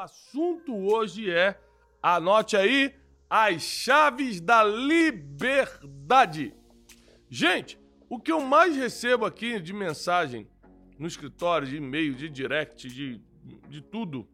assunto 0.00 0.74
hoje 0.74 1.30
é, 1.30 1.60
anote 2.02 2.56
aí, 2.56 2.94
as 3.28 3.62
chaves 3.62 4.40
da 4.40 4.64
liberdade. 4.64 6.54
Gente, 7.28 7.78
o 8.08 8.18
que 8.18 8.32
eu 8.32 8.40
mais 8.40 8.74
recebo 8.74 9.26
aqui 9.26 9.60
de 9.60 9.72
mensagem 9.72 10.48
no 10.98 11.06
escritório, 11.06 11.68
de 11.68 11.76
e-mail, 11.76 12.14
de 12.14 12.28
direct, 12.28 12.88
de, 12.88 13.20
de 13.68 13.80
tudo, 13.82 14.26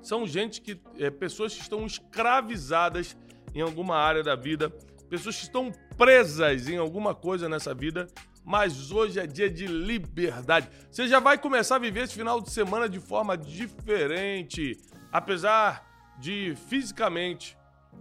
são 0.00 0.26
gente 0.26 0.60
que. 0.60 0.80
É, 0.96 1.10
pessoas 1.10 1.54
que 1.54 1.60
estão 1.60 1.84
escravizadas 1.84 3.16
em 3.54 3.60
alguma 3.60 3.96
área 3.96 4.22
da 4.22 4.36
vida, 4.36 4.70
pessoas 5.10 5.36
que 5.36 5.42
estão 5.42 5.72
presas 5.96 6.68
em 6.68 6.76
alguma 6.76 7.14
coisa 7.14 7.48
nessa 7.48 7.74
vida, 7.74 8.06
mas 8.44 8.90
hoje 8.90 9.20
é 9.20 9.26
dia 9.26 9.50
de 9.50 9.66
liberdade. 9.66 10.68
Você 10.90 11.06
já 11.06 11.20
vai 11.20 11.38
começar 11.38 11.76
a 11.76 11.78
viver 11.78 12.04
esse 12.04 12.14
final 12.14 12.40
de 12.40 12.50
semana 12.50 12.88
de 12.88 13.00
forma 13.00 13.36
diferente, 13.36 14.78
apesar 15.12 16.16
de 16.18 16.54
fisicamente. 16.68 17.56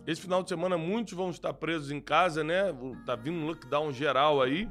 Esse 0.05 0.22
final 0.22 0.41
de 0.41 0.50
semana 0.50 0.77
muitos 0.77 1.13
vão 1.13 1.30
estar 1.30 1.54
presos 1.54 1.91
em 1.91 2.00
casa, 2.00 2.44
né? 2.44 2.73
Tá 3.05 3.16
vindo 3.16 3.38
um 3.38 3.46
lockdown 3.46 3.91
geral 3.91 4.41
aí. 4.41 4.70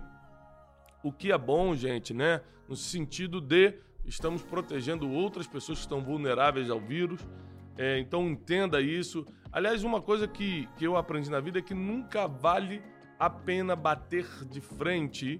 O 1.03 1.13
que 1.13 1.31
é 1.31 1.39
bom, 1.39 1.75
gente, 1.75 2.15
né? 2.15 2.41
No 2.69 2.75
sentido 2.75 3.41
de 3.41 3.75
estamos 4.05 4.43
protegendo 4.43 5.11
outras 5.11 5.47
pessoas 5.47 5.79
que 5.79 5.85
estão 5.85 6.03
vulneráveis 6.03 6.71
ao 6.71 6.81
vírus. 6.81 7.21
É, 7.77 7.99
então 7.99 8.27
entenda 8.29 8.81
isso. 8.81 9.27
Aliás, 9.53 9.85
uma 9.85 10.01
coisa 10.01 10.27
que, 10.27 10.69
que 10.77 10.87
eu 10.87 10.97
aprendi 10.97 11.31
na 11.31 11.41
vida 11.41 11.59
é 11.59 11.63
que 11.63 11.75
nunca 11.75 12.27
vale 12.27 12.83
a 13.19 13.31
pena 13.31 13.75
bater 13.75 14.27
de 14.45 14.61
frente 14.61 15.39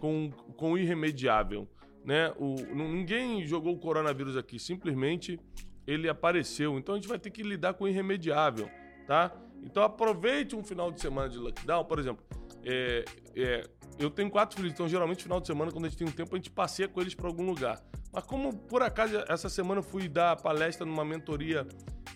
com, 0.00 0.30
com 0.56 0.72
o 0.72 0.78
irremediável. 0.78 1.68
Né? 2.04 2.32
O, 2.38 2.54
ninguém 2.74 3.46
jogou 3.46 3.74
o 3.74 3.78
coronavírus 3.78 4.36
aqui, 4.36 4.58
simplesmente 4.58 5.38
ele 5.86 6.08
apareceu. 6.08 6.78
Então 6.78 6.94
a 6.94 6.98
gente 6.98 7.08
vai 7.08 7.18
ter 7.18 7.30
que 7.30 7.42
lidar 7.42 7.74
com 7.74 7.84
o 7.84 7.88
irremediável. 7.88 8.68
Tá? 9.06 9.32
Então 9.62 9.82
aproveite 9.82 10.54
um 10.54 10.62
final 10.62 10.90
de 10.90 11.00
semana 11.00 11.28
de 11.28 11.38
lockdown, 11.38 11.84
por 11.84 11.98
exemplo. 11.98 12.24
É, 12.64 13.04
é, 13.36 13.62
eu 13.98 14.10
tenho 14.10 14.30
quatro 14.30 14.56
filhos, 14.56 14.72
então 14.72 14.88
geralmente 14.88 15.22
final 15.22 15.40
de 15.40 15.46
semana, 15.46 15.70
quando 15.72 15.86
a 15.86 15.88
gente 15.88 15.98
tem 15.98 16.06
um 16.06 16.12
tempo, 16.12 16.34
a 16.34 16.38
gente 16.38 16.50
passeia 16.50 16.88
com 16.88 17.00
eles 17.00 17.14
para 17.14 17.26
algum 17.26 17.44
lugar. 17.44 17.82
Mas 18.12 18.24
como 18.24 18.56
por 18.56 18.82
acaso 18.82 19.16
essa 19.28 19.48
semana 19.48 19.80
eu 19.80 19.82
fui 19.82 20.08
dar 20.08 20.36
palestra 20.36 20.86
numa 20.86 21.04
mentoria 21.04 21.66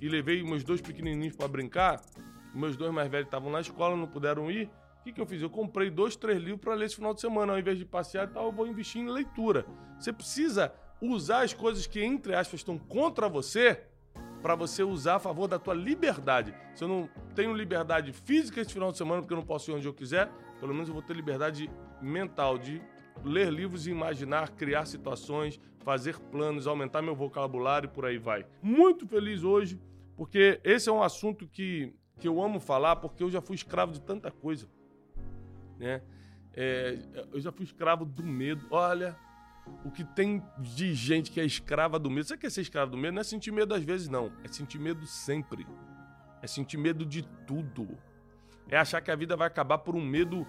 e 0.00 0.08
levei 0.08 0.42
meus 0.42 0.64
dois 0.64 0.80
pequenininhos 0.80 1.36
para 1.36 1.48
brincar, 1.48 2.00
meus 2.54 2.76
dois 2.76 2.92
mais 2.92 3.10
velhos 3.10 3.26
estavam 3.26 3.50
na 3.50 3.60
escola, 3.60 3.96
não 3.96 4.06
puderam 4.06 4.50
ir. 4.50 4.70
O 5.02 5.04
que, 5.04 5.10
que 5.10 5.20
eu 5.20 5.26
fiz? 5.26 5.42
Eu 5.42 5.50
comprei 5.50 5.90
dois, 5.90 6.14
três 6.14 6.40
livros 6.40 6.60
para 6.60 6.74
ler 6.74 6.86
esse 6.86 6.94
final 6.94 7.12
de 7.12 7.20
semana. 7.20 7.52
Ao 7.52 7.58
invés 7.58 7.76
de 7.76 7.84
passear 7.84 8.28
e 8.28 8.30
tal, 8.30 8.46
eu 8.46 8.52
vou 8.52 8.68
investir 8.68 9.02
em 9.02 9.10
leitura. 9.10 9.66
Você 9.98 10.12
precisa 10.12 10.72
usar 11.00 11.42
as 11.42 11.52
coisas 11.52 11.88
que, 11.88 12.00
entre 12.00 12.36
aspas, 12.36 12.60
estão 12.60 12.78
contra 12.78 13.28
você 13.28 13.82
para 14.40 14.54
você 14.54 14.84
usar 14.84 15.16
a 15.16 15.18
favor 15.18 15.48
da 15.48 15.58
tua 15.58 15.74
liberdade. 15.74 16.54
Se 16.72 16.84
eu 16.84 16.88
não 16.88 17.10
tenho 17.34 17.52
liberdade 17.52 18.12
física 18.12 18.60
esse 18.60 18.72
final 18.72 18.92
de 18.92 18.98
semana 18.98 19.20
porque 19.20 19.34
eu 19.34 19.38
não 19.38 19.44
posso 19.44 19.72
ir 19.72 19.74
onde 19.74 19.88
eu 19.88 19.92
quiser, 19.92 20.30
pelo 20.60 20.72
menos 20.72 20.86
eu 20.86 20.94
vou 20.94 21.02
ter 21.02 21.16
liberdade 21.16 21.68
mental 22.00 22.56
de 22.56 22.80
ler 23.24 23.52
livros 23.52 23.88
e 23.88 23.90
imaginar, 23.90 24.50
criar 24.50 24.84
situações, 24.84 25.58
fazer 25.80 26.16
planos, 26.16 26.68
aumentar 26.68 27.02
meu 27.02 27.16
vocabulário 27.16 27.88
e 27.88 27.90
por 27.90 28.04
aí 28.06 28.18
vai. 28.18 28.46
Muito 28.62 29.04
feliz 29.04 29.42
hoje, 29.42 29.80
porque 30.16 30.60
esse 30.62 30.88
é 30.88 30.92
um 30.92 31.02
assunto 31.02 31.48
que, 31.48 31.92
que 32.20 32.28
eu 32.28 32.40
amo 32.40 32.60
falar, 32.60 32.94
porque 32.94 33.24
eu 33.24 33.30
já 33.30 33.40
fui 33.40 33.56
escravo 33.56 33.92
de 33.92 34.00
tanta 34.00 34.30
coisa. 34.30 34.68
Né? 35.78 36.02
É, 36.54 36.98
eu 37.32 37.40
já 37.40 37.50
fui 37.50 37.64
escravo 37.64 38.04
do 38.04 38.22
medo. 38.22 38.66
Olha, 38.70 39.16
o 39.84 39.90
que 39.90 40.04
tem 40.04 40.42
de 40.58 40.94
gente 40.94 41.30
que 41.30 41.40
é 41.40 41.44
escrava 41.44 41.98
do 41.98 42.10
medo. 42.10 42.26
Você 42.26 42.36
quer 42.36 42.50
ser 42.50 42.62
escravo 42.62 42.90
do 42.90 42.96
medo? 42.96 43.14
Não 43.14 43.20
é 43.20 43.24
sentir 43.24 43.52
medo 43.52 43.74
às 43.74 43.82
vezes, 43.82 44.08
não. 44.08 44.32
É 44.44 44.48
sentir 44.48 44.78
medo 44.78 45.06
sempre. 45.06 45.66
É 46.40 46.46
sentir 46.46 46.76
medo 46.76 47.04
de 47.06 47.22
tudo. 47.46 47.88
É 48.68 48.76
achar 48.76 49.00
que 49.00 49.10
a 49.10 49.16
vida 49.16 49.36
vai 49.36 49.46
acabar 49.46 49.78
por 49.78 49.94
um 49.94 50.04
medo 50.04 50.46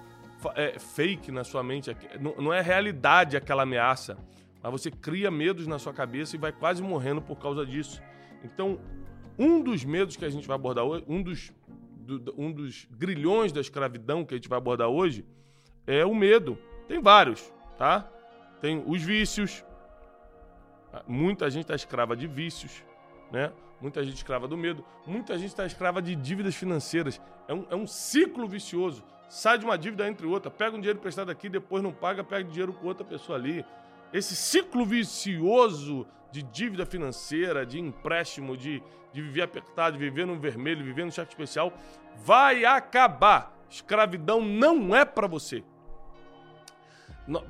é, 0.56 0.78
fake 0.80 1.32
na 1.32 1.44
sua 1.44 1.64
mente. 1.64 1.96
Não 2.38 2.54
é 2.54 2.62
realidade 2.62 3.38
aquela 3.38 3.64
ameaça. 3.64 4.18
Mas 4.62 4.72
você 4.72 4.90
cria 4.90 5.30
medos 5.30 5.68
na 5.68 5.78
sua 5.78 5.94
cabeça 5.94 6.36
e 6.36 6.40
vai 6.40 6.52
quase 6.52 6.82
morrendo 6.82 7.22
por 7.22 7.38
causa 7.38 7.66
disso. 7.66 8.02
Então, 8.44 8.80
um 9.38 9.62
dos 9.62 9.84
medos 9.84 10.16
que 10.16 10.26
a 10.26 10.30
gente 10.30 10.48
vai 10.48 10.56
abordar 10.56 10.86
hoje, 10.86 11.04
um 11.08 11.22
dos, 11.22 11.52
do, 12.04 12.34
um 12.38 12.52
dos 12.52 12.88
grilhões 12.92 13.52
da 13.52 13.62
escravidão 13.62 14.24
que 14.24 14.34
a 14.34 14.38
gente 14.38 14.50
vai 14.50 14.58
abordar 14.58 14.90
hoje, 14.90 15.26
é 15.88 16.06
o 16.06 16.14
medo. 16.14 16.58
Tem 16.88 17.02
vários, 17.02 17.52
tá? 17.78 18.08
Tem 18.62 18.84
os 18.86 19.02
vícios. 19.02 19.64
Muita 21.08 21.50
gente 21.50 21.64
está 21.64 21.76
escrava 21.76 22.16
de 22.16 22.28
vícios, 22.28 22.84
né? 23.32 23.52
Muita 23.82 24.04
gente 24.04 24.16
escrava 24.16 24.48
do 24.48 24.56
medo. 24.56 24.86
Muita 25.06 25.38
gente 25.38 25.50
está 25.50 25.66
escrava 25.66 26.02
de 26.02 26.16
dívidas 26.16 26.56
financeiras. 26.56 27.20
É 27.48 27.54
um, 27.54 27.66
é 27.70 27.76
um 27.76 27.88
ciclo 27.88 28.48
vicioso. 28.48 29.04
Sai 29.28 29.58
de 29.58 29.66
uma 29.66 29.78
dívida 29.78 30.08
entre 30.08 30.28
outra, 30.28 30.52
pega 30.52 30.76
um 30.76 30.80
dinheiro 30.80 31.00
emprestado 31.00 31.32
aqui, 31.32 31.50
depois 31.50 31.82
não 31.82 31.92
paga, 31.92 32.24
pega 32.24 32.48
dinheiro 32.48 32.72
com 32.72 32.86
outra 32.86 33.04
pessoa 33.04 33.38
ali. 33.38 33.66
Esse 34.14 34.36
ciclo 34.36 34.86
vicioso 34.86 36.06
de 36.32 36.44
dívida 36.44 36.86
financeira, 36.86 37.66
de 37.66 37.80
empréstimo, 37.80 38.56
de, 38.56 38.82
de 39.12 39.22
viver 39.22 39.42
apertado, 39.42 39.98
de 39.98 40.04
viver 40.04 40.28
no 40.28 40.40
vermelho, 40.40 40.86
viver 40.86 41.04
no 41.04 41.12
cheque 41.12 41.32
especial, 41.32 41.74
vai 42.24 42.64
acabar. 42.64 43.58
Escravidão 43.70 44.40
não 44.40 44.96
é 44.96 45.04
para 45.04 45.26
você. 45.26 45.64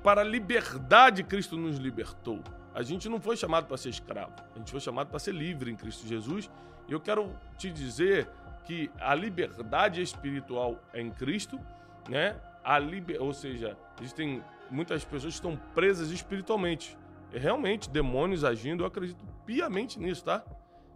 Para 0.01 0.22
a 0.22 0.24
liberdade, 0.24 1.24
Cristo 1.24 1.57
nos 1.57 1.78
libertou. 1.78 2.41
A 2.74 2.81
gente 2.81 3.09
não 3.09 3.19
foi 3.19 3.35
chamado 3.35 3.68
para 3.68 3.78
ser 3.78 3.90
escravo, 3.90 4.34
a 4.56 4.57
gente 4.57 4.72
foi 4.72 4.80
chamado 4.80 5.09
para 5.09 5.19
ser 5.19 5.34
livre 5.34 5.69
em 5.69 5.75
Cristo 5.75 6.07
Jesus. 6.07 6.50
E 6.88 6.94
eu 6.94 7.00
quero 7.00 7.35
te 7.57 7.69
dizer 7.69 8.30
que 8.66 8.90
a 9.00 9.13
liberdade 9.13 10.01
espiritual 10.01 10.80
é 10.94 11.01
em 11.01 11.12
Cristo, 11.12 11.59
né? 12.09 12.35
A 12.63 12.80
liber... 12.80 13.22
Ou 13.22 13.34
seja, 13.34 13.78
existem 14.00 14.41
muitas 14.69 15.03
pessoas 15.03 15.34
estão 15.34 15.56
presas 15.74 16.09
espiritualmente. 16.09 16.97
Realmente, 17.31 17.90
demônios 17.90 18.44
agindo, 18.44 18.84
eu 18.84 18.88
acredito 18.88 19.25
piamente 19.46 20.00
nisso, 20.00 20.24
tá? 20.24 20.44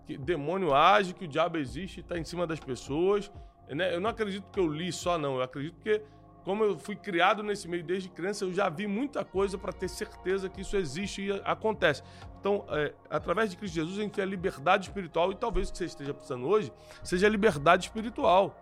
Que 0.05 0.17
demônio 0.17 0.73
age, 0.73 1.13
que 1.13 1.25
o 1.25 1.27
diabo 1.27 1.57
existe, 1.57 1.99
está 1.99 2.17
em 2.17 2.23
cima 2.23 2.45
das 2.45 2.59
pessoas. 2.59 3.31
Né? 3.67 3.93
Eu 3.93 3.99
não 3.99 4.09
acredito 4.09 4.49
que 4.51 4.59
eu 4.59 4.67
li 4.67 4.91
só, 4.91 5.17
não. 5.17 5.35
Eu 5.35 5.41
acredito 5.41 5.79
que 5.81 6.01
como 6.47 6.63
eu 6.63 6.79
fui 6.79 6.95
criado 6.95 7.43
nesse 7.43 7.67
meio 7.67 7.83
desde 7.83 8.07
criança, 8.07 8.45
eu 8.45 8.53
já 8.53 8.69
vi 8.69 8.87
muita 8.87 9.25
coisa 9.25 9.57
para 9.57 9.73
ter 9.73 9.89
certeza 9.89 10.47
que 10.47 10.61
isso 10.61 10.77
existe 10.77 11.23
e 11.23 11.31
acontece. 11.43 12.01
Então, 12.39 12.63
é, 12.69 12.93
através 13.09 13.49
de 13.49 13.57
Cristo 13.57 13.75
Jesus, 13.75 13.99
a 13.99 14.01
gente 14.01 14.13
tem 14.13 14.23
a 14.23 14.27
liberdade 14.27 14.87
espiritual 14.87 15.29
e 15.33 15.35
talvez 15.35 15.67
o 15.67 15.73
que 15.73 15.77
você 15.79 15.83
esteja 15.83 16.13
precisando 16.13 16.47
hoje 16.47 16.71
seja 17.03 17.27
a 17.27 17.29
liberdade 17.29 17.87
espiritual. 17.87 18.57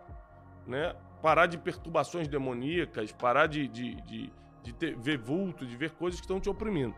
Né? 0.65 0.95
Parar 1.21 1.45
de 1.45 1.59
perturbações 1.59 2.27
demoníacas, 2.27 3.11
parar 3.11 3.45
de, 3.45 3.67
de, 3.67 4.01
de, 4.01 4.33
de 4.65 4.73
ter, 4.73 4.97
ver 4.97 5.17
vulto, 5.17 5.65
de 5.65 5.77
ver 5.77 5.91
coisas 5.91 6.19
que 6.19 6.25
estão 6.25 6.39
te 6.39 6.49
oprimindo. 6.49 6.95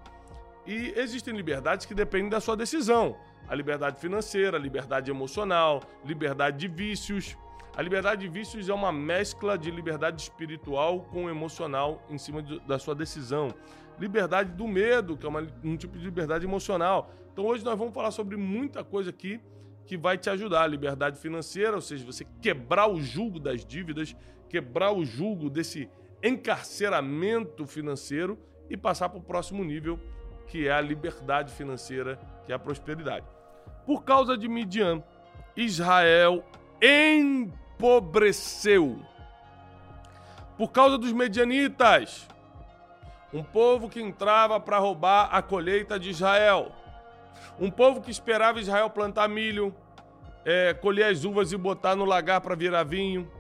E 0.66 0.94
existem 0.96 1.36
liberdades 1.36 1.86
que 1.86 1.94
dependem 1.94 2.30
da 2.30 2.40
sua 2.40 2.56
decisão. 2.56 3.18
A 3.48 3.56
liberdade 3.56 4.00
financeira, 4.00 4.58
a 4.58 4.60
liberdade 4.60 5.12
emocional, 5.12 5.82
liberdade 6.06 6.58
de 6.58 6.68
vícios. 6.68 7.38
A 7.76 7.82
liberdade 7.82 8.22
de 8.22 8.28
vícios 8.28 8.68
é 8.68 8.74
uma 8.74 8.92
mescla 8.92 9.58
de 9.58 9.70
liberdade 9.70 10.22
espiritual 10.22 11.02
com 11.12 11.30
emocional 11.30 12.02
em 12.10 12.18
cima 12.18 12.42
de, 12.42 12.60
da 12.62 12.80
sua 12.80 12.96
decisão. 12.96 13.54
Liberdade 14.00 14.52
do 14.52 14.68
medo, 14.68 15.16
que 15.16 15.26
é 15.26 15.30
uma, 15.30 15.46
um 15.64 15.78
tipo 15.78 15.98
de 15.98 16.04
liberdade 16.06 16.46
emocional. 16.46 17.12
Então 17.32 17.46
hoje 17.46 17.64
nós 17.64 17.78
vamos 17.78 17.94
falar 17.94 18.12
sobre 18.12 18.36
muita 18.36 18.84
coisa 18.84 19.10
aqui 19.10 19.40
que 19.86 19.96
vai 19.96 20.18
te 20.18 20.30
ajudar. 20.30 20.68
Liberdade 20.68 21.18
financeira, 21.20 21.76
ou 21.76 21.82
seja, 21.82 22.06
você 22.06 22.26
quebrar 22.42 22.88
o 22.88 23.00
julgo 23.02 23.40
das 23.40 23.66
dívidas, 23.66 24.16
quebrar 24.50 24.92
o 24.92 25.06
julgo 25.06 25.50
desse 25.50 25.90
encarceramento 26.24 27.66
financeiro 27.66 28.38
e 28.70 28.76
passar 28.76 29.10
para 29.10 29.20
o 29.20 29.24
próximo 29.24 29.64
nível, 29.64 30.00
que 30.48 30.68
é 30.68 30.72
a 30.72 30.82
liberdade 30.82 31.52
financeira, 31.54 32.20
que 32.46 32.52
é 32.52 32.56
a 32.56 32.60
prosperidade. 32.60 33.26
Por 33.86 34.04
causa 34.04 34.38
de 34.38 34.48
Midian, 34.48 35.04
Israel 35.56 36.44
em 36.82 37.52
empobreceu. 37.78 39.00
Por 40.58 40.72
causa 40.72 40.98
dos 40.98 41.14
medianitas, 41.14 42.28
um 43.32 43.44
povo 43.44 43.88
que 43.88 44.02
entrava 44.02 44.60
para 44.60 44.80
roubar 44.80 45.30
a 45.32 45.42
colheita 45.42 46.00
de 46.00 46.10
Israel. 46.10 46.72
Um 47.60 47.70
povo 47.70 48.02
que 48.02 48.10
esperava 48.10 48.60
Israel 48.60 48.90
plantar 48.90 49.30
milho, 49.30 49.74
é, 50.44 50.74
colher 50.74 51.12
as 51.12 51.24
uvas 51.24 51.52
e 51.52 51.58
botar 51.58 51.96
no 51.96 52.06
lagar 52.06 52.42
para 52.42 52.56
virar 52.56 52.84
vinho, 52.84 53.32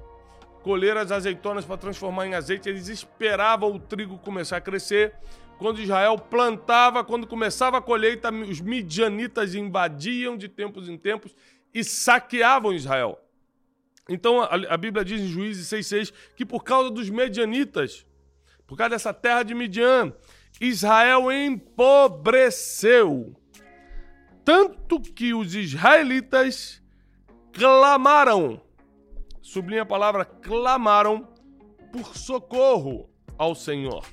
colher 0.67 0.97
as 0.97 1.13
azeitonas 1.13 1.63
para 1.63 1.77
transformar 1.77 2.27
em 2.27 2.35
azeite. 2.35 2.67
Eles 2.67 2.89
esperavam 2.89 3.73
o 3.73 3.79
trigo 3.79 4.17
começar 4.17 4.57
a 4.57 4.61
crescer. 4.61 5.13
Quando 5.57 5.81
Israel 5.81 6.17
plantava, 6.17 7.05
quando 7.05 7.25
começava 7.25 7.77
a 7.77 7.81
colheita, 7.81 8.29
os 8.29 8.59
midianitas 8.59 9.55
invadiam 9.55 10.35
de 10.35 10.49
tempos 10.49 10.89
em 10.89 10.97
tempos 10.97 11.33
e 11.73 11.85
saqueavam 11.85 12.73
Israel. 12.73 13.17
Então 14.09 14.41
a, 14.41 14.75
Bíblia 14.75 15.05
diz 15.05 15.21
em 15.21 15.27
Juízes 15.27 15.67
6,6 15.67 16.13
que 16.35 16.45
por 16.45 16.65
causa 16.65 16.91
dos 16.91 17.09
medianitas, 17.09 18.05
por 18.67 18.77
causa 18.77 18.89
dessa 18.89 19.13
terra 19.13 19.43
de 19.43 19.55
Midian, 19.55 20.11
Israel 20.59 21.31
empobreceu. 21.31 23.33
tanto 24.43 24.99
que 24.99 25.33
os 25.33 25.55
israelitas 25.55 26.81
clamaram, 27.53 28.61
sublinha 29.47 29.83
a 29.83 29.85
palavra 29.85 30.25
clamaram 30.25 31.25
por 31.93 32.17
socorro 32.17 33.09
ao 33.37 33.55
Senhor. 33.55 34.03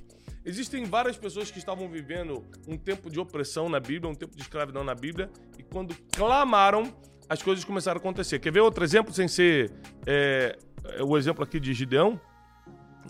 Existem 0.45 0.85
várias 0.85 1.17
pessoas 1.17 1.51
que 1.51 1.59
estavam 1.59 1.89
vivendo 1.89 2.47
um 2.69 2.77
tempo 2.77 3.11
de 3.11 3.19
opressão 3.19 3.69
na 3.69 3.81
Bíblia, 3.81 4.09
um 4.09 4.15
tempo 4.15 4.37
de 4.37 4.43
escravidão 4.43 4.85
na 4.85 4.95
Bíblia, 4.95 5.29
e 5.59 5.63
quando 5.65 5.93
clamaram, 6.15 6.95
as 7.29 7.43
coisas 7.43 7.65
começaram 7.65 7.99
a 7.99 8.01
acontecer. 8.01 8.39
Quer 8.39 8.53
ver 8.53 8.61
outro 8.61 8.85
exemplo 8.85 9.13
sem 9.13 9.27
ser 9.27 9.73
é, 10.07 10.57
o 11.01 11.19
exemplo 11.19 11.43
aqui 11.43 11.59
de 11.59 11.75
Gideão? 11.75 12.21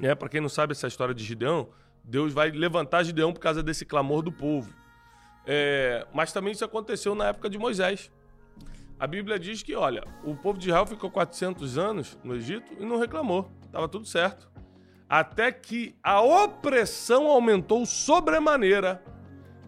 É, 0.01 0.15
Para 0.15 0.29
quem 0.31 0.41
não 0.41 0.49
sabe 0.49 0.73
essa 0.73 0.87
história 0.87 1.15
de 1.15 1.23
Gideão, 1.23 1.69
Deus 2.03 2.33
vai 2.33 2.51
levantar 2.51 3.03
Gideão 3.03 3.35
por 3.35 3.41
causa 3.41 3.63
desse 3.63 3.85
clamor 3.85 4.23
do 4.23 4.33
povo. 4.33 4.73
É, 5.47 6.07
mas 6.15 6.33
também 6.33 6.53
isso 6.53 6.65
aconteceu 6.65 7.15
na 7.15 7.29
época 7.29 7.51
de 7.51 7.59
Moisés. 7.59 8.11
A 8.99 9.07
Bíblia 9.07 9.39
diz 9.39 9.63
que, 9.63 9.75
olha, 9.75 10.05
o 10.23 10.37
povo 10.37 10.59
de 10.59 10.69
Israel 10.69 10.87
ficou 10.87 11.11
400 11.11 11.77
anos 11.77 12.19
no 12.23 12.35
Egito 12.35 12.73
e 12.79 12.85
não 12.85 12.99
reclamou. 12.99 13.51
Estava 13.65 13.89
tudo 13.89 14.07
certo. 14.07 14.51
Até 15.09 15.51
que 15.51 15.97
a 16.03 16.21
opressão 16.21 17.27
aumentou 17.27 17.85
sobremaneira. 17.85 19.03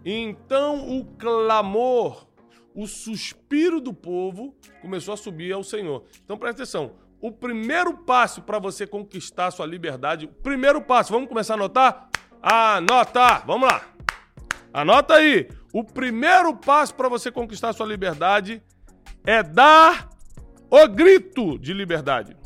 Então 0.05 0.96
o 0.96 1.05
clamor, 1.05 2.28
o 2.75 2.87
suspiro 2.87 3.81
do 3.81 3.93
povo 3.93 4.56
começou 4.81 5.12
a 5.12 5.17
subir 5.17 5.52
ao 5.52 5.64
Senhor. 5.64 6.05
Então 6.25 6.38
presta 6.38 6.62
atenção. 6.62 6.93
O 7.20 7.32
primeiro 7.32 7.96
passo 7.99 8.43
para 8.43 8.58
você 8.58 8.87
conquistar 8.87 9.46
a 9.46 9.50
sua 9.50 9.67
liberdade, 9.67 10.26
o 10.26 10.28
primeiro 10.28 10.81
passo, 10.81 11.12
vamos 11.12 11.28
começar 11.28 11.55
a 11.55 11.56
anotar? 11.56 12.08
Anota! 12.40 13.43
Vamos 13.46 13.69
lá! 13.69 13.82
Anota 14.73 15.14
aí! 15.14 15.49
O 15.73 15.82
primeiro 15.82 16.55
passo 16.55 16.94
para 16.94 17.08
você 17.08 17.32
conquistar 17.32 17.73
sua 17.73 17.87
liberdade 17.87 18.62
é 19.26 19.43
dar 19.43 20.08
o 20.70 20.87
grito 20.87 21.58
de 21.58 21.75
liberdade. 21.75 22.37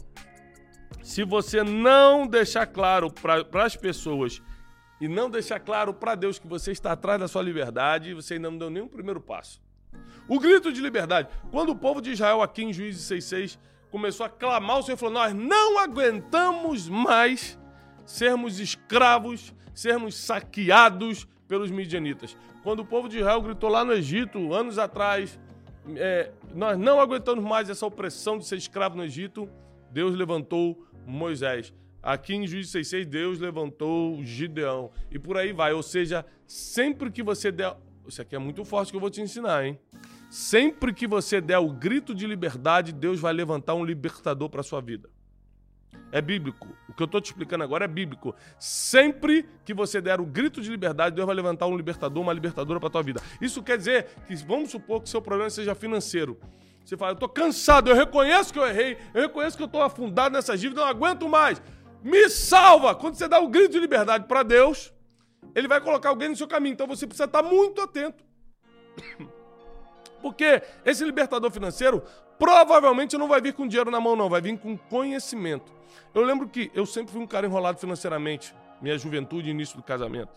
Se 1.02 1.22
você 1.24 1.62
não 1.62 2.26
deixar 2.26 2.66
claro 2.66 3.12
para 3.12 3.64
as 3.64 3.76
pessoas 3.76 4.42
e 4.98 5.06
não 5.06 5.28
deixar 5.28 5.60
claro 5.60 5.92
para 5.92 6.14
Deus 6.14 6.38
que 6.38 6.46
você 6.46 6.72
está 6.72 6.92
atrás 6.92 7.20
da 7.20 7.28
sua 7.28 7.42
liberdade, 7.42 8.14
você 8.14 8.34
ainda 8.34 8.50
não 8.50 8.58
deu 8.58 8.70
nenhum 8.70 8.88
primeiro 8.88 9.20
passo. 9.20 9.60
O 10.26 10.38
grito 10.38 10.72
de 10.72 10.80
liberdade. 10.80 11.28
Quando 11.50 11.70
o 11.70 11.76
povo 11.76 12.00
de 12.00 12.12
Israel, 12.12 12.40
aqui 12.40 12.62
em 12.62 12.72
Juízes 12.72 13.02
6,6, 13.10 13.58
começou 13.90 14.24
a 14.24 14.30
clamar, 14.30 14.78
o 14.78 14.82
Senhor 14.82 14.96
falou: 14.96 15.14
Nós 15.14 15.34
não 15.34 15.78
aguentamos 15.78 16.88
mais 16.88 17.58
sermos 18.06 18.58
escravos, 18.58 19.52
sermos 19.74 20.14
saqueados 20.14 21.26
pelos 21.48 21.70
midianitas. 21.70 22.36
Quando 22.62 22.80
o 22.80 22.86
povo 22.86 23.08
de 23.08 23.18
Israel 23.18 23.42
gritou 23.42 23.68
lá 23.68 23.84
no 23.84 23.92
Egito, 23.92 24.54
anos 24.54 24.78
atrás, 24.78 25.38
é, 25.96 26.30
nós 26.54 26.78
não 26.78 27.00
aguentamos 27.00 27.44
mais 27.44 27.68
essa 27.70 27.86
opressão 27.86 28.38
de 28.38 28.46
ser 28.46 28.56
escravo 28.56 28.96
no 28.96 29.04
Egito, 29.04 29.48
Deus 29.90 30.14
levantou 30.14 30.86
Moisés. 31.06 31.72
Aqui 32.02 32.34
em 32.34 32.46
Juízes 32.46 32.72
6,6, 32.72 33.04
Deus 33.04 33.38
levantou 33.38 34.22
Gideão. 34.22 34.90
E 35.10 35.18
por 35.18 35.36
aí 35.36 35.52
vai. 35.52 35.72
Ou 35.72 35.82
seja, 35.82 36.24
sempre 36.46 37.10
que 37.10 37.22
você 37.22 37.52
der. 37.52 37.76
Isso 38.06 38.22
aqui 38.22 38.34
é 38.34 38.38
muito 38.38 38.64
forte 38.64 38.90
que 38.90 38.96
eu 38.96 39.00
vou 39.00 39.10
te 39.10 39.20
ensinar, 39.20 39.64
hein? 39.64 39.78
Sempre 40.30 40.94
que 40.94 41.06
você 41.06 41.40
der 41.40 41.58
o 41.58 41.70
grito 41.70 42.14
de 42.14 42.26
liberdade, 42.26 42.92
Deus 42.92 43.20
vai 43.20 43.32
levantar 43.32 43.74
um 43.74 43.84
libertador 43.84 44.48
para 44.48 44.62
sua 44.62 44.80
vida. 44.80 45.10
É 46.12 46.20
bíblico. 46.20 46.68
O 46.88 46.92
que 46.92 47.02
eu 47.02 47.04
estou 47.04 47.20
te 47.20 47.26
explicando 47.26 47.62
agora 47.62 47.84
é 47.84 47.88
bíblico. 47.88 48.34
Sempre 48.58 49.48
que 49.64 49.72
você 49.72 50.00
der 50.00 50.20
o 50.20 50.26
grito 50.26 50.60
de 50.60 50.70
liberdade, 50.70 51.14
Deus 51.14 51.26
vai 51.26 51.34
levantar 51.34 51.66
um 51.66 51.76
libertador, 51.76 52.22
uma 52.22 52.32
libertadora 52.32 52.80
para 52.80 52.90
tua 52.90 53.02
vida. 53.02 53.22
Isso 53.40 53.62
quer 53.62 53.78
dizer 53.78 54.06
que, 54.26 54.34
vamos 54.36 54.70
supor 54.70 55.00
que 55.02 55.08
seu 55.08 55.22
problema 55.22 55.50
seja 55.50 55.74
financeiro. 55.74 56.38
Você 56.84 56.96
fala, 56.96 57.12
eu 57.12 57.14
estou 57.14 57.28
cansado, 57.28 57.90
eu 57.90 57.94
reconheço 57.94 58.52
que 58.52 58.58
eu 58.58 58.66
errei, 58.66 58.98
eu 59.14 59.22
reconheço 59.22 59.56
que 59.56 59.62
eu 59.62 59.66
estou 59.66 59.82
afundado 59.82 60.34
nessas 60.34 60.60
dívidas, 60.60 60.82
não 60.82 60.90
aguento 60.90 61.28
mais. 61.28 61.62
Me 62.02 62.28
salva! 62.28 62.94
Quando 62.94 63.14
você 63.14 63.28
dá 63.28 63.38
o 63.38 63.48
grito 63.48 63.72
de 63.72 63.78
liberdade 63.78 64.24
para 64.24 64.42
Deus, 64.42 64.92
Ele 65.54 65.68
vai 65.68 65.80
colocar 65.80 66.08
alguém 66.08 66.30
no 66.30 66.36
seu 66.36 66.48
caminho. 66.48 66.72
Então 66.72 66.86
você 66.86 67.06
precisa 67.06 67.26
estar 67.26 67.42
muito 67.42 67.80
atento. 67.80 68.24
Porque 70.20 70.62
esse 70.84 71.04
libertador 71.04 71.50
financeiro 71.50 72.02
provavelmente 72.40 73.18
não 73.18 73.28
vai 73.28 73.38
vir 73.38 73.52
com 73.52 73.68
dinheiro 73.68 73.90
na 73.90 74.00
mão, 74.00 74.16
não, 74.16 74.30
vai 74.30 74.40
vir 74.40 74.58
com 74.58 74.74
conhecimento. 74.74 75.70
Eu 76.14 76.22
lembro 76.22 76.48
que 76.48 76.70
eu 76.74 76.86
sempre 76.86 77.12
fui 77.12 77.20
um 77.20 77.26
cara 77.26 77.46
enrolado 77.46 77.78
financeiramente, 77.78 78.54
minha 78.80 78.96
juventude 78.96 79.50
início 79.50 79.76
do 79.76 79.82
casamento. 79.82 80.30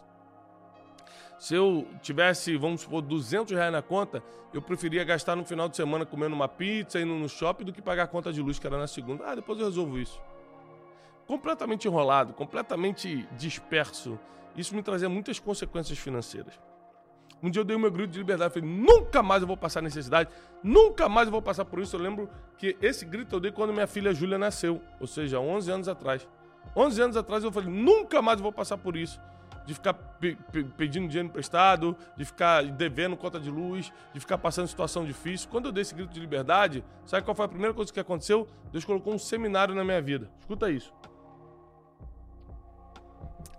Se 1.40 1.56
eu 1.56 1.88
tivesse, 2.02 2.58
vamos 2.58 2.82
supor, 2.82 3.02
200 3.02 3.54
reais 3.54 3.72
na 3.72 3.82
conta, 3.82 4.22
eu 4.54 4.62
preferia 4.62 5.04
gastar 5.06 5.36
no 5.36 5.46
final 5.46 5.70
de 5.70 5.78
semana 5.78 6.06
comendo 6.06 6.36
uma 6.36 6.48
pizza, 6.48 7.00
indo 7.00 7.14
no 7.14 7.30
shopping, 7.30 7.64
do 7.64 7.74
que 7.74 7.82
pagar 7.82 8.04
a 8.04 8.08
conta 8.08 8.34
de 8.34 8.42
luz, 8.42 8.60
que 8.60 8.68
era 8.68 8.78
na 8.78 8.88
segunda. 8.88 9.26
Ah, 9.26 9.36
depois 9.36 9.58
eu 9.60 9.66
resolvo 9.66 9.98
isso. 9.98 10.22
Completamente 11.26 11.88
enrolado, 11.88 12.34
completamente 12.34 13.28
disperso. 13.38 14.20
Isso 14.58 14.76
me 14.76 14.84
trazia 14.84 15.08
muitas 15.08 15.40
consequências 15.40 15.98
financeiras. 15.98 16.54
Um 17.44 17.50
dia 17.50 17.60
eu 17.60 17.66
dei 17.66 17.76
o 17.76 17.80
meu 17.80 17.92
grito 17.92 18.12
de 18.12 18.20
liberdade. 18.20 18.54
Falei, 18.54 18.70
nunca 18.70 19.22
mais 19.22 19.42
eu 19.42 19.48
vou 19.48 19.58
passar 19.58 19.82
necessidade, 19.82 20.30
nunca 20.64 21.10
mais 21.10 21.28
eu 21.28 21.32
vou 21.32 21.42
passar 21.42 21.66
por 21.66 21.80
isso. 21.80 21.94
Eu 21.98 22.00
lembro 22.00 22.30
que 22.58 22.78
esse 22.82 23.04
grito 23.04 23.36
eu 23.36 23.40
dei 23.42 23.52
quando 23.52 23.74
minha 23.74 23.86
filha 23.86 24.14
Júlia 24.14 24.38
nasceu, 24.38 24.82
ou 24.98 25.06
seja, 25.06 25.42
11 25.42 25.70
anos 25.70 25.88
atrás. 25.90 26.26
11 26.74 27.02
anos 27.02 27.18
atrás 27.18 27.44
eu 27.44 27.52
falei, 27.52 27.70
nunca 27.70 28.22
mais 28.22 28.40
eu 28.40 28.44
vou 28.44 28.54
passar 28.54 28.78
por 28.78 28.96
isso. 28.96 29.20
De 29.66 29.74
ficar 29.74 29.94
pe 29.94 30.38
pe 30.52 30.64
pedindo 30.64 31.08
dinheiro 31.08 31.28
emprestado, 31.28 31.96
de 32.16 32.24
ficar 32.24 32.64
devendo 32.64 33.16
conta 33.18 33.40
de 33.40 33.52
luz, 33.52 33.92
de 34.14 34.20
ficar 34.22 34.38
passando 34.38 34.68
situação 34.68 35.06
difícil. 35.06 35.50
Quando 35.50 35.66
eu 35.66 35.72
dei 35.74 35.82
esse 35.82 35.94
grito 35.94 36.14
de 36.14 36.20
liberdade, 36.22 36.84
sabe 37.06 37.26
qual 37.26 37.36
foi 37.36 37.46
a 37.46 37.50
primeira 37.50 37.74
coisa 37.74 37.92
que 37.92 38.00
aconteceu? 38.00 38.48
Deus 38.72 38.86
colocou 38.86 39.14
um 39.14 39.20
seminário 39.20 39.76
na 39.76 39.84
minha 39.84 40.02
vida. 40.02 40.30
Escuta 40.40 40.72
isso. 40.72 40.94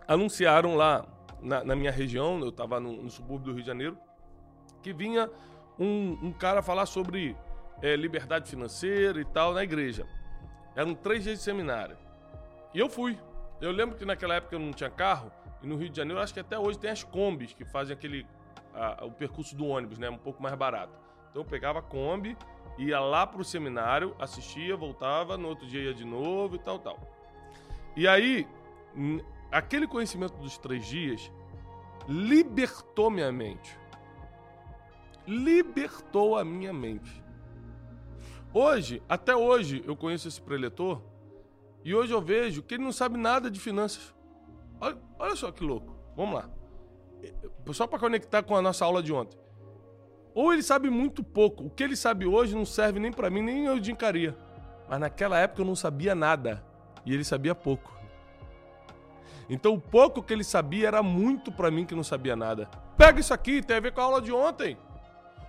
Anunciaram 0.07 0.75
lá 0.75 1.07
na, 1.45 1.63
na 1.63 1.77
minha 1.77 1.93
região, 1.93 2.41
eu 2.41 2.49
estava 2.49 2.81
no, 2.81 3.03
no, 3.03 3.11
subúrbio 3.11 3.47
do 3.47 3.53
Rio 3.53 3.61
de 3.61 3.67
Janeiro, 3.67 3.99
que 4.83 4.93
vinha 4.93 5.31
um, 5.79 6.19
um 6.23 6.33
cara 6.33 6.63
falar 6.63 6.87
sobre 6.87 7.37
é, 7.83 7.95
liberdade 7.95 8.49
financeira 8.49 9.21
e 9.21 9.25
tal 9.25 9.53
na 9.53 9.63
igreja. 9.63 10.07
Eram 10.75 10.95
três 10.95 11.23
dias 11.23 11.39
de 11.39 11.45
seminário. 11.45 11.97
E 12.73 12.79
eu 12.79 12.89
fui. 12.89 13.19
Eu 13.61 13.71
lembro 13.71 13.97
que 13.97 14.05
naquela 14.05 14.35
época 14.35 14.57
eu 14.57 14.59
não 14.59 14.73
tinha 14.73 14.91
carro, 14.91 15.31
e 15.63 15.67
no 15.67 15.77
Rio 15.77 15.89
de 15.89 15.97
Janeiro, 15.97 16.21
acho 16.21 16.35
que 16.35 16.41
até 16.41 16.59
hoje 16.59 16.79
tem 16.79 16.91
as 16.91 17.05
combis 17.05 17.53
que 17.53 17.65
fazem 17.65 17.95
aquele 17.95 18.27
a, 18.75 19.05
o 19.05 19.11
percurso 19.11 19.55
do 19.55 19.67
ônibus, 19.67 19.99
né? 19.99 20.11
Um 20.11 20.19
pouco 20.19 20.43
mais 20.43 20.55
barato. 20.55 20.93
Então 21.31 21.43
eu 21.43 21.47
pegava 21.47 21.79
a 21.79 21.83
Kombi, 21.83 22.37
ia 22.79 23.01
lá 23.01 23.27
pro 23.27 23.45
seminário, 23.45 24.15
assistia, 24.19 24.77
voltava, 24.77 25.37
no 25.37 25.49
outro 25.49 25.67
dia 25.67 25.83
ia 25.83 25.95
de 25.95 26.05
novo 26.05 26.57
e 26.57 26.59
tal, 26.59 26.79
tal. 26.79 26.99
E 27.97 28.09
aí, 28.09 28.47
aquele 29.55 29.87
conhecimento 29.87 30.37
dos 30.39 30.59
três 30.59 30.85
dias 30.85 31.31
libertou 32.09 33.09
minha 33.09 33.31
mente. 33.31 33.79
Libertou 35.27 36.37
a 36.37 36.45
minha 36.45 36.73
mente. 36.73 37.23
Hoje, 38.53 39.01
até 39.09 39.35
hoje, 39.35 39.83
eu 39.87 39.97
conheço 39.97 40.27
esse 40.27 40.41
preletor 40.41 41.01
e 41.85 41.95
hoje 41.95 42.13
eu 42.13 42.21
vejo 42.21 42.63
que 42.63 42.75
ele 42.75 42.83
não 42.83 42.93
sabe 42.93 43.17
nada 43.17 43.51
de 43.51 43.61
finanças. 43.61 44.13
Olha, 44.81 44.99
olha 45.19 45.37
só 45.37 45.53
que 45.53 45.63
louco. 45.63 45.97
Vamos 46.17 46.35
lá. 46.35 46.51
Só 47.73 47.87
para 47.87 47.99
conectar 47.99 48.43
com 48.43 48.57
a 48.57 48.61
nossa 48.63 48.85
aula 48.85 49.03
de 49.03 49.13
ontem. 49.13 49.39
Ou 50.35 50.53
ele 50.53 50.63
sabe 50.63 50.91
muito 50.91 51.23
pouco. 51.23 51.65
O 51.65 51.71
que 51.71 51.85
ele 51.85 51.97
sabe 51.97 52.27
hoje 52.27 52.57
não 52.57 52.67
serve 52.67 52.99
nem 52.99 53.13
para 53.13 53.31
mim, 53.31 53.41
nem 53.41 53.67
eu 53.67 53.79
de 53.79 53.93
encaria. 53.93 54.37
Mas 54.89 54.99
naquela 54.99 55.39
época 55.39 55.63
eu 55.63 55.67
não 55.67 55.77
sabia 55.77 56.15
nada. 56.15 56.65
E 57.07 57.15
ele 57.15 57.25
sabia 57.25 57.55
pouco. 57.55 57.94
Então 59.49 59.75
o 59.75 59.81
pouco 59.81 60.23
que 60.23 60.33
ele 60.33 60.45
sabia 60.45 60.89
era 60.89 61.03
muito 61.03 61.53
para 61.53 61.71
mim 61.71 61.85
que 61.85 61.95
não 61.95 62.05
sabia 62.05 62.35
nada. 62.35 62.69
Pega 62.97 63.21
isso 63.21 63.35
aqui, 63.35 63.63
tem 63.63 63.77
a 63.77 63.81
ver 63.81 63.93
com 63.93 64.01
a 64.01 64.05
aula 64.05 64.23
de 64.23 64.33
ontem. 64.33 64.77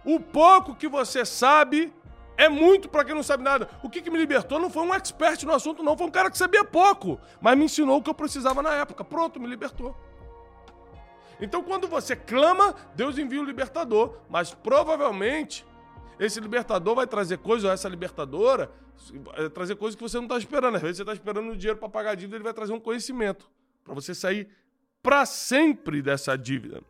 O 0.04 0.20
pouco 0.20 0.76
que 0.76 0.88
você 0.88 1.26
sabe 1.26 1.94
é 2.38 2.50
muito 2.50 2.90
para 2.90 3.06
quem 3.06 3.16
não 3.16 3.24
sabe 3.24 3.44
nada. 3.44 3.70
O 3.82 3.90
que, 3.90 4.02
que, 4.02 4.10
me 4.10 4.18
libertou 4.18 4.60
não 4.60 4.70
foi 4.70 4.84
um 4.84 4.94
expert 4.94 5.44
no 5.44 5.54
assunto, 5.54 5.82
não. 5.82 5.98
Foi 5.98 6.08
um 6.08 6.12
cara 6.12 6.30
que 6.30 6.38
sabia 6.38 6.64
pouco, 6.64 7.20
mas 7.40 7.58
me 7.58 7.66
ensinou 7.66 7.98
o 7.98 8.04
que 8.04 8.10
eu 8.10 8.14
precisava 8.14 8.62
na 8.62 8.74
época. 8.74 9.04
Pronto, 9.04 9.40
me 9.40 9.48
libertou. 9.48 9.96
Então, 11.40 11.64
quando 11.64 11.88
você 11.88 12.16
clama, 12.16 12.76
Deus 12.96 13.18
envia 13.18 13.42
o 13.42 13.44
libertador, 13.44 14.18
mas 14.30 14.54
provavelmente 14.54 15.66
esse 16.20 16.40
libertador 16.40 16.96
vai 16.96 17.08
trazer 17.08 17.38
coisas, 17.40 17.66
ou 17.66 17.72
essa 17.72 17.90
libertadora, 17.90 18.72
vai 19.36 19.50
trazer 19.50 19.76
coisas 19.76 19.96
que 19.96 20.04
você 20.04 20.18
não 20.18 20.26
está 20.26 20.38
esperando. 20.38 20.76
Às 20.76 20.82
vezes 20.82 20.98
você 20.98 21.04
está 21.04 21.14
esperando 21.14 21.52
o 21.52 21.58
dinheiro 21.58 21.80
para 21.80 21.90
pagar 21.90 22.12
a 22.12 22.16
dívida, 22.16 22.38
ele 22.38 22.44
vai 22.44 22.54
trazer 22.54 22.74
um 22.74 22.80
conhecimento 22.80 23.50
para 23.86 23.94
você 23.94 24.14
sair 24.14 24.50
para 25.02 25.26
sempre 25.26 26.02
dessa 26.02 26.36
dívida. 26.36 26.82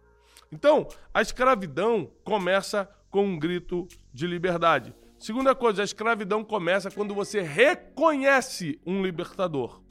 Então, 0.52 0.88
a 1.14 1.22
escravidão 1.22 2.10
começa 2.24 2.90
com 3.12 3.26
um 3.26 3.38
grito 3.38 3.88
de 4.14 4.26
liberdade. 4.26 4.96
Segunda 5.20 5.54
coisa, 5.54 5.82
a 5.82 5.86
escravidão 5.86 6.44
começa 6.44 6.90
quando 6.90 7.14
você 7.14 7.42
reconhece 7.42 8.80
um 8.86 9.04
libertador. 9.04 9.82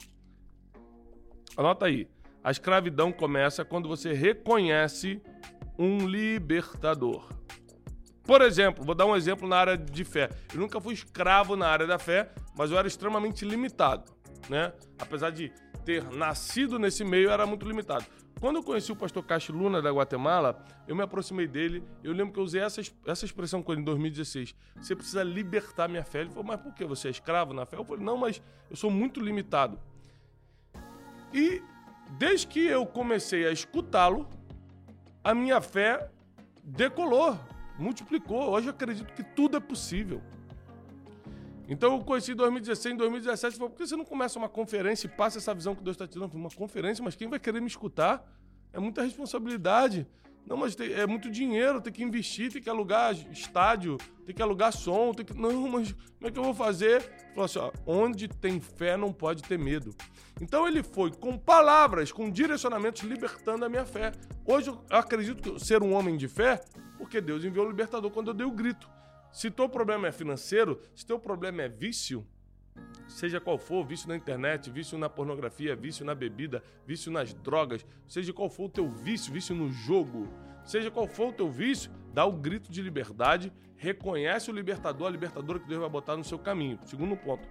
Anota 1.55 1.85
aí. 1.85 2.09
A 2.43 2.51
escravidão 2.51 3.11
começa 3.11 3.63
quando 3.63 3.87
você 3.87 4.11
reconhece 4.11 5.21
um 5.77 6.07
libertador. 6.07 7.29
Por 8.23 8.41
exemplo, 8.41 8.83
vou 8.83 8.95
dar 8.95 9.05
um 9.05 9.15
exemplo 9.15 9.47
na 9.47 9.57
área 9.57 9.77
de 9.77 10.03
fé. 10.03 10.29
Eu 10.51 10.59
nunca 10.59 10.81
fui 10.81 10.95
escravo 10.95 11.55
na 11.55 11.67
área 11.67 11.85
da 11.85 11.99
fé, 11.99 12.31
mas 12.57 12.71
eu 12.71 12.77
era 12.77 12.87
extremamente 12.87 13.45
limitado, 13.45 14.11
né? 14.49 14.73
Apesar 14.97 15.29
de 15.29 15.51
ter 15.85 16.03
nascido 16.11 16.79
nesse 16.79 17.03
meio, 17.03 17.29
era 17.29 17.45
muito 17.45 17.67
limitado. 17.67 18.05
Quando 18.39 18.57
eu 18.57 18.63
conheci 18.63 18.91
o 18.91 18.95
pastor 18.95 19.23
Caixa 19.23 19.53
Luna 19.53 19.81
da 19.81 19.91
Guatemala, 19.91 20.65
eu 20.87 20.95
me 20.95 21.01
aproximei 21.01 21.47
dele. 21.47 21.83
Eu 22.03 22.11
lembro 22.11 22.33
que 22.33 22.39
eu 22.39 22.43
usei 22.43 22.61
essa, 22.61 22.81
essa 23.05 23.23
expressão 23.23 23.63
com 23.63 23.71
ele 23.71 23.81
em 23.81 23.85
2016. 23.85 24.53
Você 24.75 24.95
precisa 24.95 25.23
libertar 25.23 25.87
minha 25.87 26.03
fé. 26.03 26.21
Ele 26.21 26.29
falou, 26.29 26.43
mas 26.43 26.59
por 26.59 26.73
que? 26.73 26.83
Você 26.83 27.07
é 27.07 27.11
escravo 27.11 27.53
na 27.53 27.65
fé? 27.65 27.77
Eu 27.77 27.85
falei, 27.85 28.03
não, 28.03 28.17
mas 28.17 28.41
eu 28.69 28.75
sou 28.75 28.91
muito 28.91 29.21
limitado. 29.21 29.79
E 31.33 31.61
desde 32.17 32.47
que 32.47 32.65
eu 32.65 32.85
comecei 32.85 33.47
a 33.47 33.51
escutá-lo, 33.51 34.27
a 35.23 35.33
minha 35.33 35.61
fé 35.61 36.09
decolou, 36.61 37.39
multiplicou. 37.79 38.49
Hoje 38.49 38.67
eu 38.67 38.71
acredito 38.71 39.13
que 39.13 39.23
tudo 39.23 39.55
é 39.55 39.59
possível. 39.59 40.21
Então 41.67 41.95
eu 41.95 42.03
conheci 42.03 42.31
em 42.31 42.35
2016, 42.35 42.93
em 42.93 42.97
2017, 42.97 43.57
falei, 43.57 43.69
por 43.69 43.77
que 43.77 43.87
você 43.87 43.95
não 43.95 44.05
começa 44.05 44.37
uma 44.37 44.49
conferência 44.49 45.07
e 45.07 45.09
passa 45.09 45.39
essa 45.39 45.53
visão 45.53 45.73
que 45.73 45.83
Deus 45.83 45.95
está 45.95 46.07
te 46.07 46.19
dando? 46.19 46.33
Uma 46.35 46.49
conferência, 46.49 47.03
mas 47.03 47.15
quem 47.15 47.27
vai 47.27 47.39
querer 47.39 47.59
me 47.59 47.67
escutar? 47.67 48.23
É 48.71 48.79
muita 48.79 49.01
responsabilidade. 49.01 50.07
Não, 50.45 50.55
mas 50.55 50.75
tem, 50.75 50.93
é 50.93 51.07
muito 51.07 51.31
dinheiro, 51.31 51.81
tem 51.81 51.91
que 51.91 52.03
investir, 52.03 52.51
tem 52.51 52.61
que 52.61 52.69
alugar 52.69 53.15
estádio, 53.31 53.97
tem 54.25 54.35
que 54.35 54.41
alugar 54.41 54.71
som, 54.71 55.11
tem 55.11 55.25
que. 55.25 55.33
Não, 55.33 55.67
mas 55.67 55.91
como 55.91 56.27
é 56.27 56.31
que 56.31 56.37
eu 56.37 56.43
vou 56.43 56.53
fazer? 56.53 57.01
Falou 57.29 57.45
assim: 57.45 57.57
ó, 57.57 57.71
onde 57.85 58.27
tem 58.27 58.59
fé 58.59 58.95
não 58.95 59.11
pode 59.11 59.41
ter 59.41 59.57
medo. 59.57 59.95
Então 60.39 60.67
ele 60.67 60.83
foi 60.83 61.09
com 61.11 61.35
palavras, 61.35 62.11
com 62.11 62.29
direcionamentos, 62.29 63.01
libertando 63.01 63.65
a 63.65 63.69
minha 63.69 63.85
fé. 63.85 64.11
Hoje 64.45 64.69
eu 64.69 64.79
acredito 64.91 65.59
ser 65.59 65.81
um 65.81 65.93
homem 65.93 66.15
de 66.15 66.27
fé, 66.27 66.63
porque 66.97 67.19
Deus 67.19 67.43
enviou 67.43 67.65
o 67.65 67.69
libertador 67.69 68.11
quando 68.11 68.27
eu 68.27 68.33
dei 68.33 68.45
o 68.45 68.51
grito. 68.51 68.87
Se 69.35 69.51
teu 69.51 69.67
problema 69.67 70.07
é 70.07 70.13
financeiro, 70.13 70.81
se 70.95 71.05
teu 71.05 71.19
problema 71.19 71.63
é 71.63 71.67
vício, 71.67 72.25
seja 73.05 73.37
qual 73.37 73.57
for, 73.57 73.85
vício 73.85 74.07
na 74.07 74.15
internet, 74.15 74.71
vício 74.71 74.97
na 74.97 75.09
pornografia, 75.09 75.75
vício 75.75 76.05
na 76.05 76.15
bebida, 76.15 76.63
vício 76.87 77.11
nas 77.11 77.33
drogas, 77.33 77.85
seja 78.07 78.31
qual 78.31 78.49
for 78.49 78.67
o 78.67 78.69
teu 78.69 78.89
vício, 78.89 79.33
vício 79.33 79.53
no 79.53 79.69
jogo, 79.69 80.29
seja 80.63 80.89
qual 80.89 81.05
for 81.05 81.31
o 81.31 81.33
teu 81.33 81.49
vício, 81.49 81.91
dá 82.13 82.23
o 82.23 82.31
grito 82.31 82.71
de 82.71 82.81
liberdade, 82.81 83.51
reconhece 83.75 84.49
o 84.49 84.53
libertador, 84.53 85.09
a 85.09 85.11
libertadora 85.11 85.59
que 85.59 85.67
Deus 85.67 85.81
vai 85.81 85.89
botar 85.89 86.15
no 86.15 86.23
seu 86.23 86.39
caminho. 86.39 86.79
Segundo 86.85 87.17
ponto. 87.17 87.45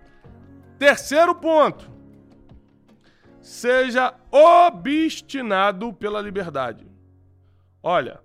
Terceiro 0.78 1.34
ponto. 1.34 1.90
Seja 3.42 4.18
obstinado 4.30 5.92
pela 5.92 6.22
liberdade. 6.22 6.86
Olha, 7.82 8.22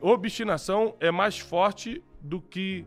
obstinação 0.00 0.96
é 1.00 1.10
mais 1.10 1.36
forte 1.36 2.00
do 2.20 2.40
que 2.40 2.86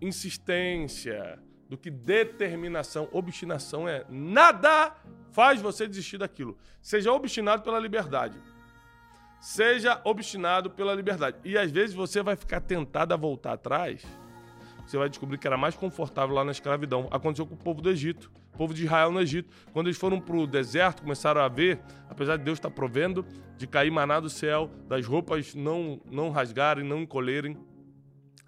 insistência, 0.00 1.38
do 1.68 1.76
que 1.76 1.90
determinação. 1.90 3.08
Obstinação 3.12 3.88
é 3.88 4.04
nada 4.08 4.94
faz 5.30 5.60
você 5.60 5.88
desistir 5.88 6.18
daquilo. 6.18 6.56
Seja 6.80 7.12
obstinado 7.12 7.62
pela 7.62 7.78
liberdade. 7.78 8.38
Seja 9.40 10.00
obstinado 10.04 10.70
pela 10.70 10.94
liberdade. 10.94 11.36
E 11.44 11.58
às 11.58 11.70
vezes 11.70 11.94
você 11.94 12.22
vai 12.22 12.36
ficar 12.36 12.60
tentado 12.60 13.12
a 13.12 13.16
voltar 13.16 13.54
atrás. 13.54 14.02
Você 14.86 14.98
vai 14.98 15.08
descobrir 15.08 15.38
que 15.38 15.46
era 15.46 15.56
mais 15.56 15.74
confortável 15.74 16.34
lá 16.34 16.44
na 16.44 16.52
escravidão. 16.52 17.08
Aconteceu 17.10 17.46
com 17.46 17.54
o 17.54 17.58
povo 17.58 17.80
do 17.80 17.90
Egito, 17.90 18.30
o 18.52 18.56
povo 18.56 18.74
de 18.74 18.84
Israel 18.84 19.10
no 19.10 19.20
Egito. 19.20 19.52
Quando 19.72 19.86
eles 19.86 19.98
foram 19.98 20.20
para 20.20 20.36
o 20.36 20.46
deserto, 20.46 21.02
começaram 21.02 21.40
a 21.40 21.48
ver, 21.48 21.80
apesar 22.08 22.36
de 22.36 22.44
Deus 22.44 22.58
estar 22.58 22.70
provendo, 22.70 23.24
de 23.56 23.66
cair 23.66 23.90
maná 23.90 24.20
do 24.20 24.28
céu, 24.28 24.70
das 24.86 25.06
roupas 25.06 25.54
não, 25.54 26.00
não 26.10 26.30
rasgarem, 26.30 26.84
não 26.84 27.00
encolherem. 27.00 27.56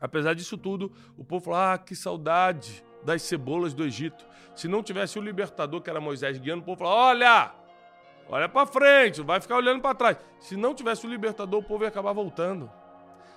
Apesar 0.00 0.34
disso 0.34 0.58
tudo, 0.58 0.92
o 1.16 1.24
povo 1.24 1.44
falou: 1.44 1.60
ah, 1.60 1.78
que 1.78 1.94
saudade 1.94 2.84
das 3.02 3.22
cebolas 3.22 3.72
do 3.74 3.84
Egito. 3.84 4.24
Se 4.54 4.68
não 4.68 4.82
tivesse 4.82 5.18
o 5.18 5.22
libertador, 5.22 5.80
que 5.80 5.90
era 5.90 6.00
Moisés 6.00 6.38
guiando, 6.38 6.62
o 6.62 6.64
povo 6.64 6.78
falou: 6.78 6.94
olha, 6.94 7.52
olha 8.28 8.48
para 8.48 8.66
frente, 8.66 9.22
vai 9.22 9.40
ficar 9.40 9.56
olhando 9.56 9.80
para 9.80 9.94
trás. 9.94 10.18
Se 10.40 10.56
não 10.56 10.74
tivesse 10.74 11.06
o 11.06 11.10
libertador, 11.10 11.60
o 11.60 11.62
povo 11.62 11.84
ia 11.84 11.88
acabar 11.88 12.12
voltando. 12.12 12.70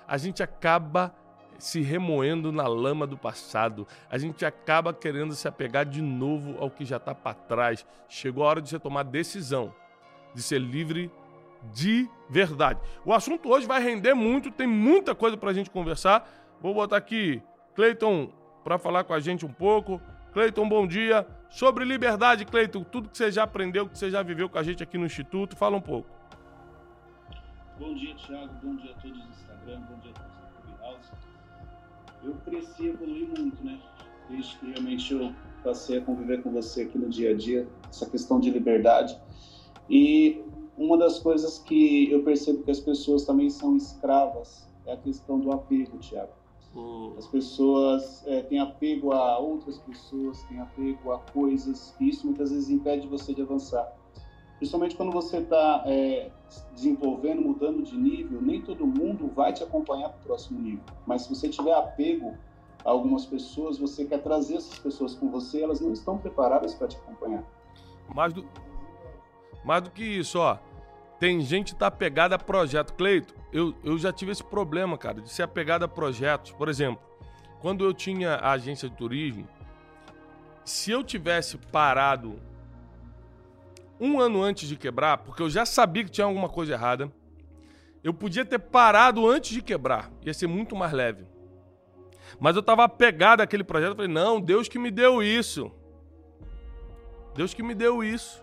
A 0.07 0.17
gente 0.17 0.41
acaba 0.41 1.13
se 1.59 1.81
remoendo 1.81 2.51
na 2.51 2.67
lama 2.67 3.05
do 3.05 3.17
passado. 3.17 3.85
A 4.09 4.17
gente 4.17 4.45
acaba 4.45 4.93
querendo 4.93 5.35
se 5.35 5.47
apegar 5.47 5.85
de 5.85 6.01
novo 6.01 6.55
ao 6.59 6.71
que 6.71 6.85
já 6.85 6.97
está 6.97 7.13
para 7.13 7.33
trás. 7.33 7.85
Chegou 8.07 8.43
a 8.43 8.47
hora 8.47 8.61
de 8.61 8.69
você 8.69 8.79
tomar 8.79 9.03
decisão 9.03 9.73
de 10.33 10.41
ser 10.41 10.59
livre 10.59 11.11
de 11.73 12.09
verdade. 12.29 12.79
O 13.05 13.13
assunto 13.13 13.49
hoje 13.49 13.67
vai 13.67 13.81
render 13.81 14.13
muito, 14.13 14.49
tem 14.49 14.67
muita 14.67 15.13
coisa 15.13 15.35
para 15.35 15.49
a 15.49 15.53
gente 15.53 15.69
conversar. 15.69 16.38
Vou 16.61 16.73
botar 16.73 16.97
aqui 16.97 17.41
Cleiton 17.73 18.29
para 18.63 18.77
falar 18.77 19.05
com 19.05 19.13
a 19.13 19.19
gente 19.19 19.45
um 19.45 19.53
pouco. 19.53 20.01
Cleiton, 20.33 20.67
bom 20.67 20.85
dia. 20.85 21.25
Sobre 21.49 21.85
liberdade, 21.85 22.45
Cleiton, 22.45 22.83
tudo 22.83 23.09
que 23.09 23.17
você 23.17 23.31
já 23.31 23.43
aprendeu, 23.43 23.87
que 23.87 23.97
você 23.97 24.11
já 24.11 24.21
viveu 24.21 24.49
com 24.49 24.57
a 24.57 24.63
gente 24.63 24.83
aqui 24.83 24.97
no 24.97 25.05
Instituto, 25.05 25.55
fala 25.55 25.77
um 25.77 25.81
pouco. 25.81 26.09
Bom 27.79 27.93
dia, 27.93 28.13
Thiago. 28.15 28.53
Bom 28.61 28.75
dia 28.75 28.91
a 28.91 28.95
todos 28.95 29.17
no 29.17 29.29
Instagram. 29.29 29.81
Bom 29.89 29.99
dia 29.99 30.11
a 30.11 30.19
todos 30.19 30.37
no 30.37 30.77
Clubhouse. 30.77 31.11
Eu 32.23 32.33
cresci 32.45 32.87
e 32.87 33.39
muito, 33.39 33.63
né? 33.63 33.79
Desde 34.29 34.57
que 34.57 34.71
realmente 34.71 35.13
eu 35.13 35.33
passei 35.63 35.97
a 35.97 36.01
conviver 36.01 36.43
com 36.43 36.51
você 36.51 36.83
aqui 36.83 36.97
no 36.97 37.09
dia 37.09 37.31
a 37.31 37.33
dia, 37.35 37.67
essa 37.89 38.07
questão 38.07 38.39
de 38.39 38.51
liberdade. 38.51 39.17
E 39.89 40.43
uma 40.77 40.97
das 40.97 41.19
coisas 41.19 41.57
que 41.59 42.11
eu 42.11 42.21
percebo 42.23 42.63
que 42.63 42.71
as 42.71 42.79
pessoas 42.79 43.23
também 43.23 43.49
são 43.49 43.75
escravas 43.75 44.69
é 44.85 44.93
a 44.93 44.97
questão 44.97 45.39
do 45.39 45.51
apego, 45.51 45.97
Thiago. 45.97 46.38
As 47.17 47.27
pessoas 47.27 48.25
é, 48.27 48.43
têm 48.43 48.59
apego 48.59 49.11
a 49.11 49.37
outras 49.39 49.77
pessoas, 49.79 50.41
têm 50.43 50.59
apego 50.59 51.11
a 51.11 51.19
coisas, 51.19 51.95
e 51.99 52.09
isso 52.09 52.25
muitas 52.25 52.51
vezes 52.51 52.69
impede 52.69 53.07
você 53.07 53.33
de 53.33 53.41
avançar. 53.41 53.91
Principalmente 54.57 54.95
quando 54.95 55.11
você 55.11 55.37
está 55.37 55.83
é, 55.85 56.31
desenvolvendo, 56.73 57.41
mudando 57.41 57.81
de 57.81 57.97
nível, 57.97 58.41
nem 58.41 58.61
todo 58.61 58.85
mundo 58.85 59.27
vai 59.33 59.51
te 59.51 59.63
acompanhar 59.63 60.09
para 60.09 60.19
o 60.19 60.23
próximo 60.23 60.59
nível. 60.59 60.83
Mas 61.07 61.23
se 61.23 61.35
você 61.35 61.49
tiver 61.49 61.73
apego 61.73 62.37
a 62.85 62.89
algumas 62.89 63.25
pessoas, 63.25 63.79
você 63.79 64.05
quer 64.05 64.21
trazer 64.21 64.57
essas 64.57 64.77
pessoas 64.77 65.15
com 65.15 65.29
você, 65.29 65.63
elas 65.63 65.81
não 65.81 65.91
estão 65.91 66.17
preparadas 66.17 66.75
para 66.75 66.87
te 66.87 66.97
acompanhar. 66.97 67.43
Mais 68.13 68.33
do, 68.33 68.45
mais 69.63 69.81
do 69.81 69.89
que 69.91 70.03
isso, 70.03 70.39
ó. 70.39 70.57
Tem 71.19 71.41
gente 71.41 71.73
que 71.73 71.79
tá 71.79 71.87
apegada 71.87 72.35
a 72.35 72.39
projeto. 72.39 72.93
Cleito, 72.93 73.35
eu, 73.51 73.75
eu 73.83 73.97
já 73.97 74.11
tive 74.11 74.31
esse 74.31 74.43
problema, 74.43 74.97
cara, 74.97 75.21
de 75.21 75.29
ser 75.29 75.43
apegado 75.43 75.83
a 75.83 75.87
projetos. 75.87 76.51
Por 76.51 76.69
exemplo, 76.69 77.03
quando 77.59 77.83
eu 77.83 77.93
tinha 77.93 78.35
a 78.35 78.51
agência 78.51 78.89
de 78.89 78.95
turismo, 78.95 79.47
se 80.63 80.91
eu 80.91 81.03
tivesse 81.03 81.57
parado 81.57 82.39
um 83.99 84.19
ano 84.19 84.41
antes 84.41 84.69
de 84.69 84.77
quebrar, 84.77 85.17
porque 85.17 85.41
eu 85.41 85.49
já 85.49 85.65
sabia 85.65 86.05
que 86.05 86.11
tinha 86.11 86.25
alguma 86.25 86.47
coisa 86.47 86.73
errada, 86.73 87.11
eu 88.01 88.13
podia 88.13 88.45
ter 88.45 88.59
parado 88.59 89.27
antes 89.27 89.51
de 89.51 89.61
quebrar, 89.61 90.09
ia 90.25 90.33
ser 90.33 90.47
muito 90.47 90.73
mais 90.73 90.93
leve. 90.93 91.27
Mas 92.39 92.55
eu 92.55 92.61
estava 92.61 92.85
apegado 92.85 93.41
àquele 93.41 93.63
projeto, 93.63 93.89
eu 93.89 93.95
falei: 93.95 94.11
"Não, 94.11 94.39
Deus 94.39 94.69
que 94.69 94.79
me 94.79 94.89
deu 94.89 95.21
isso. 95.21 95.69
Deus 97.35 97.53
que 97.53 97.63
me 97.63 97.75
deu 97.75 98.03
isso. 98.03 98.41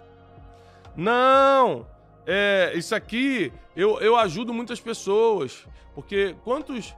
Não, 0.94 1.86
é, 2.26 2.72
isso 2.74 2.94
aqui 2.94 3.52
eu, 3.76 4.00
eu 4.00 4.16
ajudo 4.16 4.52
muitas 4.52 4.80
pessoas, 4.80 5.66
porque 5.94 6.34
quantos 6.44 6.94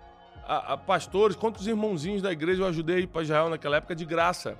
a, 0.48 0.72
a 0.72 0.76
pastores, 0.76 1.36
quantos 1.36 1.66
irmãozinhos 1.66 2.22
da 2.22 2.32
igreja 2.32 2.62
eu 2.62 2.66
ajudei 2.66 3.06
para 3.06 3.22
Israel 3.22 3.50
naquela 3.50 3.76
época 3.76 3.94
de 3.94 4.04
graça. 4.04 4.58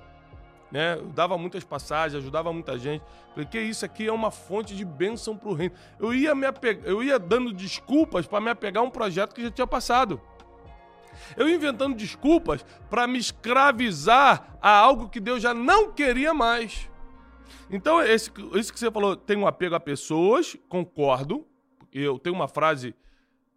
Né? 0.71 0.93
Eu 0.93 1.07
dava 1.07 1.35
muitas 1.37 1.63
passagens, 1.63 2.21
ajudava 2.21 2.53
muita 2.53 2.77
gente. 2.77 3.03
Porque 3.33 3.59
isso 3.59 3.83
aqui 3.83 4.07
é 4.07 4.11
uma 4.11 4.29
fonte 4.29 4.75
de 4.75 4.85
bênção 4.85 5.35
para 5.35 5.49
o 5.49 5.53
reino. 5.53 5.73
Eu 5.99 6.13
ia, 6.13 6.35
me 6.35 6.45
apeg... 6.45 6.81
eu 6.83 7.03
ia 7.03 7.17
dando 7.17 7.51
desculpas 7.51 8.27
para 8.27 8.39
me 8.39 8.51
apegar 8.51 8.83
a 8.83 8.85
um 8.85 8.91
projeto 8.91 9.33
que 9.33 9.41
já 9.41 9.49
tinha 9.49 9.65
passado. 9.65 10.21
Eu 11.35 11.49
inventando 11.49 11.95
desculpas 11.95 12.63
para 12.89 13.07
me 13.07 13.17
escravizar 13.17 14.57
a 14.61 14.69
algo 14.69 15.09
que 15.09 15.19
Deus 15.19 15.41
já 15.41 15.53
não 15.53 15.91
queria 15.91 16.33
mais. 16.33 16.88
Então, 17.71 18.01
esse, 18.01 18.31
isso 18.55 18.73
que 18.73 18.79
você 18.79 18.91
falou, 18.91 19.15
tem 19.15 19.37
um 19.37 19.45
apego 19.45 19.75
a 19.75 19.79
pessoas, 19.79 20.57
concordo. 20.67 21.45
Eu 21.93 22.17
tenho 22.17 22.35
uma 22.35 22.47
frase 22.47 22.95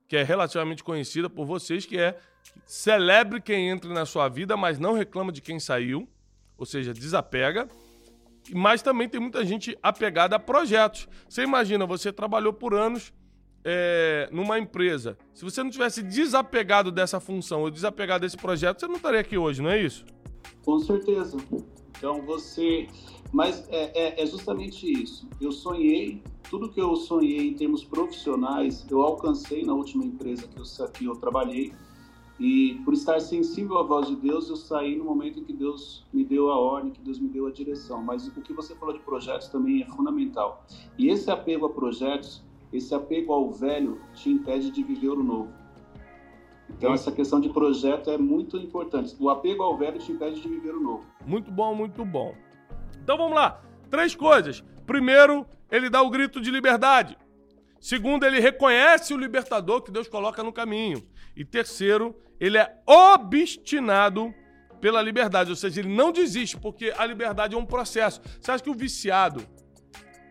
que 0.07 0.17
é 0.17 0.23
relativamente 0.23 0.85
conhecida 0.85 1.31
por 1.31 1.47
vocês, 1.47 1.87
que 1.87 1.99
é 1.99 2.19
celebre 2.67 3.41
quem 3.41 3.71
entra 3.71 3.93
na 3.93 4.05
sua 4.05 4.29
vida, 4.29 4.57
mas 4.57 4.79
não 4.79 4.93
reclama 4.93 5.33
de 5.33 5.41
quem 5.41 5.59
saiu. 5.59 6.07
Ou 6.59 6.67
seja, 6.67 6.93
desapega. 6.93 7.69
Mas 8.53 8.83
também 8.83 9.09
tem 9.09 9.21
muita 9.21 9.45
gente 9.45 9.79
apegada 9.83 10.37
a 10.37 10.39
projetos. 10.39 11.09
Você 11.29 11.43
imagina, 11.43 11.87
você 11.87 12.13
trabalhou 12.13 12.53
por 12.53 12.75
anos 12.75 13.13
é, 13.65 14.29
numa 14.33 14.59
empresa. 14.59 15.17
Se 15.33 15.45
você 15.45 15.63
não 15.63 15.71
tivesse 15.71 16.03
desapegado 16.03 16.91
dessa 16.91 17.21
função 17.21 17.63
ou 17.63 17.71
desapegado 17.71 18.23
desse 18.23 18.37
projeto, 18.37 18.81
você 18.81 18.87
não 18.87 18.97
estaria 18.97 19.21
aqui 19.21 19.39
hoje, 19.39 19.63
não 19.63 19.71
é 19.71 19.81
isso? 19.81 20.05
Com 20.65 20.79
certeza. 20.81 21.39
Então 21.97 22.21
você 22.23 22.87
mas 23.33 23.67
é, 23.71 23.91
é, 23.95 24.23
é, 24.23 24.27
justamente 24.27 24.87
isso. 24.87 25.27
Eu 25.41 25.51
sonhei, 25.51 26.23
tudo 26.51 26.69
que 26.69 26.81
eu 26.81 26.95
sonhei 26.95 27.49
em 27.49 27.55
termos 27.55 27.83
profissionais, 27.83 28.87
eu 28.91 29.01
alcancei 29.01 29.65
na 29.65 29.73
última 29.73 30.05
empresa 30.05 30.47
que 30.47 30.59
eu, 30.59 30.89
que 30.91 31.05
eu 31.07 31.17
trabalhei. 31.17 31.73
E 32.39 32.81
por 32.85 32.93
estar 32.93 33.21
sensível 33.21 33.79
à 33.79 33.83
voz 33.83 34.09
de 34.09 34.17
Deus, 34.17 34.51
eu 34.51 34.57
saí 34.57 34.97
no 34.97 35.05
momento 35.05 35.41
em 35.41 35.45
que 35.45 35.53
Deus 35.53 36.05
me 36.13 36.25
deu 36.25 36.51
a 36.51 36.59
ordem, 36.59 36.91
que 36.91 37.01
Deus 37.01 37.19
me 37.19 37.29
deu 37.29 37.47
a 37.47 37.51
direção. 37.51 38.03
Mas 38.03 38.27
o 38.27 38.33
que 38.33 38.53
você 38.53 38.75
falou 38.75 38.95
de 38.95 39.01
projetos 39.01 39.49
também 39.49 39.83
é 39.83 39.87
fundamental. 39.87 40.67
E 40.99 41.09
esse 41.09 41.31
apego 41.31 41.67
a 41.67 41.71
projetos, 41.71 42.45
esse 42.71 42.95
apego 42.95 43.33
ao 43.33 43.51
velho, 43.51 44.01
te 44.13 44.29
impede 44.29 44.71
de 44.71 44.83
viver 44.83 45.11
o 45.11 45.23
novo. 45.23 45.53
Então, 46.69 46.93
essa 46.93 47.13
questão 47.13 47.39
de 47.39 47.49
projeto 47.49 48.11
é 48.11 48.19
muito 48.19 48.57
importante. 48.57 49.15
O 49.21 49.31
apego 49.31 49.63
ao 49.63 49.77
velho 49.77 49.99
te 49.99 50.11
impede 50.11 50.41
de 50.41 50.49
viver 50.49 50.75
o 50.75 50.81
novo. 50.81 51.05
Muito 51.25 51.51
bom, 51.51 51.75
muito 51.75 52.05
bom. 52.05 52.35
Então 53.03 53.17
vamos 53.17 53.35
lá. 53.35 53.61
Três 53.91 54.15
coisas. 54.15 54.63
Primeiro, 54.87 55.47
ele 55.71 55.91
dá 55.91 56.03
o 56.03 56.11
grito 56.11 56.41
de 56.41 56.51
liberdade. 56.51 57.19
Segundo, 57.81 58.25
ele 58.25 58.39
reconhece 58.39 59.13
o 59.13 59.17
libertador 59.17 59.83
que 59.83 59.91
Deus 59.91 60.07
coloca 60.07 60.43
no 60.43 60.53
caminho. 60.53 61.05
E 61.37 61.45
terceiro, 61.45 62.17
ele 62.39 62.59
é 62.59 62.79
obstinado 62.87 64.33
pela 64.81 65.01
liberdade, 65.01 65.51
ou 65.51 65.57
seja, 65.57 65.81
ele 65.81 65.95
não 65.95 66.11
desiste, 66.11 66.57
porque 66.57 66.93
a 66.97 67.07
liberdade 67.07 67.55
é 67.55 67.59
um 67.59 67.67
processo. 67.67 68.21
Você 68.41 68.51
acha 68.51 68.63
que 68.63 68.71
o 68.71 68.75
viciado 68.75 69.47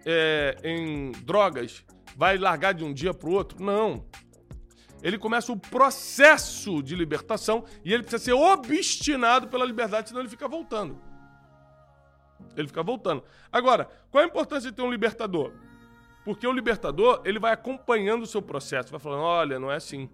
é, 0.06 0.58
em 0.64 1.12
drogas 1.24 1.86
vai 2.16 2.38
largar 2.38 2.74
de 2.74 2.84
um 2.84 2.94
dia 2.94 3.14
para 3.14 3.30
o 3.30 3.34
outro? 3.34 3.64
Não. 3.64 4.06
Ele 5.02 5.18
começa 5.18 5.52
o 5.52 5.58
processo 5.58 6.84
de 6.84 6.96
libertação 6.96 7.66
e 7.84 7.94
ele 7.94 8.04
precisa 8.04 8.24
ser 8.24 8.34
obstinado 8.34 9.48
pela 9.48 9.66
liberdade, 9.66 10.10
senão 10.10 10.22
ele 10.22 10.30
fica 10.30 10.48
voltando. 10.48 11.11
Ele 12.56 12.68
fica 12.68 12.84
voltando. 12.84 13.24
Agora, 13.52 13.90
qual 14.10 14.24
a 14.24 14.28
importância 14.28 14.70
de 14.70 14.76
ter 14.76 14.82
um 14.82 14.92
libertador? 14.92 15.52
Porque 16.24 16.46
o 16.46 16.52
libertador, 16.52 17.22
ele 17.26 17.40
vai 17.40 17.52
acompanhando 17.52 18.24
o 18.24 18.28
seu 18.28 18.42
processo, 18.42 18.92
vai 18.92 19.00
falando, 19.00 19.24
olha, 19.24 19.60
não 19.60 19.72
é 19.72 19.76
assim. 19.76 20.10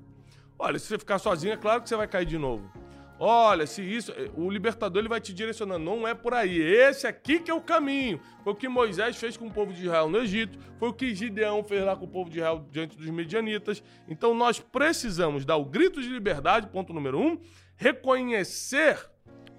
Olha, 0.57 0.79
se 0.79 0.87
você 0.87 0.97
ficar 0.97 1.19
sozinho, 1.19 1.53
é 1.53 1.57
claro 1.57 1.81
que 1.81 1.89
você 1.89 1.95
vai 1.95 2.07
cair 2.07 2.25
de 2.25 2.37
novo. 2.37 2.71
Olha, 3.19 3.65
se 3.65 3.81
isso. 3.81 4.13
O 4.35 4.49
libertador 4.49 4.99
ele 4.99 5.09
vai 5.09 5.19
te 5.19 5.33
direcionando. 5.33 5.83
Não 5.83 6.07
é 6.07 6.13
por 6.13 6.33
aí. 6.33 6.59
Esse 6.59 7.07
aqui 7.07 7.39
que 7.39 7.49
é 7.49 7.53
o 7.53 7.61
caminho. 7.61 8.19
Foi 8.43 8.53
o 8.53 8.55
que 8.55 8.67
Moisés 8.67 9.15
fez 9.17 9.35
com 9.35 9.47
o 9.47 9.51
povo 9.51 9.73
de 9.73 9.83
Israel 9.83 10.07
no 10.07 10.19
Egito. 10.19 10.59
Foi 10.77 10.89
o 10.89 10.93
que 10.93 11.15
Gideão 11.15 11.63
fez 11.63 11.83
lá 11.83 11.95
com 11.95 12.05
o 12.05 12.07
povo 12.07 12.29
de 12.29 12.37
Israel 12.37 12.65
diante 12.71 12.95
dos 12.95 13.09
medianitas. 13.09 13.83
Então 14.07 14.35
nós 14.35 14.59
precisamos 14.59 15.45
dar 15.45 15.57
o 15.57 15.65
grito 15.65 16.01
de 16.01 16.09
liberdade, 16.09 16.67
ponto 16.67 16.93
número 16.93 17.19
um. 17.19 17.39
Reconhecer 17.75 19.09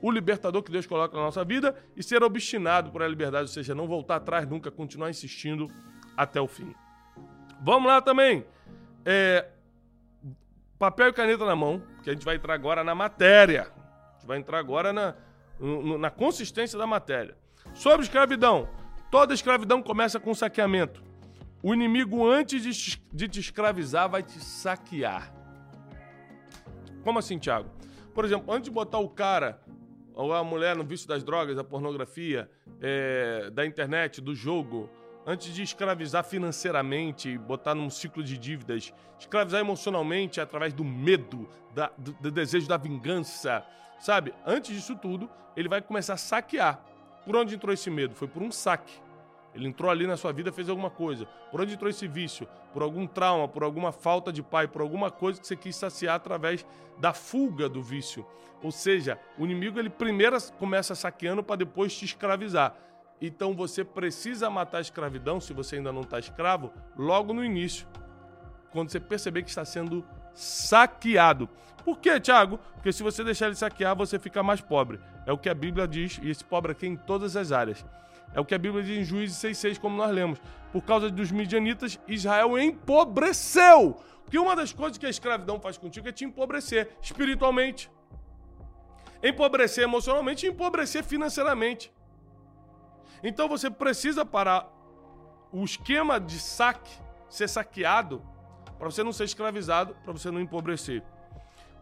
o 0.00 0.11
libertador 0.11 0.62
que 0.62 0.71
Deus 0.71 0.87
coloca 0.87 1.17
na 1.17 1.25
nossa 1.25 1.45
vida 1.45 1.75
e 1.97 2.02
ser 2.02 2.23
obstinado 2.23 2.90
por 2.90 3.02
a 3.02 3.09
liberdade, 3.09 3.45
ou 3.45 3.49
seja, 3.49 3.75
não 3.75 3.87
voltar 3.87 4.17
atrás 4.17 4.49
nunca, 4.49 4.71
continuar 4.71 5.11
insistindo 5.11 5.69
até 6.17 6.40
o 6.40 6.47
fim. 6.47 6.75
Vamos 7.61 7.88
lá 7.88 8.00
também. 8.00 8.45
É, 9.05 9.49
papel 10.78 11.09
e 11.09 11.12
caneta 11.12 11.45
na 11.45 11.57
mão, 11.57 11.83
que 12.02 12.11
a 12.11 12.12
gente 12.12 12.25
vai 12.25 12.37
entrar 12.37 12.55
agora 12.55 12.85
na 12.85 12.95
matéria. 12.95 13.62
A 13.62 14.12
gente 14.14 14.26
vai 14.26 14.38
entrar 14.38 14.59
agora 14.59 14.93
na, 14.93 15.14
na 15.99 16.11
consistência 16.11 16.78
da 16.78 16.87
matéria. 16.87 17.37
Sobre 17.75 18.02
escravidão. 18.02 18.69
Toda 19.11 19.35
escravidão 19.35 19.83
começa 19.83 20.21
com 20.21 20.35
saqueamento. 20.35 21.02
O 21.62 21.75
inimigo, 21.75 22.25
antes 22.26 22.62
de, 22.62 23.00
de 23.12 23.28
te 23.28 23.40
escravizar, 23.40 24.09
vai 24.09 24.23
te 24.23 24.38
saquear. 24.38 25.33
Como 27.02 27.19
assim, 27.19 27.38
Thiago? 27.38 27.71
Por 28.14 28.25
exemplo, 28.25 28.52
antes 28.52 28.64
de 28.64 28.71
botar 28.71 28.99
o 28.99 29.09
cara 29.09 29.61
ou 30.18 30.34
a 30.34 30.42
mulher 30.42 30.75
no 30.75 30.82
vício 30.82 31.06
das 31.06 31.22
drogas, 31.22 31.54
da 31.54 31.62
pornografia, 31.62 32.50
é, 32.82 33.48
da 33.50 33.64
internet, 33.64 34.20
do 34.20 34.34
jogo, 34.34 34.90
antes 35.25 35.54
de 35.54 35.62
escravizar 35.62 36.25
financeiramente, 36.25 37.38
botar 37.38 37.72
num 37.72 37.88
ciclo 37.88 38.20
de 38.24 38.37
dívidas, 38.37 38.92
escravizar 39.16 39.61
emocionalmente 39.61 40.40
através 40.40 40.74
do 40.74 40.83
medo, 40.83 41.48
da, 41.72 41.92
do, 41.96 42.12
do, 42.14 42.33
desejo 42.33 42.66
da 42.66 42.76
vingança, 42.76 43.64
sabe? 44.00 44.35
Antes 44.44 44.74
disso 44.74 44.96
tudo, 44.96 45.31
ele 45.57 45.68
vai 45.68 45.81
começar 45.81 46.14
a 46.14 46.16
saquear. 46.16 46.85
Por 47.24 47.37
onde 47.37 47.54
entrou 47.54 47.72
esse 47.72 47.88
medo? 47.88 48.16
Foi 48.16 48.26
por 48.26 48.42
um 48.42 48.50
saque. 48.50 49.00
Ele 49.59 49.66
entrou 49.66 49.90
ali 49.90 50.07
na 50.07 50.16
sua 50.16 50.33
vida, 50.33 50.53
fez 50.53 50.68
alguma 50.68 50.88
coisa. 50.88 51.27
Por 51.51 51.61
onde 51.61 51.75
entrou 51.75 51.90
esse 51.90 52.07
vício? 52.07 52.47
Por 52.73 52.81
algum 52.81 53.09
trauma, 53.09 53.49
por 53.49 53.64
alguma 53.64 53.90
falta 53.90 54.33
de 54.33 54.40
pai, 54.40 54.68
por 54.68 54.81
alguma 54.81 55.11
coisa 55.11 55.40
que 55.40 55.47
você 55.47 55.57
quis 55.57 55.75
saciar 55.75 56.14
através 56.14 56.64
da 57.01 57.12
fuga 57.12 57.68
do 57.68 57.83
vício. 57.83 58.25
Ou 58.62 58.71
seja, 58.71 59.18
o 59.37 59.44
inimigo 59.44 59.81
ele 59.81 59.90
primeiro 59.90 60.37
começa 60.59 60.94
saqueando 60.94 61.42
para 61.42 61.57
depois 61.57 61.92
te 61.97 62.05
escravizar. 62.05 62.77
Então 63.21 63.53
você 63.53 63.83
precisa 63.85 64.49
matar 64.49 64.79
a 64.79 64.81
escravidão, 64.81 65.40
se 65.40 65.53
você 65.53 65.75
ainda 65.75 65.92
não 65.92 66.03
está 66.03 66.21
escravo, 66.21 66.73
logo 66.97 67.33
no 67.33 67.44
início, 67.44 67.85
quando 68.71 68.90
você 68.90 69.01
perceber 69.01 69.42
que 69.42 69.49
está 69.49 69.64
sendo 69.64 70.05
saqueado. 70.33 71.49
Por 71.85 71.99
quê, 71.99 72.21
Tiago? 72.21 72.61
Porque 72.75 72.92
se 72.92 73.03
você 73.03 73.25
deixar 73.25 73.47
ele 73.47 73.57
saquear, 73.57 73.97
você 73.97 74.21
fica 74.21 74.40
mais 74.40 74.61
pobre. 74.61 75.01
É 75.27 75.33
o 75.33 75.38
que 75.38 75.49
a 75.49 75.55
Bíblia 75.55 75.88
diz, 75.88 76.21
e 76.23 76.31
esse 76.31 76.44
pobre 76.44 76.71
aqui 76.71 76.87
é 76.87 76.90
em 76.90 76.97
todas 76.97 77.37
as 77.37 77.51
áreas. 77.51 77.85
É 78.35 78.41
o 78.41 78.45
que 78.45 78.55
a 78.55 78.59
Bíblia 78.59 78.83
diz 78.83 78.99
em 78.99 79.05
Juízes 79.05 79.38
6,6, 79.38 79.79
como 79.79 79.97
nós 79.97 80.11
lemos. 80.11 80.41
Por 80.73 80.83
causa 80.83 81.11
dos 81.11 81.31
midianitas, 81.31 81.99
Israel 82.07 82.59
empobreceu. 82.59 83.97
Porque 84.23 84.38
uma 84.38 84.55
das 84.55 84.73
coisas 84.73 84.99
que 84.99 85.07
a 85.07 85.11
escravidão 85.11 85.59
faz 85.59 85.79
contigo 85.79 86.09
é 86.09 86.12
te 86.12 86.25
empobrecer 86.25 86.91
espiritualmente. 87.01 87.91
Empobrecer 89.23 89.85
emocionalmente 89.85 90.47
e 90.47 90.51
empobrecer 90.51 91.03
financeiramente. 91.03 91.93
Então 93.23 93.49
você 93.49 93.71
precisa 93.71 94.25
parar 94.25 94.71
o 95.51 95.64
esquema 95.64 96.21
de 96.21 96.38
saque, 96.38 96.93
ser 97.29 97.49
saqueado, 97.49 98.23
para 98.79 98.91
você 98.91 99.03
não 99.03 99.12
ser 99.12 99.25
escravizado, 99.25 99.97
para 100.05 100.12
você 100.12 100.31
não 100.31 100.41
empobrecer. 100.41 101.03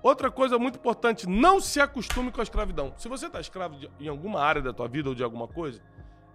Outra 0.03 0.31
coisa 0.31 0.59
muito 0.59 0.79
importante, 0.79 1.29
não 1.29 1.61
se 1.61 1.81
acostume 1.81 2.31
com 2.31 2.41
a 2.41 2.45
escravidão. 2.45 2.95
Se 2.97 3.09
você 3.09 3.27
está 3.27 3.41
escravo 3.41 3.77
de, 3.77 3.91
em 3.99 4.09
alguma 4.09 4.41
área 4.41 4.63
da 4.63 4.73
tua 4.73 4.87
vida 4.87 5.09
ou 5.09 5.15
de 5.15 5.23
alguma 5.23 5.49
coisa, 5.49 5.83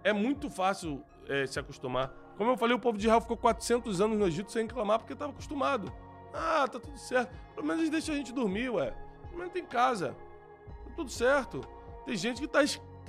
é 0.04 0.12
muito 0.12 0.50
fácil 0.50 1.04
é, 1.28 1.46
se 1.46 1.58
acostumar. 1.58 2.12
Como 2.36 2.50
eu 2.50 2.56
falei, 2.56 2.74
o 2.74 2.78
povo 2.78 2.98
de 2.98 3.04
Israel 3.04 3.20
ficou 3.20 3.36
400 3.36 4.00
anos 4.00 4.18
no 4.18 4.26
Egito 4.26 4.50
sem 4.50 4.66
reclamar 4.66 4.98
porque 4.98 5.12
estava 5.12 5.32
acostumado. 5.32 5.92
Ah, 6.32 6.66
tá 6.66 6.80
tudo 6.80 6.98
certo. 6.98 7.32
Pelo 7.54 7.66
menos 7.66 7.82
eles 7.82 7.90
deixam 7.90 8.14
a 8.14 8.18
gente 8.18 8.32
dormir, 8.32 8.70
ué. 8.70 8.94
Pelo 9.26 9.38
menos 9.38 9.52
tem 9.52 9.64
casa. 9.64 10.16
Tá 10.66 10.90
tudo 10.96 11.10
certo. 11.10 11.60
Tem 12.04 12.16
gente 12.16 12.38
que 12.38 12.46
está 12.46 12.60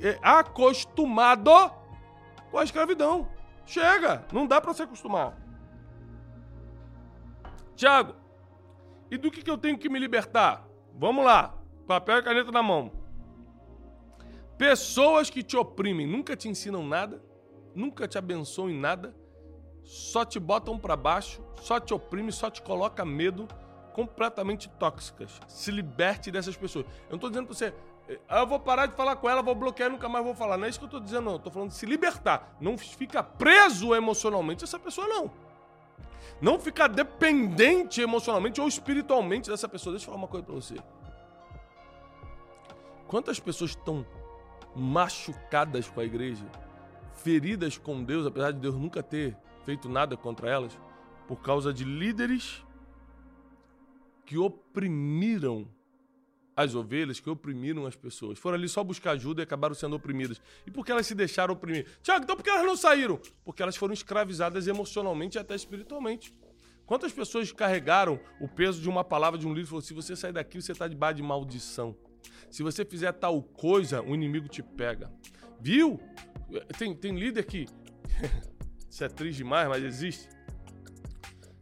é, 0.02 0.20
acostumado 0.22 1.52
com 2.52 2.58
a 2.58 2.64
escravidão. 2.64 3.28
Chega, 3.66 4.26
não 4.32 4.46
dá 4.46 4.60
para 4.60 4.74
se 4.74 4.84
acostumar. 4.84 5.38
Tiago, 7.76 8.16
e 9.10 9.18
do 9.18 9.32
que, 9.32 9.42
que 9.42 9.50
eu 9.50 9.58
tenho 9.58 9.78
que 9.78 9.90
me 9.90 9.98
libertar? 9.98 10.68
Vamos 10.94 11.26
lá, 11.26 11.56
papel 11.88 12.20
e 12.20 12.24
caneta 12.24 12.52
na 12.52 12.62
mão. 12.62 12.92
Pessoas 14.64 15.30
que 15.30 15.44
te 15.44 15.58
oprimem 15.58 16.08
nunca 16.08 16.38
te 16.38 16.48
ensinam 16.48 16.88
nada, 16.88 17.22
nunca 17.76 18.08
te 18.08 18.18
abençoam 18.18 18.70
em 18.70 18.80
nada, 18.80 19.14
só 19.84 20.24
te 20.24 20.40
botam 20.40 20.80
para 20.80 20.96
baixo, 20.96 21.44
só 21.62 21.82
te 21.82 21.94
oprime, 21.94 22.32
só 22.32 22.50
te 22.50 22.62
coloca 22.62 23.04
medo, 23.04 23.46
completamente 23.92 24.70
tóxicas. 24.80 25.38
Se 25.50 25.70
liberte 25.70 26.32
dessas 26.32 26.56
pessoas. 26.56 26.86
Eu 26.86 27.10
não 27.10 27.16
estou 27.16 27.30
dizendo 27.30 27.48
para 27.48 27.56
você, 27.58 27.74
ah, 28.30 28.40
eu 28.40 28.48
vou 28.48 28.58
parar 28.58 28.86
de 28.86 28.96
falar 28.96 29.18
com 29.18 29.30
ela, 29.30 29.42
vou 29.42 29.54
bloquear 29.54 29.90
e 29.90 29.92
nunca 29.92 30.08
mais 30.08 30.24
vou 30.24 30.34
falar. 30.34 30.58
Não 30.58 30.66
é 30.66 30.70
isso 30.70 30.80
que 30.80 30.86
eu 30.86 30.90
tô 30.90 31.02
dizendo, 31.02 31.26
não. 31.26 31.34
Eu 31.34 31.40
tô 31.40 31.52
falando 31.52 31.72
de 31.72 31.76
se 31.76 31.86
libertar. 31.86 32.56
Não 32.62 32.78
fica 32.78 33.22
preso 33.22 33.94
emocionalmente 33.94 34.64
essa 34.64 34.80
pessoa, 34.80 35.06
não. 35.10 35.30
Não 36.40 36.58
ficar 36.58 36.88
dependente 36.88 38.00
emocionalmente 38.00 38.62
ou 38.62 38.68
espiritualmente 38.70 39.50
dessa 39.50 39.68
pessoa. 39.68 39.92
Deixa 39.92 40.06
eu 40.06 40.14
falar 40.14 40.20
uma 40.20 40.30
coisa 40.30 40.46
pra 40.46 40.56
você. 40.56 40.76
Quantas 43.10 43.42
pessoas 43.42 43.72
estão 43.72 44.06
machucadas 44.76 45.88
com 45.88 46.00
a 46.00 46.06
igreja, 46.06 46.46
feridas 47.14 47.78
com 47.78 48.04
Deus, 48.04 48.26
apesar 48.26 48.52
de 48.52 48.60
Deus 48.60 48.76
nunca 48.76 49.04
ter 49.04 49.38
feito 49.64 49.88
nada 49.88 50.18
contra 50.18 50.50
elas, 50.50 50.78
por 51.28 51.42
causa 51.42 51.74
de 51.74 51.84
líderes 51.84 52.64
que 54.26 54.38
oprimiram 54.38 55.68
as 56.56 56.76
ovelhas 56.76 57.20
que 57.20 57.30
oprimiram 57.30 57.86
as 57.86 57.96
pessoas. 57.96 58.38
Foram 58.38 58.58
ali 58.58 58.70
só 58.70 58.84
buscar 58.84 59.12
ajuda 59.12 59.42
e 59.42 59.44
acabaram 59.44 59.74
sendo 59.74 59.96
oprimidas. 59.96 60.42
E 60.66 60.72
por 60.72 60.86
que 60.86 60.92
elas 60.92 61.08
se 61.08 61.16
deixaram 61.16 61.54
oprimir? 61.54 61.88
Tiago, 62.02 62.24
então 62.24 62.36
por 62.36 62.44
que 62.44 62.50
elas 62.50 62.66
não 62.66 62.78
saíram? 62.78 63.20
Porque 63.44 63.62
elas 63.64 63.76
foram 63.76 63.94
escravizadas 63.94 64.68
emocionalmente 64.68 65.38
e 65.38 65.40
até 65.40 65.56
espiritualmente. 65.56 66.34
Quantas 66.86 67.12
pessoas 67.12 67.52
carregaram 67.52 68.20
o 68.40 68.48
peso 68.48 68.82
de 68.82 68.90
uma 68.90 69.04
palavra 69.04 69.40
de 69.40 69.48
um 69.48 69.54
livro 69.54 69.64
e 69.64 69.70
falaram: 69.70 69.88
se 69.88 69.94
você 69.94 70.16
sair 70.16 70.34
daqui, 70.34 70.62
você 70.62 70.74
está 70.74 70.88
debaixo 70.88 71.16
de 71.16 71.24
maldição. 71.24 71.96
Se 72.50 72.64
você 72.64 72.86
fizer 72.86 73.12
tal 73.14 73.42
coisa, 73.42 74.02
o 74.02 74.14
inimigo 74.14 74.48
te 74.48 74.62
pega. 74.62 75.12
Viu? 75.60 76.00
Tem, 76.78 76.96
tem 76.96 77.18
líder 77.18 77.44
que. 77.46 77.68
Isso 78.90 79.04
é 79.04 79.10
triste 79.10 79.38
demais, 79.38 79.68
mas 79.68 79.84
existe. 79.84 80.30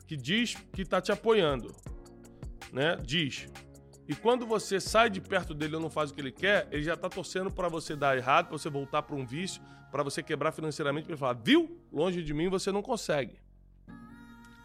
Que 0.06 0.18
diz 0.18 0.56
que 0.74 0.82
está 0.82 1.00
te 1.00 1.12
apoiando. 1.12 1.74
Né? 2.74 2.98
Diz. 3.04 3.48
E 4.08 4.16
quando 4.16 4.46
você 4.46 4.80
sai 4.80 5.10
de 5.10 5.22
perto 5.22 5.54
dele 5.54 5.76
ou 5.76 5.82
não 5.82 5.90
faz 5.90 6.12
o 6.12 6.14
que 6.14 6.20
ele 6.20 6.32
quer, 6.32 6.68
ele 6.72 6.84
já 6.84 6.96
está 6.96 7.08
torcendo 7.08 7.50
para 7.50 7.70
você 7.70 7.96
dar 7.96 8.18
errado, 8.18 8.48
para 8.48 8.58
você 8.58 8.70
voltar 8.70 9.04
para 9.04 9.16
um 9.16 9.26
vício, 9.26 9.62
para 9.90 10.04
você 10.04 10.22
quebrar 10.22 10.52
financeiramente, 10.52 11.08
para 11.08 11.16
falar: 11.16 11.34
viu? 11.34 11.80
Longe 11.92 12.22
de 12.22 12.34
mim 12.34 12.50
você 12.50 12.72
não 12.72 12.82
consegue. 12.82 13.40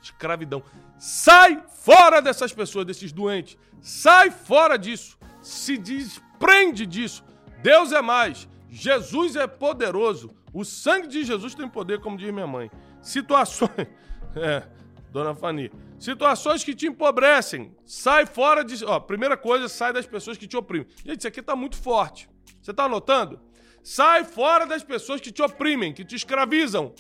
Escravidão. 0.06 0.62
Sai 0.98 1.62
fora 1.82 2.20
dessas 2.20 2.52
pessoas, 2.52 2.86
desses 2.86 3.12
doentes. 3.12 3.56
Sai 3.80 4.30
fora 4.30 4.76
disso. 4.76 5.18
Se 5.42 5.76
desprende 5.76 6.86
disso. 6.86 7.24
Deus 7.62 7.92
é 7.92 8.02
mais. 8.02 8.48
Jesus 8.68 9.36
é 9.36 9.46
poderoso. 9.46 10.34
O 10.52 10.64
sangue 10.64 11.06
de 11.06 11.24
Jesus 11.24 11.54
tem 11.54 11.68
poder, 11.68 12.00
como 12.00 12.16
diz 12.16 12.30
minha 12.32 12.46
mãe. 12.46 12.70
Situações. 13.02 13.70
É, 14.38 14.68
dona 15.10 15.34
Fani. 15.34 15.72
Situações 15.98 16.62
que 16.62 16.74
te 16.74 16.86
empobrecem. 16.86 17.74
Sai 17.86 18.26
fora 18.26 18.62
de. 18.62 18.84
Ó, 18.84 19.00
primeira 19.00 19.34
coisa, 19.34 19.66
sai 19.66 19.90
das 19.90 20.04
pessoas 20.04 20.36
que 20.36 20.46
te 20.46 20.58
oprimem. 20.58 20.86
Gente, 21.06 21.20
isso 21.20 21.28
aqui 21.28 21.40
tá 21.40 21.56
muito 21.56 21.74
forte. 21.74 22.28
Você 22.60 22.74
tá 22.74 22.84
anotando? 22.84 23.40
Sai 23.82 24.24
fora 24.24 24.66
das 24.66 24.82
pessoas 24.82 25.22
que 25.22 25.32
te 25.32 25.40
oprimem, 25.40 25.94
que 25.94 26.04
te 26.04 26.16
escravizam, 26.16 26.92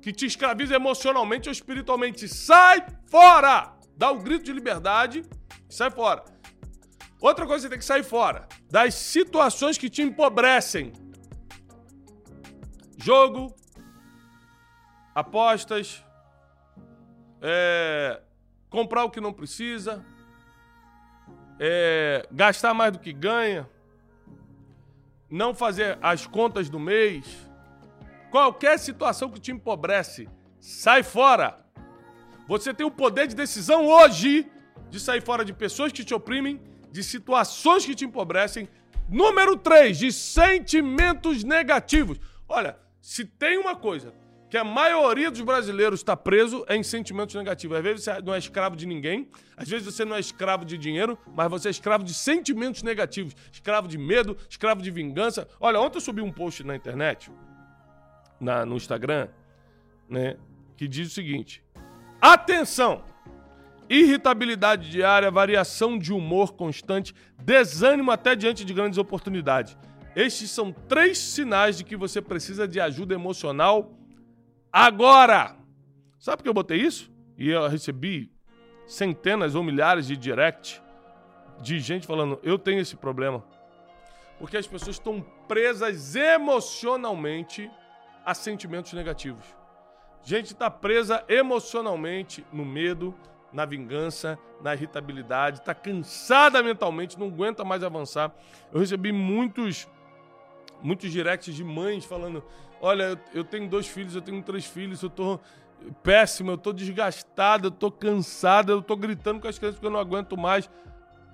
que 0.00 0.12
te 0.12 0.26
escravizam 0.26 0.76
emocionalmente 0.76 1.48
ou 1.48 1.52
espiritualmente. 1.52 2.28
Sai 2.28 2.84
fora! 3.06 3.74
Dá 3.96 4.10
o 4.10 4.16
um 4.16 4.22
grito 4.22 4.44
de 4.44 4.52
liberdade 4.52 5.22
e 5.68 5.74
sai 5.74 5.90
fora. 5.90 6.24
Outra 7.20 7.46
coisa 7.46 7.56
que 7.56 7.62
você 7.62 7.68
tem 7.68 7.78
que 7.78 7.84
sair 7.84 8.02
fora: 8.02 8.48
das 8.70 8.94
situações 8.94 9.76
que 9.76 9.90
te 9.90 10.02
empobrecem. 10.02 10.92
Jogo, 12.96 13.54
apostas, 15.14 16.04
é, 17.42 18.20
comprar 18.68 19.04
o 19.04 19.10
que 19.10 19.20
não 19.20 19.32
precisa, 19.32 20.04
é, 21.58 22.26
gastar 22.30 22.74
mais 22.74 22.92
do 22.92 22.98
que 22.98 23.12
ganha, 23.12 23.68
não 25.30 25.54
fazer 25.54 25.98
as 26.02 26.26
contas 26.26 26.68
do 26.68 26.78
mês, 26.78 27.49
qualquer 28.30 28.78
situação 28.78 29.30
que 29.30 29.40
te 29.40 29.52
empobrece, 29.52 30.28
sai 30.58 31.02
fora. 31.02 31.64
Você 32.48 32.72
tem 32.72 32.86
o 32.86 32.90
poder 32.90 33.26
de 33.26 33.34
decisão 33.34 33.86
hoje 33.86 34.50
de 34.88 34.98
sair 34.98 35.22
fora 35.22 35.44
de 35.44 35.52
pessoas 35.52 35.92
que 35.92 36.04
te 36.04 36.14
oprimem, 36.14 36.60
de 36.90 37.02
situações 37.02 37.84
que 37.84 37.94
te 37.94 38.04
empobrecem. 38.04 38.68
Número 39.08 39.56
3, 39.56 39.98
de 39.98 40.12
sentimentos 40.12 41.44
negativos. 41.44 42.18
Olha, 42.48 42.78
se 43.00 43.24
tem 43.24 43.58
uma 43.58 43.76
coisa 43.76 44.12
que 44.50 44.56
a 44.56 44.64
maioria 44.64 45.30
dos 45.30 45.40
brasileiros 45.42 46.00
está 46.00 46.16
preso 46.16 46.64
é 46.68 46.74
em 46.74 46.82
sentimentos 46.82 47.36
negativos. 47.36 47.76
Às 47.76 47.82
vezes 47.84 48.04
você 48.04 48.20
não 48.20 48.34
é 48.34 48.38
escravo 48.38 48.74
de 48.74 48.84
ninguém, 48.84 49.28
às 49.56 49.68
vezes 49.68 49.86
você 49.86 50.04
não 50.04 50.16
é 50.16 50.20
escravo 50.20 50.64
de 50.64 50.76
dinheiro, 50.76 51.16
mas 51.32 51.48
você 51.48 51.68
é 51.68 51.70
escravo 51.70 52.02
de 52.02 52.12
sentimentos 52.12 52.82
negativos. 52.82 53.34
Escravo 53.52 53.86
de 53.86 53.96
medo, 53.96 54.36
escravo 54.48 54.82
de 54.82 54.90
vingança. 54.90 55.46
Olha, 55.60 55.80
ontem 55.80 55.98
eu 55.98 56.00
subi 56.00 56.20
um 56.20 56.32
post 56.32 56.64
na 56.64 56.74
internet, 56.74 57.30
na, 58.40 58.64
no 58.64 58.76
Instagram, 58.76 59.28
né, 60.08 60.36
que 60.76 60.88
diz 60.88 61.08
o 61.08 61.14
seguinte: 61.14 61.62
Atenção! 62.20 63.04
Irritabilidade 63.88 64.88
diária, 64.88 65.30
variação 65.32 65.98
de 65.98 66.12
humor 66.12 66.54
constante, 66.54 67.12
desânimo 67.38 68.12
até 68.12 68.36
diante 68.36 68.64
de 68.64 68.72
grandes 68.72 68.98
oportunidades. 68.98 69.76
Estes 70.14 70.50
são 70.50 70.72
três 70.72 71.18
sinais 71.18 71.76
de 71.76 71.84
que 71.84 71.96
você 71.96 72.22
precisa 72.22 72.68
de 72.68 72.80
ajuda 72.80 73.14
emocional 73.14 73.92
agora. 74.72 75.56
Sabe 76.20 76.36
por 76.36 76.42
que 76.44 76.48
eu 76.48 76.54
botei 76.54 76.78
isso? 76.78 77.10
E 77.36 77.50
eu 77.50 77.66
recebi 77.68 78.30
centenas 78.86 79.54
ou 79.54 79.62
milhares 79.62 80.06
de 80.06 80.16
direct 80.16 80.80
de 81.60 81.78
gente 81.80 82.06
falando: 82.06 82.38
eu 82.42 82.58
tenho 82.58 82.80
esse 82.80 82.96
problema. 82.96 83.44
Porque 84.38 84.56
as 84.56 84.66
pessoas 84.66 84.96
estão 84.96 85.20
presas 85.46 86.16
emocionalmente 86.16 87.70
a 88.24 88.34
sentimentos 88.34 88.92
negativos. 88.92 89.44
Gente 90.22 90.46
está 90.46 90.70
presa 90.70 91.24
emocionalmente 91.28 92.44
no 92.52 92.64
medo, 92.64 93.14
na 93.52 93.64
vingança, 93.64 94.38
na 94.62 94.74
irritabilidade, 94.74 95.58
está 95.58 95.74
cansada 95.74 96.62
mentalmente, 96.62 97.18
não 97.18 97.28
aguenta 97.28 97.64
mais 97.64 97.82
avançar. 97.82 98.32
Eu 98.72 98.80
recebi 98.80 99.12
muitos 99.12 99.88
muitos 100.82 101.10
directs 101.10 101.54
de 101.54 101.64
mães 101.64 102.04
falando: 102.04 102.44
Olha, 102.80 103.20
eu 103.34 103.44
tenho 103.44 103.68
dois 103.68 103.86
filhos, 103.86 104.14
eu 104.14 104.22
tenho 104.22 104.42
três 104.42 104.64
filhos, 104.64 105.02
eu 105.02 105.10
tô 105.10 105.40
péssimo, 106.02 106.50
eu 106.50 106.58
tô 106.58 106.72
desgastado, 106.72 107.68
eu 107.68 107.70
tô 107.70 107.90
cansado, 107.90 108.72
eu 108.72 108.82
tô 108.82 108.96
gritando 108.96 109.40
com 109.40 109.48
as 109.48 109.58
crianças 109.58 109.76
porque 109.76 109.86
eu 109.86 109.92
não 109.92 110.00
aguento 110.00 110.36
mais. 110.36 110.70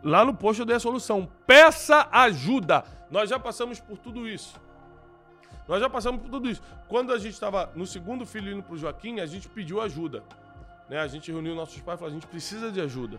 Lá 0.02 0.24
no 0.24 0.34
post 0.34 0.60
eu 0.60 0.66
dei 0.66 0.76
a 0.76 0.80
solução. 0.80 1.28
Peça 1.46 2.08
ajuda. 2.12 2.84
Nós 3.10 3.28
já 3.28 3.38
passamos 3.38 3.80
por 3.80 3.98
tudo 3.98 4.28
isso. 4.28 4.60
Nós 5.68 5.80
já 5.80 5.90
passamos 5.90 6.22
por 6.22 6.30
tudo 6.30 6.48
isso. 6.48 6.62
Quando 6.88 7.12
a 7.12 7.18
gente 7.18 7.32
estava 7.32 7.72
no 7.74 7.86
segundo 7.86 8.24
filho 8.24 8.52
indo 8.52 8.62
para 8.62 8.74
o 8.74 8.78
Joaquim, 8.78 9.20
a 9.20 9.26
gente 9.26 9.48
pediu 9.48 9.80
ajuda. 9.80 10.22
Né? 10.88 10.98
A 10.98 11.06
gente 11.06 11.30
reuniu 11.30 11.54
nossos 11.54 11.80
pais 11.80 11.98
e 11.98 12.00
falou: 12.00 12.10
a 12.10 12.14
gente 12.14 12.26
precisa 12.26 12.70
de 12.70 12.80
ajuda. 12.80 13.18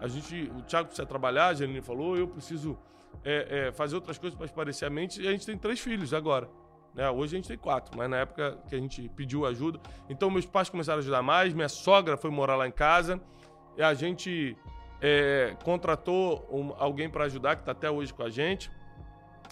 A 0.00 0.08
gente, 0.08 0.50
o 0.54 0.62
Thiago 0.62 0.88
precisa 0.88 1.06
trabalhar, 1.06 1.48
a 1.48 1.54
Janine 1.54 1.80
falou, 1.80 2.16
eu 2.16 2.28
preciso 2.28 2.78
é, 3.24 3.68
é, 3.68 3.72
fazer 3.72 3.94
outras 3.94 4.18
coisas 4.18 4.36
para 4.36 4.46
esparecer 4.46 4.86
a 4.86 4.90
mente. 4.90 5.20
E 5.22 5.26
a 5.26 5.30
gente 5.30 5.46
tem 5.46 5.56
três 5.56 5.80
filhos 5.80 6.12
agora. 6.12 6.48
Né? 6.94 7.08
Hoje 7.10 7.34
a 7.34 7.38
gente 7.38 7.48
tem 7.48 7.58
quatro, 7.58 7.96
mas 7.96 8.08
na 8.08 8.18
época 8.18 8.58
que 8.68 8.74
a 8.74 8.78
gente 8.78 9.08
pediu 9.10 9.46
ajuda. 9.46 9.80
Então 10.08 10.30
meus 10.30 10.46
pais 10.46 10.68
começaram 10.68 10.98
a 10.98 11.00
ajudar 11.00 11.22
mais, 11.22 11.52
minha 11.52 11.68
sogra 11.68 12.16
foi 12.16 12.30
morar 12.30 12.56
lá 12.56 12.66
em 12.66 12.72
casa. 12.72 13.20
E 13.76 13.82
a 13.82 13.92
gente 13.92 14.56
é, 15.00 15.56
contratou 15.62 16.48
um, 16.50 16.74
alguém 16.78 17.08
para 17.08 17.24
ajudar, 17.24 17.56
que 17.56 17.62
está 17.62 17.72
até 17.72 17.90
hoje 17.90 18.12
com 18.12 18.22
a 18.22 18.30
gente, 18.30 18.70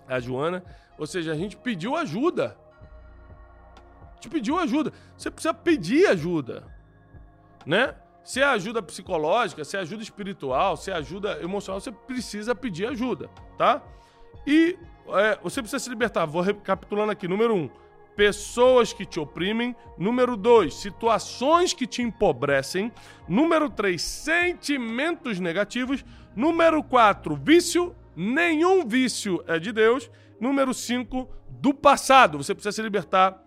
a 0.08 0.18
Joana. 0.18 0.64
Ou 0.98 1.06
seja, 1.06 1.32
a 1.32 1.36
gente 1.36 1.56
pediu 1.56 1.96
ajuda. 1.96 2.56
A 4.10 4.14
gente 4.14 4.28
pediu 4.28 4.58
ajuda. 4.58 4.92
Você 5.16 5.30
precisa 5.30 5.54
pedir 5.54 6.06
ajuda, 6.06 6.64
né? 7.66 7.94
Se 8.22 8.40
é 8.40 8.44
ajuda 8.44 8.82
psicológica, 8.82 9.64
se 9.64 9.76
é 9.76 9.80
ajuda 9.80 10.02
espiritual, 10.02 10.78
se 10.78 10.90
é 10.90 10.94
ajuda 10.94 11.42
emocional, 11.42 11.78
você 11.78 11.92
precisa 11.92 12.54
pedir 12.54 12.86
ajuda, 12.86 13.28
tá? 13.58 13.82
E 14.46 14.78
é, 15.08 15.38
você 15.42 15.60
precisa 15.60 15.78
se 15.78 15.90
libertar. 15.90 16.24
Vou 16.24 16.40
recapitulando 16.40 17.12
aqui. 17.12 17.28
Número 17.28 17.54
um, 17.54 17.68
pessoas 18.16 18.94
que 18.94 19.04
te 19.04 19.20
oprimem. 19.20 19.76
Número 19.98 20.38
dois, 20.38 20.74
situações 20.74 21.74
que 21.74 21.86
te 21.86 22.00
empobrecem. 22.00 22.90
Número 23.28 23.68
três, 23.68 24.00
sentimentos 24.00 25.38
negativos. 25.38 26.02
Número 26.34 26.82
quatro, 26.82 27.36
vício. 27.36 27.94
Nenhum 28.16 28.86
vício 28.86 29.44
é 29.46 29.58
de 29.58 29.70
Deus. 29.72 30.10
Número 30.40 30.74
cinco, 30.74 31.28
do 31.48 31.72
passado. 31.72 32.38
Você 32.38 32.54
precisa 32.54 32.72
se 32.72 32.82
libertar 32.82 33.42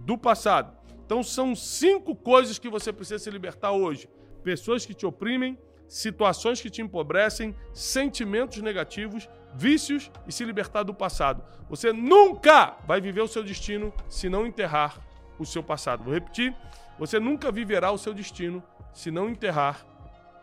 do 0.00 0.16
passado. 0.16 0.76
Então 1.04 1.22
são 1.22 1.54
cinco 1.54 2.14
coisas 2.14 2.58
que 2.58 2.68
você 2.68 2.92
precisa 2.92 3.18
se 3.18 3.30
libertar 3.30 3.72
hoje. 3.72 4.08
Pessoas 4.42 4.86
que 4.86 4.94
te 4.94 5.04
oprimem, 5.04 5.58
situações 5.88 6.60
que 6.60 6.70
te 6.70 6.80
empobrecem, 6.80 7.54
sentimentos 7.74 8.62
negativos, 8.62 9.28
vícios 9.54 10.10
e 10.26 10.32
se 10.32 10.44
libertar 10.44 10.84
do 10.84 10.94
passado. 10.94 11.42
Você 11.68 11.92
nunca 11.92 12.76
vai 12.86 13.00
viver 13.00 13.22
o 13.22 13.28
seu 13.28 13.42
destino 13.42 13.92
se 14.08 14.28
não 14.28 14.46
enterrar 14.46 15.00
o 15.38 15.44
seu 15.44 15.62
passado. 15.62 16.04
Vou 16.04 16.14
repetir: 16.14 16.54
você 16.98 17.18
nunca 17.18 17.50
viverá 17.50 17.90
o 17.90 17.98
seu 17.98 18.14
destino 18.14 18.62
se 18.92 19.10
não 19.10 19.28
enterrar 19.28 19.84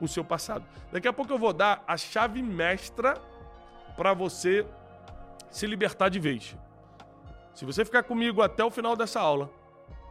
o 0.01 0.07
seu 0.07 0.23
passado. 0.23 0.65
Daqui 0.91 1.07
a 1.07 1.13
pouco 1.13 1.31
eu 1.31 1.37
vou 1.37 1.53
dar 1.53 1.83
a 1.87 1.97
chave 1.97 2.41
mestra 2.41 3.13
para 3.95 4.13
você 4.13 4.65
se 5.49 5.65
libertar 5.67 6.09
de 6.09 6.19
vez. 6.19 6.57
Se 7.53 7.65
você 7.65 7.83
ficar 7.83 8.03
comigo 8.03 8.41
até 8.41 8.63
o 8.63 8.69
final 8.69 8.95
dessa 8.95 9.19
aula, 9.19 9.49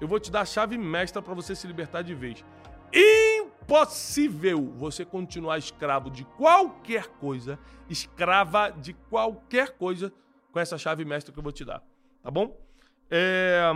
eu 0.01 0.09
vou 0.09 0.19
te 0.19 0.31
dar 0.31 0.41
a 0.41 0.45
chave 0.45 0.77
mestra 0.77 1.23
para 1.23 1.35
você 1.35 1.55
se 1.55 1.67
libertar 1.67 2.03
de 2.03 2.15
vez. 2.15 2.45
Impossível 2.93 4.73
você 4.77 5.05
continuar 5.05 5.59
escravo 5.59 6.11
de 6.11 6.25
qualquer 6.25 7.07
coisa, 7.09 7.59
escrava 7.89 8.71
de 8.71 8.93
qualquer 8.93 9.71
coisa, 9.77 10.13
com 10.53 10.61
essa 10.61 10.79
chave 10.79 11.05
mestra 11.05 11.33
que 11.33 11.39
eu 11.39 11.43
vou 11.43 11.53
te 11.53 11.65
dar. 11.65 11.83
Tá 12.23 12.31
bom? 12.31 12.57
É... 13.11 13.71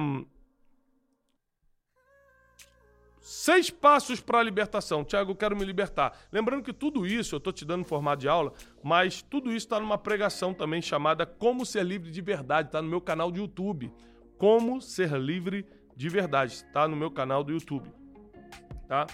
Seis 3.21 3.71
passos 3.71 4.21
para 4.21 4.39
a 4.39 4.43
libertação. 4.43 5.05
Tiago, 5.05 5.33
eu 5.33 5.37
quero 5.37 5.57
me 5.57 5.65
libertar. 5.65 6.19
Lembrando 6.33 6.63
que 6.63 6.73
tudo 6.73 7.07
isso, 7.07 7.35
eu 7.35 7.39
estou 7.39 7.53
te 7.53 7.65
dando 7.65 7.83
em 7.83 7.85
formato 7.85 8.23
de 8.23 8.29
aula, 8.29 8.53
mas 8.83 9.23
tudo 9.23 9.51
isso 9.51 9.67
está 9.67 9.79
numa 9.79 9.99
pregação 9.99 10.55
também 10.55 10.81
chamada 10.81 11.27
Como 11.27 11.67
Ser 11.67 11.85
Livre 11.85 12.11
de 12.11 12.21
Verdade. 12.21 12.69
Está 12.69 12.81
no 12.81 12.89
meu 12.89 13.01
canal 13.01 13.31
de 13.31 13.41
YouTube. 13.41 13.93
Como 14.39 14.81
Ser 14.81 15.13
Livre 15.19 15.67
de 15.95 16.09
Verdade. 16.09 16.55
Está 16.55 16.89
no 16.89 16.97
meu 16.97 17.11
canal 17.11 17.45
do 17.45 17.53
YouTube 17.53 18.01
tá? 18.91 19.07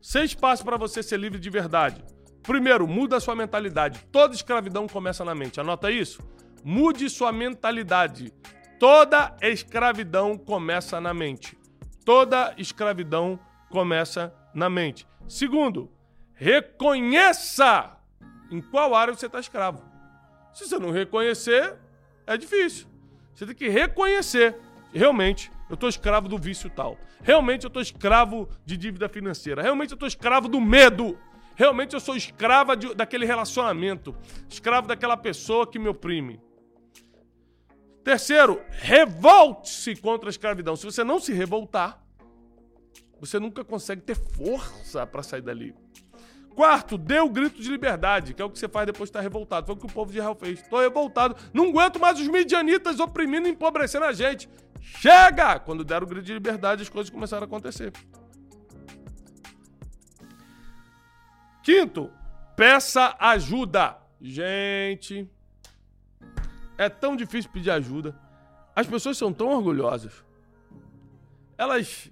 Seis 0.00 0.32
passos 0.34 0.64
para 0.64 0.76
você 0.76 1.02
ser 1.02 1.18
livre 1.18 1.40
de 1.40 1.50
verdade. 1.50 2.02
Primeiro, 2.44 2.86
muda 2.86 3.16
a 3.16 3.20
sua 3.20 3.34
mentalidade. 3.34 3.98
Toda 4.12 4.32
escravidão 4.32 4.86
começa 4.86 5.24
na 5.24 5.34
mente. 5.34 5.60
Anota 5.60 5.90
isso. 5.90 6.22
Mude 6.62 7.10
sua 7.10 7.32
mentalidade. 7.32 8.32
Toda 8.78 9.36
escravidão 9.42 10.38
começa 10.38 11.00
na 11.00 11.12
mente. 11.12 11.58
Toda 12.04 12.54
escravidão 12.56 13.36
começa 13.76 14.32
na 14.54 14.70
mente. 14.70 15.06
Segundo, 15.28 15.92
reconheça 16.32 17.94
em 18.50 18.58
qual 18.58 18.94
área 18.94 19.12
você 19.12 19.26
está 19.26 19.38
escravo. 19.38 19.84
Se 20.54 20.66
você 20.66 20.78
não 20.78 20.90
reconhecer, 20.90 21.76
é 22.26 22.38
difícil. 22.38 22.86
Você 23.34 23.44
tem 23.44 23.54
que 23.54 23.68
reconhecer 23.68 24.56
realmente 24.94 25.52
eu 25.68 25.76
tô 25.76 25.88
escravo 25.88 26.26
do 26.26 26.38
vício 26.38 26.70
tal. 26.70 26.96
Realmente 27.22 27.64
eu 27.64 27.70
tô 27.70 27.82
escravo 27.82 28.48
de 28.64 28.78
dívida 28.78 29.10
financeira. 29.10 29.60
Realmente 29.60 29.90
eu 29.90 29.98
tô 29.98 30.06
escravo 30.06 30.48
do 30.48 30.58
medo. 30.58 31.18
Realmente 31.54 31.92
eu 31.92 32.00
sou 32.00 32.16
escrava 32.16 32.74
de, 32.74 32.94
daquele 32.94 33.26
relacionamento. 33.26 34.16
Escravo 34.48 34.88
daquela 34.88 35.18
pessoa 35.18 35.66
que 35.66 35.78
me 35.78 35.88
oprime. 35.88 36.40
Terceiro, 38.02 38.58
revolte-se 38.70 39.96
contra 39.96 40.30
a 40.30 40.30
escravidão. 40.30 40.76
Se 40.76 40.86
você 40.86 41.04
não 41.04 41.20
se 41.20 41.34
revoltar, 41.34 42.05
você 43.20 43.38
nunca 43.38 43.64
consegue 43.64 44.02
ter 44.02 44.14
força 44.14 45.06
para 45.06 45.22
sair 45.22 45.42
dali. 45.42 45.74
Quarto, 46.54 46.96
dê 46.96 47.20
o 47.20 47.28
grito 47.28 47.60
de 47.60 47.70
liberdade, 47.70 48.32
que 48.32 48.40
é 48.40 48.44
o 48.44 48.48
que 48.48 48.58
você 48.58 48.68
faz 48.68 48.86
depois 48.86 49.08
de 49.08 49.10
estar 49.10 49.20
revoltado. 49.20 49.66
Foi 49.66 49.74
o 49.74 49.78
que 49.78 49.84
o 49.84 49.92
povo 49.92 50.10
de 50.10 50.18
Israel 50.18 50.34
fez. 50.34 50.60
Estou 50.60 50.80
revoltado. 50.80 51.36
Não 51.52 51.68
aguento 51.68 52.00
mais 52.00 52.18
os 52.18 52.26
midianitas 52.28 52.98
oprimindo 52.98 53.46
e 53.46 53.50
empobrecendo 53.50 54.06
a 54.06 54.12
gente. 54.12 54.48
Chega! 54.80 55.58
Quando 55.58 55.84
deram 55.84 56.06
o 56.06 56.08
grito 56.08 56.24
de 56.24 56.32
liberdade, 56.32 56.82
as 56.82 56.88
coisas 56.88 57.10
começaram 57.10 57.42
a 57.42 57.46
acontecer. 57.46 57.92
Quinto, 61.62 62.10
peça 62.56 63.14
ajuda. 63.18 63.98
Gente, 64.18 65.30
é 66.78 66.88
tão 66.88 67.16
difícil 67.16 67.50
pedir 67.50 67.70
ajuda. 67.70 68.18
As 68.74 68.86
pessoas 68.86 69.18
são 69.18 69.30
tão 69.30 69.48
orgulhosas. 69.48 70.24
Elas 71.58 72.10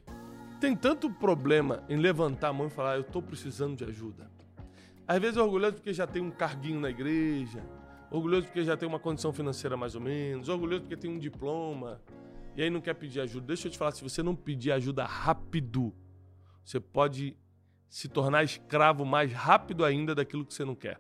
têm 0.65 0.75
tanto 0.75 1.11
problema 1.11 1.85
em 1.91 1.97
levantar 1.99 2.49
a 2.49 2.53
mão 2.53 2.69
e 2.69 2.71
falar: 2.71 2.95
Eu 2.95 3.03
estou 3.03 3.23
precisando 3.23 3.77
de 3.77 3.85
ajuda. 3.85 4.31
Às 5.07 5.21
vezes 5.21 5.37
orgulhoso 5.37 5.75
porque 5.75 5.93
já 5.93 6.07
tem 6.07 6.23
um 6.23 6.31
carguinho 6.31 6.81
na 6.81 6.89
igreja, 6.89 7.63
orgulhoso 8.11 8.47
porque 8.47 8.65
já 8.65 8.75
tem 8.75 8.89
uma 8.89 8.99
condição 8.99 9.31
financeira 9.31 9.77
mais 9.77 9.95
ou 9.95 10.01
menos, 10.01 10.49
orgulhoso 10.49 10.83
porque 10.83 10.97
tem 10.97 11.11
um 11.11 11.19
diploma 11.19 12.01
e 12.57 12.63
aí 12.63 12.71
não 12.71 12.81
quer 12.81 12.95
pedir 12.95 13.21
ajuda. 13.21 13.49
Deixa 13.49 13.69
eu 13.69 13.73
te 13.73 13.77
falar, 13.77 13.93
se 13.93 14.03
você 14.03 14.23
não 14.23 14.35
pedir 14.35 14.73
ajuda 14.73 15.05
rápido, 15.05 15.95
você 16.65 16.81
pode 16.81 17.37
se 17.87 18.09
tornar 18.09 18.43
escravo 18.43 19.05
mais 19.05 19.31
rápido 19.33 19.85
ainda 19.85 20.15
daquilo 20.15 20.47
que 20.47 20.55
você 20.55 20.65
não 20.65 20.75
quer. 20.75 20.99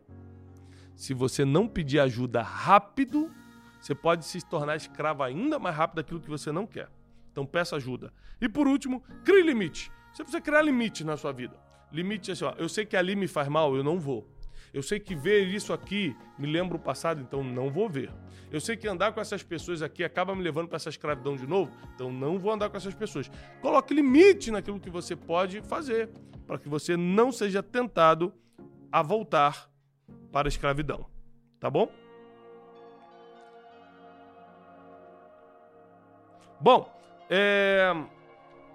Se 0.95 1.15
você 1.15 1.43
não 1.43 1.67
pedir 1.67 2.01
ajuda 2.01 2.43
rápido, 2.43 3.33
você 3.81 3.95
pode 3.95 4.27
se 4.27 4.47
tornar 4.47 4.77
escravo 4.77 5.23
ainda 5.23 5.59
mais 5.59 5.75
rápido 5.75 5.97
daquilo 5.97 6.21
que 6.21 6.29
você 6.29 6.53
não 6.53 6.67
quer. 6.67 6.91
Então 7.35 7.45
peça 7.45 7.75
ajuda. 7.75 8.13
E 8.41 8.49
por 8.49 8.69
último, 8.69 9.03
crie 9.25 9.43
limite. 9.43 9.91
Você 10.13 10.23
precisa 10.23 10.41
criar 10.41 10.63
limite 10.63 11.03
na 11.03 11.17
sua 11.17 11.33
vida. 11.33 11.59
Limite 11.91 12.31
assim, 12.31 12.45
ó, 12.45 12.55
eu 12.57 12.69
sei 12.69 12.87
que 12.87 12.97
ali 12.97 13.17
me 13.17 13.27
faz 13.27 13.49
mal, 13.49 13.75
eu 13.75 13.83
não 13.83 13.99
vou. 13.99 14.25
Eu 14.73 14.85
sei 14.85 15.01
que 15.01 15.17
ver 15.17 15.49
isso 15.49 15.73
aqui 15.73 16.17
me 16.39 16.47
lembra 16.47 16.77
o 16.77 16.81
passado, 16.81 17.21
então 17.21 17.43
não 17.43 17.73
vou 17.73 17.89
ver. 17.89 18.13
Eu 18.53 18.61
sei 18.61 18.77
que 18.77 18.87
andar 18.87 19.13
com 19.13 19.21
essas 19.21 19.43
pessoas 19.43 19.83
aqui 19.83 20.05
acaba 20.05 20.33
me 20.33 20.45
levando 20.45 20.69
para 20.69 20.77
essa 20.77 20.89
escravidão 20.89 21.35
de 21.35 21.45
novo, 21.45 21.73
então 21.93 22.13
não 22.13 22.39
vou 22.39 22.53
andar 22.53 22.71
com 22.71 22.77
essas 22.77 22.95
pessoas. 22.95 23.29
Coloque 23.61 23.93
limite 23.93 24.53
naquilo 24.53 24.79
que 24.79 24.91
você 24.91 25.17
pode 25.17 25.61
fazer, 25.63 26.09
para 26.47 26.57
que 26.57 26.69
você 26.69 26.97
não 26.97 27.33
seja 27.33 27.65
tentado 27.65 28.33
a 28.93 29.03
voltar 29.03 29.69
para 30.31 30.47
a 30.47 30.51
escravidão. 30.51 31.05
Tá 31.59 31.69
bom? 31.69 31.91
Bom, 36.61 36.94
é, 37.29 37.95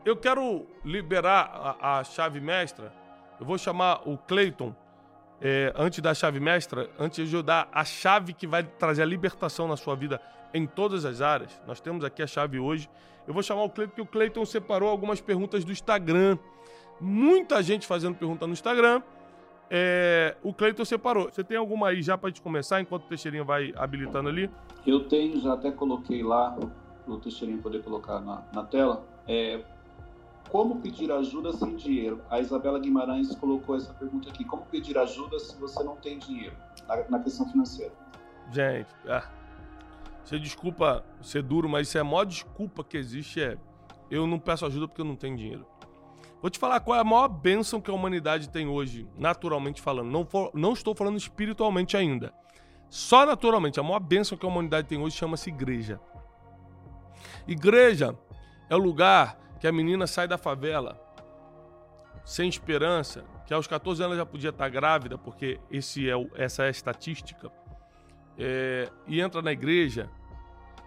eu 0.06 0.16
quero 0.16 0.66
liberar 0.84 1.78
a, 1.80 2.00
a 2.00 2.04
chave 2.04 2.40
mestra 2.40 3.00
eu 3.40 3.46
vou 3.46 3.58
chamar 3.58 4.02
o 4.06 4.18
Clayton, 4.18 4.76
é, 5.42 5.72
antes 5.78 6.02
da 6.02 6.14
chave 6.14 6.42
mestra, 6.42 6.90
antes 7.00 7.30
de 7.30 7.34
eu 7.34 7.42
dar 7.42 7.70
a 7.72 7.86
chave 7.86 8.34
que 8.34 8.46
vai 8.46 8.64
trazer 8.64 9.02
a 9.02 9.06
libertação 9.06 9.66
na 9.66 9.78
sua 9.78 9.96
vida 9.96 10.22
em 10.54 10.68
todas 10.68 11.06
as 11.06 11.22
áreas. 11.22 11.62
Nós 11.66 11.80
temos 11.80 12.04
aqui 12.04 12.22
a 12.22 12.28
chave 12.28 12.60
hoje. 12.60 12.90
Eu 13.26 13.34
vou 13.34 13.42
chamar 13.42 13.64
o 13.64 13.70
Clayton, 13.70 13.92
porque 13.92 14.02
o 14.02 14.06
Clayton 14.06 14.46
separou 14.46 14.90
algumas 14.90 15.22
perguntas 15.22 15.64
do 15.64 15.72
Instagram. 15.72 16.38
Muita 17.00 17.64
gente 17.64 17.88
fazendo 17.88 18.16
pergunta 18.16 18.46
no 18.46 18.52
Instagram. 18.52 19.02
É, 19.70 20.36
o 20.44 20.54
Cleiton 20.54 20.84
separou. 20.84 21.30
Você 21.32 21.44
tem 21.44 21.56
alguma 21.56 21.90
aí 21.90 22.02
já 22.02 22.18
para 22.18 22.30
gente 22.30 22.42
começar, 22.42 22.82
enquanto 22.82 23.06
o 23.06 23.08
Teixeirinha 23.08 23.46
vai 23.46 23.74
habilitando 23.78 24.28
ali? 24.28 24.50
Eu 24.86 25.08
tenho, 25.08 25.40
já 25.40 25.54
até 25.54 25.72
coloquei 25.72 26.24
lá, 26.24 26.58
o 27.16 27.20
Teixeirinha 27.20 27.62
poder 27.62 27.84
colocar 27.84 28.20
na, 28.20 28.44
na 28.54 28.64
tela. 28.64 29.06
É, 29.28 29.62
como 30.50 30.82
pedir 30.82 31.12
ajuda 31.12 31.54
sem 31.54 31.76
dinheiro? 31.76 32.22
A 32.30 32.40
Isabela 32.40 32.80
Guimarães 32.80 33.36
colocou 33.36 33.76
essa 33.76 33.94
pergunta 33.94 34.30
aqui. 34.30 34.44
Como 34.44 34.66
pedir 34.66 34.98
ajuda 34.98 35.38
se 35.40 35.56
você 35.58 35.84
não 35.84 35.96
tem 35.96 36.18
dinheiro 36.18 36.56
na, 36.88 37.10
na 37.10 37.20
questão 37.20 37.48
financeira? 37.50 37.94
Gente, 38.52 38.90
é. 39.06 39.24
você 40.24 40.40
desculpa 40.40 41.06
ser 41.22 41.44
duro, 41.44 41.70
mas 41.70 41.88
isso 41.88 41.98
é 41.98 42.02
a 42.02 42.04
maior 42.04 42.26
desculpa 42.26 42.84
que 42.84 42.98
existe 42.98 43.42
é 43.42 43.58
eu 44.10 44.26
não 44.26 44.40
peço 44.40 44.66
ajuda 44.66 44.88
porque 44.88 45.02
eu 45.02 45.06
não 45.06 45.16
tenho 45.16 45.38
dinheiro. 45.38 45.68
Vou 46.42 46.50
te 46.50 46.58
falar 46.58 46.80
qual 46.80 46.98
é 46.98 47.02
a 47.02 47.04
maior 47.04 47.28
bênção 47.28 47.82
que 47.82 47.92
a 47.92 47.94
humanidade 47.94 48.50
tem 48.50 48.68
hoje, 48.68 49.08
naturalmente 49.18 49.82
falando. 49.82 50.10
Não, 50.10 50.26
for, 50.26 50.50
não 50.54 50.74
estou 50.74 50.96
falando 50.96 51.18
espiritualmente 51.18 51.96
ainda. 51.98 52.34
Só 52.90 53.26
naturalmente. 53.26 53.80
A 53.80 53.84
maior 53.84 54.00
bênção 54.00 54.38
que 54.38 54.46
a 54.46 54.50
humanidade 54.50 54.88
tem 54.88 54.98
hoje 55.00 55.16
chama-se 55.16 55.50
igreja. 55.50 56.00
Igreja 57.48 58.16
é 58.70 58.76
o 58.76 58.80
lugar 58.80 59.38
que 59.60 59.68
a 59.68 59.72
menina 59.72 60.08
sai 60.08 60.28
da 60.28 60.38
favela 60.38 61.00
sem 62.24 62.48
esperança, 62.48 63.24
que 63.48 63.54
aos 63.54 63.66
14 63.66 64.04
anos 64.04 64.18
já 64.18 64.26
podia 64.26 64.52
estar 64.52 64.70
grávida, 64.70 65.18
porque 65.18 65.60
esse 65.72 66.08
é 66.08 66.16
o, 66.16 66.30
essa 66.36 66.64
é 66.64 66.68
a 66.68 66.70
estatística, 66.70 67.52
é, 68.38 68.88
e 69.08 69.20
entra 69.20 69.42
na 69.42 69.52
igreja 69.52 70.08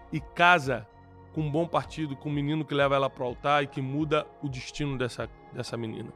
e 0.09 0.21
casa 0.21 0.87
com 1.33 1.41
um 1.41 1.51
bom 1.51 1.67
partido, 1.67 2.15
com 2.15 2.29
um 2.29 2.31
menino 2.31 2.63
que 2.63 2.73
leva 2.73 2.95
ela 2.95 3.09
para 3.09 3.23
o 3.23 3.27
altar 3.27 3.63
e 3.63 3.67
que 3.67 3.81
muda 3.81 4.25
o 4.41 4.47
destino 4.47 4.97
dessa, 4.97 5.29
dessa 5.51 5.75
menina. 5.75 6.13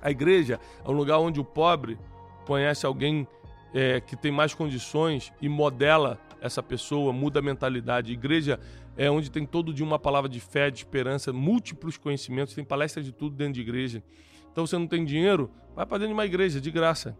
A 0.00 0.10
igreja 0.10 0.60
é 0.84 0.88
um 0.88 0.92
lugar 0.92 1.18
onde 1.18 1.40
o 1.40 1.44
pobre 1.44 1.98
conhece 2.46 2.86
alguém 2.86 3.26
é, 3.74 4.00
que 4.00 4.16
tem 4.16 4.30
mais 4.30 4.54
condições 4.54 5.32
e 5.40 5.48
modela 5.48 6.18
essa 6.40 6.62
pessoa, 6.62 7.12
muda 7.12 7.40
a 7.40 7.42
mentalidade. 7.42 8.12
A 8.12 8.14
igreja 8.14 8.60
é 8.98 9.08
onde 9.08 9.30
tem 9.30 9.46
todo 9.46 9.72
dia 9.72 9.86
uma 9.86 9.98
palavra 9.98 10.28
de 10.28 10.40
fé, 10.40 10.70
de 10.70 10.78
esperança, 10.78 11.32
múltiplos 11.32 11.96
conhecimentos, 11.96 12.52
tem 12.52 12.64
palestra 12.64 13.00
de 13.00 13.12
tudo 13.12 13.36
dentro 13.36 13.54
de 13.54 13.60
igreja. 13.60 14.02
Então 14.50 14.66
você 14.66 14.76
não 14.76 14.88
tem 14.88 15.04
dinheiro, 15.04 15.50
vai 15.74 15.86
para 15.86 15.98
dentro 15.98 16.08
de 16.08 16.14
uma 16.14 16.26
igreja, 16.26 16.60
de 16.60 16.68
graça. 16.68 17.16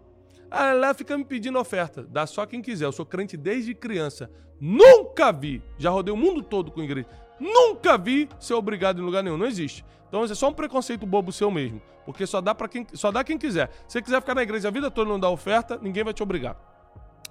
Ah, 0.50 0.72
lá 0.72 0.92
fica 0.92 1.16
me 1.16 1.24
pedindo 1.24 1.56
oferta. 1.56 2.02
Dá 2.02 2.26
só 2.26 2.44
quem 2.46 2.60
quiser. 2.60 2.86
Eu 2.86 2.92
sou 2.92 3.06
crente 3.06 3.36
desde 3.36 3.74
criança. 3.74 4.28
Nunca 4.60 5.30
vi. 5.30 5.62
Já 5.78 5.90
rodei 5.90 6.12
o 6.12 6.16
mundo 6.16 6.42
todo 6.42 6.72
com 6.72 6.82
igreja. 6.82 7.06
Nunca 7.38 7.96
vi 7.96 8.28
ser 8.40 8.54
obrigado 8.54 9.00
em 9.00 9.04
lugar 9.04 9.22
nenhum. 9.22 9.36
Não 9.36 9.46
existe. 9.46 9.84
Então 10.08 10.24
é 10.24 10.28
só 10.28 10.48
um 10.48 10.54
preconceito 10.54 11.06
bobo 11.06 11.30
seu 11.30 11.50
mesmo. 11.50 11.80
Porque 12.04 12.26
só 12.26 12.40
dá 12.40 12.54
para 12.54 12.66
quem 12.66 12.86
só 12.94 13.12
dá 13.12 13.22
quem 13.22 13.38
quiser. 13.38 13.70
Se 13.86 13.92
você 13.92 14.02
quiser 14.02 14.20
ficar 14.20 14.34
na 14.34 14.42
igreja 14.42 14.66
a 14.66 14.70
vida 14.70 14.90
toda 14.90 15.08
e 15.08 15.12
não 15.12 15.20
dar 15.20 15.30
oferta, 15.30 15.78
ninguém 15.80 16.02
vai 16.02 16.14
te 16.14 16.22
obrigar. 16.22 16.56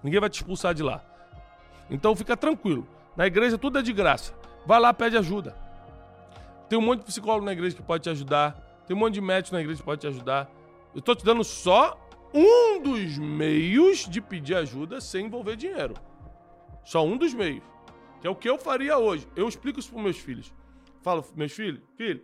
Ninguém 0.03 0.19
vai 0.19 0.29
te 0.29 0.35
expulsar 0.35 0.73
de 0.73 0.83
lá. 0.83 1.03
Então 1.89 2.15
fica 2.15 2.37
tranquilo. 2.37 2.87
Na 3.17 3.25
igreja 3.25 3.57
tudo 3.57 3.79
é 3.79 3.81
de 3.81 3.91
graça. 3.91 4.31
Vai 4.63 4.79
lá, 4.79 4.93
pede 4.93 5.17
ajuda. 5.17 5.57
Tem 6.69 6.77
um 6.77 6.81
monte 6.83 6.99
de 6.99 7.05
psicólogo 7.05 7.43
na 7.43 7.51
igreja 7.51 7.75
que 7.75 7.81
pode 7.81 8.03
te 8.03 8.09
ajudar. 8.11 8.53
Tem 8.85 8.95
um 8.95 8.99
monte 8.99 9.15
de 9.15 9.21
médico 9.21 9.55
na 9.55 9.61
igreja 9.61 9.79
que 9.79 9.85
pode 9.85 10.01
te 10.01 10.07
ajudar. 10.07 10.47
Eu 10.93 10.99
estou 10.99 11.15
te 11.15 11.25
dando 11.25 11.43
só 11.43 11.99
um 12.31 12.79
dos 12.79 13.17
meios 13.17 14.07
de 14.07 14.21
pedir 14.21 14.55
ajuda 14.55 15.01
sem 15.01 15.25
envolver 15.25 15.55
dinheiro. 15.55 15.95
Só 16.85 17.03
um 17.03 17.17
dos 17.17 17.33
meios. 17.33 17.63
Que 18.21 18.27
é 18.27 18.29
o 18.29 18.35
que 18.35 18.47
eu 18.47 18.57
faria 18.59 18.99
hoje. 18.99 19.27
Eu 19.35 19.47
explico 19.47 19.79
isso 19.79 19.91
para 19.91 20.01
meus 20.01 20.19
filhos. 20.19 20.53
Falo, 21.01 21.25
meus 21.35 21.53
filhos, 21.53 21.81
filho, 21.95 22.23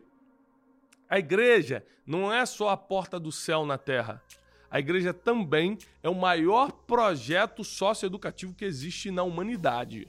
a 1.09 1.17
igreja 1.17 1.83
não 2.05 2.31
é 2.31 2.45
só 2.45 2.69
a 2.69 2.77
porta 2.77 3.19
do 3.19 3.31
céu 3.31 3.65
na 3.65 3.79
terra. 3.79 4.21
A 4.69 4.79
igreja 4.79 5.13
também 5.13 5.77
é 6.03 6.09
o 6.09 6.15
maior 6.15 6.71
projeto 6.71 7.63
socioeducativo 7.63 8.53
que 8.53 8.65
existe 8.65 9.09
na 9.09 9.23
humanidade. 9.23 10.07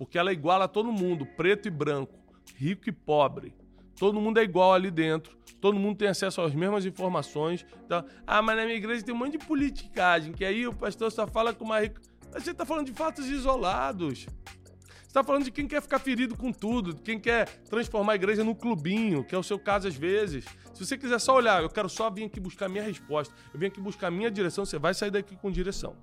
Porque 0.00 0.16
ela 0.16 0.32
iguala 0.32 0.66
todo 0.66 0.90
mundo, 0.90 1.26
preto 1.26 1.68
e 1.68 1.70
branco, 1.70 2.18
rico 2.56 2.88
e 2.88 2.92
pobre. 2.92 3.54
Todo 3.98 4.18
mundo 4.18 4.40
é 4.40 4.42
igual 4.42 4.72
ali 4.72 4.90
dentro. 4.90 5.36
Todo 5.60 5.78
mundo 5.78 5.98
tem 5.98 6.08
acesso 6.08 6.40
às 6.40 6.54
mesmas 6.54 6.86
informações. 6.86 7.66
Então, 7.84 8.02
ah, 8.26 8.40
mas 8.40 8.56
na 8.56 8.64
minha 8.64 8.78
igreja 8.78 9.04
tem 9.04 9.14
um 9.14 9.18
monte 9.18 9.36
de 9.36 9.44
politicagem, 9.44 10.32
que 10.32 10.42
aí 10.42 10.66
o 10.66 10.72
pastor 10.72 11.12
só 11.12 11.26
fala 11.26 11.52
com 11.52 11.70
rica. 11.78 12.00
A 12.32 12.38
gente 12.38 12.52
está 12.52 12.64
falando 12.64 12.86
de 12.86 12.94
fatos 12.94 13.26
isolados. 13.26 14.20
Você 14.20 15.06
está 15.06 15.22
falando 15.22 15.44
de 15.44 15.50
quem 15.50 15.68
quer 15.68 15.82
ficar 15.82 15.98
ferido 15.98 16.34
com 16.34 16.50
tudo, 16.50 16.94
de 16.94 17.02
quem 17.02 17.20
quer 17.20 17.44
transformar 17.64 18.12
a 18.12 18.14
igreja 18.14 18.42
num 18.42 18.54
clubinho, 18.54 19.22
que 19.22 19.34
é 19.34 19.38
o 19.38 19.42
seu 19.42 19.58
caso 19.58 19.86
às 19.86 19.94
vezes. 19.94 20.46
Se 20.72 20.86
você 20.86 20.96
quiser 20.96 21.18
só 21.18 21.34
olhar, 21.34 21.62
eu 21.62 21.68
quero 21.68 21.90
só 21.90 22.08
vir 22.08 22.24
aqui 22.24 22.40
buscar 22.40 22.70
minha 22.70 22.84
resposta, 22.84 23.34
eu 23.52 23.60
vim 23.60 23.66
aqui 23.66 23.82
buscar 23.82 24.10
minha 24.10 24.30
direção, 24.30 24.64
você 24.64 24.78
vai 24.78 24.94
sair 24.94 25.10
daqui 25.10 25.36
com 25.36 25.50
direção. 25.50 25.94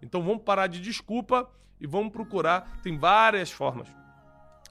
Então 0.00 0.22
vamos 0.22 0.44
parar 0.44 0.68
de 0.68 0.80
desculpa 0.80 1.50
e 1.82 1.86
vamos 1.86 2.12
procurar. 2.12 2.78
Tem 2.82 2.96
várias 2.96 3.50
formas. 3.50 3.88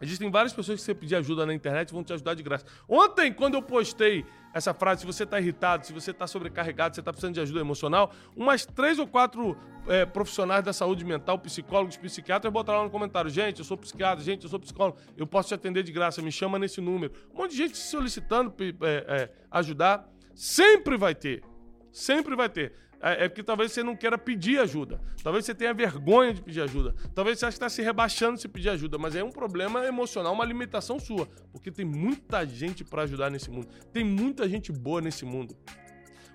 Existem 0.01 0.31
várias 0.31 0.51
pessoas 0.51 0.79
que 0.79 0.85
você 0.85 0.95
pedir 0.95 1.15
ajuda 1.15 1.45
na 1.45 1.53
internet 1.53 1.93
vão 1.93 2.03
te 2.03 2.11
ajudar 2.11 2.33
de 2.33 2.41
graça. 2.41 2.65
Ontem, 2.89 3.31
quando 3.31 3.53
eu 3.53 3.61
postei 3.61 4.25
essa 4.51 4.73
frase, 4.73 5.01
se 5.01 5.05
você 5.05 5.23
está 5.23 5.39
irritado, 5.39 5.85
se 5.85 5.93
você 5.93 6.09
está 6.09 6.25
sobrecarregado, 6.25 6.93
se 6.93 6.95
você 6.95 7.01
está 7.01 7.11
precisando 7.11 7.35
de 7.35 7.39
ajuda 7.39 7.59
emocional, 7.59 8.11
umas 8.35 8.65
três 8.65 8.97
ou 8.97 9.05
quatro 9.05 9.55
é, 9.87 10.03
profissionais 10.03 10.63
da 10.63 10.73
saúde 10.73 11.05
mental, 11.05 11.37
psicólogos, 11.37 11.97
psiquiatras, 11.97 12.51
botaram 12.51 12.79
lá 12.79 12.85
no 12.85 12.91
comentário: 12.91 13.29
gente, 13.29 13.59
eu 13.59 13.65
sou 13.65 13.77
psiquiatra, 13.77 14.23
gente, 14.23 14.43
eu 14.43 14.49
sou 14.49 14.59
psicólogo, 14.59 14.97
eu 15.15 15.27
posso 15.27 15.49
te 15.49 15.53
atender 15.53 15.83
de 15.83 15.91
graça, 15.91 16.19
me 16.19 16.31
chama 16.31 16.57
nesse 16.57 16.81
número. 16.81 17.13
Um 17.31 17.37
monte 17.37 17.51
de 17.51 17.57
gente 17.57 17.77
solicitando 17.77 18.53
é, 18.81 19.05
é, 19.07 19.29
ajudar. 19.51 20.09
Sempre 20.33 20.97
vai 20.97 21.13
ter. 21.13 21.43
Sempre 21.91 22.35
vai 22.35 22.49
ter. 22.49 22.73
É, 23.01 23.25
é 23.25 23.29
porque 23.29 23.41
talvez 23.41 23.71
você 23.71 23.81
não 23.81 23.95
queira 23.95 24.17
pedir 24.17 24.59
ajuda. 24.59 25.01
Talvez 25.23 25.45
você 25.45 25.55
tenha 25.55 25.73
vergonha 25.73 26.33
de 26.33 26.41
pedir 26.41 26.61
ajuda. 26.61 26.93
Talvez 27.15 27.39
você 27.39 27.45
ache 27.45 27.57
que 27.57 27.63
está 27.63 27.69
se 27.69 27.81
rebaixando 27.81 28.39
se 28.39 28.47
pedir 28.47 28.69
ajuda. 28.69 28.97
Mas 28.97 29.15
é 29.15 29.23
um 29.23 29.31
problema 29.31 29.85
emocional, 29.85 30.33
uma 30.33 30.45
limitação 30.45 30.99
sua. 30.99 31.27
Porque 31.51 31.71
tem 31.71 31.83
muita 31.83 32.45
gente 32.45 32.83
para 32.83 33.01
ajudar 33.03 33.31
nesse 33.31 33.49
mundo. 33.49 33.67
Tem 33.91 34.03
muita 34.03 34.47
gente 34.47 34.71
boa 34.71 35.01
nesse 35.01 35.25
mundo. 35.25 35.57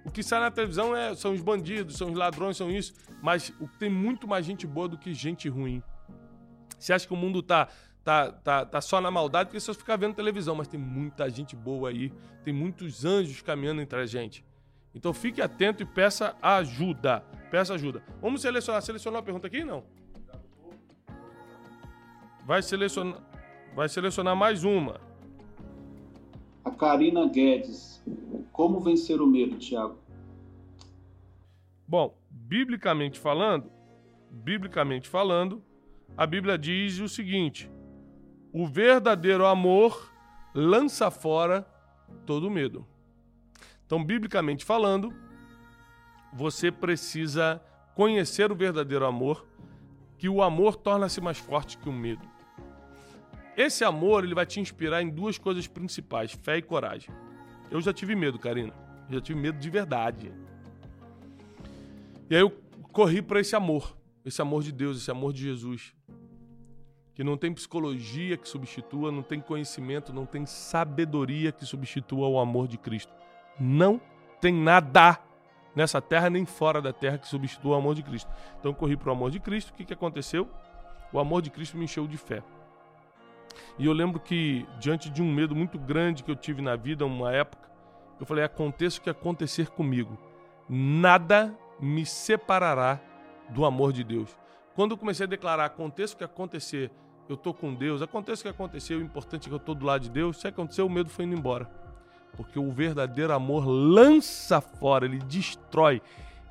O 0.05 0.11
que 0.11 0.23
sai 0.23 0.41
na 0.41 0.51
televisão 0.51 0.95
é, 0.95 1.15
são 1.15 1.33
os 1.33 1.43
bandidos, 1.43 1.97
são 1.97 2.11
os 2.11 2.17
ladrões, 2.17 2.57
são 2.57 2.71
isso. 2.71 2.95
Mas 3.23 3.53
tem 3.79 3.91
muito 3.91 4.27
mais 4.27 4.45
gente 4.45 4.67
boa 4.67 4.89
do 4.89 4.99
que 4.99 5.15
gente 5.15 5.49
ruim. 5.49 5.83
Você 6.79 6.93
acha 6.93 7.07
que 7.07 7.13
o 7.13 7.17
mundo 7.17 7.43
tá, 7.43 7.69
tá, 8.05 8.31
tá, 8.31 8.65
tá 8.65 8.81
só 8.81 9.01
na 9.01 9.11
maldade 9.11 9.49
porque 9.49 9.59
você 9.59 9.75
fica 9.75 9.97
vendo 9.97 10.15
televisão, 10.15 10.55
mas 10.55 10.69
tem 10.69 10.79
muita 10.79 11.29
gente 11.29 11.57
boa 11.57 11.91
aí. 11.91 12.13
Tem 12.45 12.55
muitos 12.55 13.05
anjos 13.05 13.43
caminhando 13.43 13.81
entre 13.81 13.99
a 13.99 14.07
gente. 14.07 14.45
Então 14.97 15.13
fique 15.13 15.43
atento 15.43 15.83
e 15.83 15.87
peça 15.87 16.35
ajuda. 16.41 17.21
Peça 17.51 17.75
ajuda. 17.75 18.03
Vamos 18.23 18.41
selecionar. 18.41 18.81
Selecionou 18.81 19.21
a 19.21 19.23
pergunta 19.23 19.47
aqui? 19.47 19.63
Não. 19.63 19.85
Vai 22.47 22.63
selecionar, 22.63 23.21
vai 23.75 23.91
selecionar 23.91 24.35
mais 24.35 24.65
uma. 24.65 24.99
A 26.65 26.71
Karina 26.71 27.29
Guedes. 27.29 28.03
Como 28.51 28.81
vencer 28.81 29.21
o 29.21 29.27
medo, 29.27 29.59
Tiago? 29.59 29.99
Bom, 31.87 32.17
biblicamente 32.31 33.21
falando, 33.21 33.71
biblicamente 34.31 35.09
falando, 35.09 35.63
a 36.17 36.27
Bíblia 36.27 36.57
diz 36.57 37.01
o 37.01 37.09
seguinte: 37.09 37.71
o 38.51 38.67
verdadeiro 38.67 39.45
amor 39.45 40.11
lança 40.55 41.11
fora 41.11 41.69
todo 42.25 42.51
medo. 42.51 42.87
Então, 43.87 44.05
biblicamente 44.05 44.65
falando, 44.65 45.15
você 46.33 46.71
precisa 46.73 47.63
conhecer 47.95 48.51
o 48.51 48.57
verdadeiro 48.57 49.07
amor, 49.07 49.47
que 50.19 50.29
o 50.29 50.43
amor 50.43 50.77
torna-se 50.77 51.21
mais 51.21 51.39
forte 51.39 51.79
que 51.79 51.89
o 51.89 51.93
medo. 51.93 52.29
Esse 53.57 53.85
amor 53.85 54.25
ele 54.25 54.35
vai 54.35 54.45
te 54.45 54.61
inspirar 54.61 55.01
em 55.03 55.09
duas 55.09 55.39
coisas 55.39 55.67
principais: 55.67 56.33
fé 56.33 56.59
e 56.59 56.63
coragem. 56.63 57.11
Eu 57.71 57.81
já 57.81 57.93
tive 57.93 58.15
medo, 58.15 58.39
Karina. 58.39 58.75
Eu 59.09 59.15
já 59.15 59.21
tive 59.21 59.39
medo 59.39 59.59
de 59.59 59.71
verdade. 59.71 60.33
E 62.29 62.35
aí 62.35 62.41
eu 62.41 62.51
corri 62.93 63.23
para 63.23 63.41
esse 63.41 63.55
amor, 63.55 63.97
esse 64.25 64.43
amor 64.43 64.63
de 64.63 64.73
Deus, 64.73 64.99
esse 64.99 65.11
amor 65.11 65.33
de 65.33 65.43
Jesus. 65.43 65.95
Que 67.15 67.25
não 67.25 67.37
tem 67.37 67.55
psicologia 67.55 68.37
que 68.37 68.47
substitua, 68.47 69.11
não 69.11 69.23
tem 69.23 69.41
conhecimento, 69.41 70.13
não 70.13 70.27
tem 70.27 70.45
sabedoria 70.45 71.51
que 71.51 71.65
substitua 71.65 72.29
o 72.29 72.39
amor 72.39 72.69
de 72.69 72.77
Cristo. 72.77 73.13
Não 73.59 74.01
tem 74.41 74.53
nada 74.53 75.19
nessa 75.75 76.01
terra 76.01 76.31
nem 76.31 76.47
fora 76.47 76.81
da 76.81 76.93
terra 76.93 77.19
que 77.19 77.29
substitua 77.29 77.77
o 77.77 77.79
amor 77.79 77.95
de 77.95 78.03
Cristo. 78.03 78.31
Então 78.59 78.71
eu 78.73 78.75
corri 78.75 78.97
para 78.97 79.11
o 79.11 79.13
amor 79.13 79.31
de 79.31 79.39
Cristo. 79.39 79.71
O 79.71 79.75
que, 79.75 79.85
que 79.85 79.93
aconteceu? 79.93 80.49
O 81.13 81.19
amor 81.19 81.43
de 81.43 81.51
Cristo 81.51 81.77
me 81.77 81.85
encheu 81.85 82.07
de 82.07 82.17
fé. 82.17 82.43
E 83.79 83.87
eu 83.87 83.93
lembro 83.93 84.19
que, 84.19 84.67
diante 84.79 85.11
de 85.11 85.23
um 85.23 85.33
medo 85.33 85.55
muito 85.55 85.79
grande 85.79 86.23
que 86.23 86.31
eu 86.31 86.37
tive 86.37 86.63
na 86.63 86.77
vida, 86.77 87.05
uma 87.05 87.33
época, 87.33 87.69
eu 88.19 88.27
falei: 88.27 88.45
aconteça 88.45 88.99
o 88.99 89.03
que 89.03 89.11
acontecer 89.11 89.69
comigo, 89.69 90.19
nada 90.69 91.57
me 91.79 92.07
separará 92.07 93.01
do 93.51 93.65
amor 93.65 93.93
de 93.93 94.03
Deus. 94.03 94.37
Quando 94.75 94.93
eu 94.93 94.97
comecei 94.97 95.25
a 95.25 95.29
declarar: 95.29 95.67
aconteça 95.67 96.15
o 96.15 96.17
que 96.17 96.25
acontecer, 96.25 96.91
eu 97.29 97.35
estou 97.35 97.53
com 97.53 97.75
Deus, 97.75 98.03
aconteça 98.03 98.41
o 98.41 98.43
que 98.45 98.49
acontecer, 98.49 98.95
o 98.95 99.03
importante 99.03 99.47
é 99.47 99.49
que 99.49 99.55
eu 99.55 99.59
estou 99.59 99.75
do 99.75 99.85
lado 99.85 100.03
de 100.03 100.11
Deus, 100.11 100.41
se 100.41 100.49
aconteceu, 100.49 100.87
o 100.87 100.91
medo 100.91 101.11
foi 101.11 101.25
indo 101.25 101.37
embora. 101.37 101.86
Porque 102.37 102.59
o 102.59 102.71
verdadeiro 102.71 103.33
amor 103.33 103.67
lança 103.67 104.61
fora, 104.61 105.07
ele 105.07 105.19
destrói, 105.19 106.03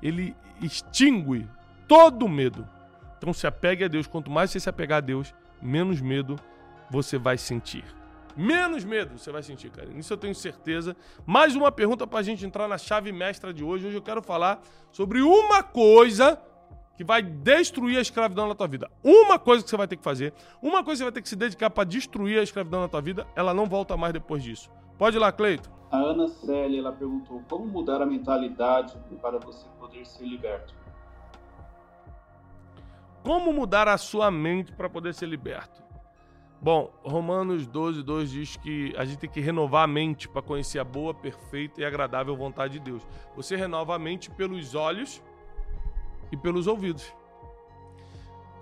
ele 0.02 0.36
extingue 0.62 1.48
todo 1.88 2.28
medo. 2.28 2.68
Então 3.18 3.34
se 3.34 3.48
apegue 3.48 3.84
a 3.84 3.88
Deus. 3.88 4.08
Quanto 4.08 4.32
mais 4.32 4.52
você 4.52 4.60
se 4.60 4.70
apegar 4.70 4.98
a 4.98 5.02
Deus, 5.02 5.34
menos 5.62 6.02
medo 6.02 6.36
você 6.90 7.18
vai 7.18 7.38
sentir. 7.38 7.84
Menos 8.36 8.84
medo 8.84 9.18
você 9.18 9.32
vai 9.32 9.42
sentir, 9.42 9.70
cara. 9.70 9.90
Isso 9.96 10.12
eu 10.12 10.18
tenho 10.18 10.36
certeza. 10.36 10.96
Mais 11.26 11.56
uma 11.56 11.72
pergunta 11.72 12.06
para 12.06 12.20
a 12.20 12.24
gente 12.24 12.46
entrar 12.46 12.68
na 12.68 12.78
chave 12.78 13.12
mestra 13.12 13.54
de 13.54 13.64
hoje. 13.64 13.88
Hoje 13.88 13.96
eu 13.96 14.02
quero 14.02 14.22
falar 14.22 14.62
sobre 14.92 15.22
uma 15.22 15.64
coisa 15.64 16.40
que 16.98 17.04
vai 17.04 17.22
destruir 17.22 17.98
a 17.98 18.02
escravidão 18.02 18.48
na 18.48 18.56
tua 18.56 18.68
vida. 18.68 18.90
Uma 19.04 19.38
coisa 19.38 19.64
que 19.64 19.70
você 19.70 19.78
vai 19.78 19.88
ter 19.88 19.98
que 19.98 20.04
fazer, 20.04 20.34
uma 20.62 20.84
coisa 20.84 20.92
que 20.92 20.98
você 20.98 21.04
vai 21.04 21.12
ter 21.12 21.22
que 21.22 21.30
se 21.30 21.36
dedicar 21.36 21.70
para 21.70 21.84
destruir 21.84 22.40
a 22.40 22.44
escravidão 22.44 22.82
na 22.82 22.88
tua 22.88 23.02
vida, 23.02 23.26
ela 23.36 23.54
não 23.54 23.66
volta 23.66 23.96
mais 23.98 24.14
depois 24.14 24.44
disso. 24.44 24.70
Pode 24.98 25.18
ir 25.18 25.20
lá, 25.20 25.32
Cleito. 25.32 25.75
A 25.92 25.98
Ana 25.98 26.28
Célia, 26.28 26.80
ela 26.80 26.92
perguntou 26.92 27.44
como 27.50 27.66
mudar 27.66 28.02
a 28.02 28.06
mentalidade 28.06 28.98
para 29.22 29.38
você 29.40 29.68
poder 29.80 30.06
ser 30.06 30.26
liberto. 30.26 30.74
Como 33.24 33.52
mudar 33.54 33.88
a 33.88 33.98
sua 33.98 34.30
mente 34.30 34.72
para 34.72 34.90
poder 34.90 35.14
ser 35.14 35.28
liberto? 35.28 35.84
Bom, 36.62 36.92
Romanos 37.04 37.68
12, 37.68 38.02
2 38.02 38.30
diz 38.32 38.58
que 38.58 38.94
a 38.98 39.06
gente 39.06 39.20
tem 39.20 39.30
que 39.30 39.40
renovar 39.40 39.84
a 39.84 39.88
mente 39.88 40.28
para 40.28 40.42
conhecer 40.42 40.80
a 40.80 40.84
boa, 40.84 41.14
perfeita 41.14 41.82
e 41.82 41.86
agradável 41.86 42.36
vontade 42.36 42.74
de 42.74 42.80
Deus. 42.80 43.06
Você 43.36 43.56
renova 43.56 43.96
a 43.96 44.00
mente 44.00 44.32
pelos 44.32 44.74
olhos 44.74 45.22
e 46.32 46.38
pelos 46.38 46.66
ouvidos. 46.66 47.14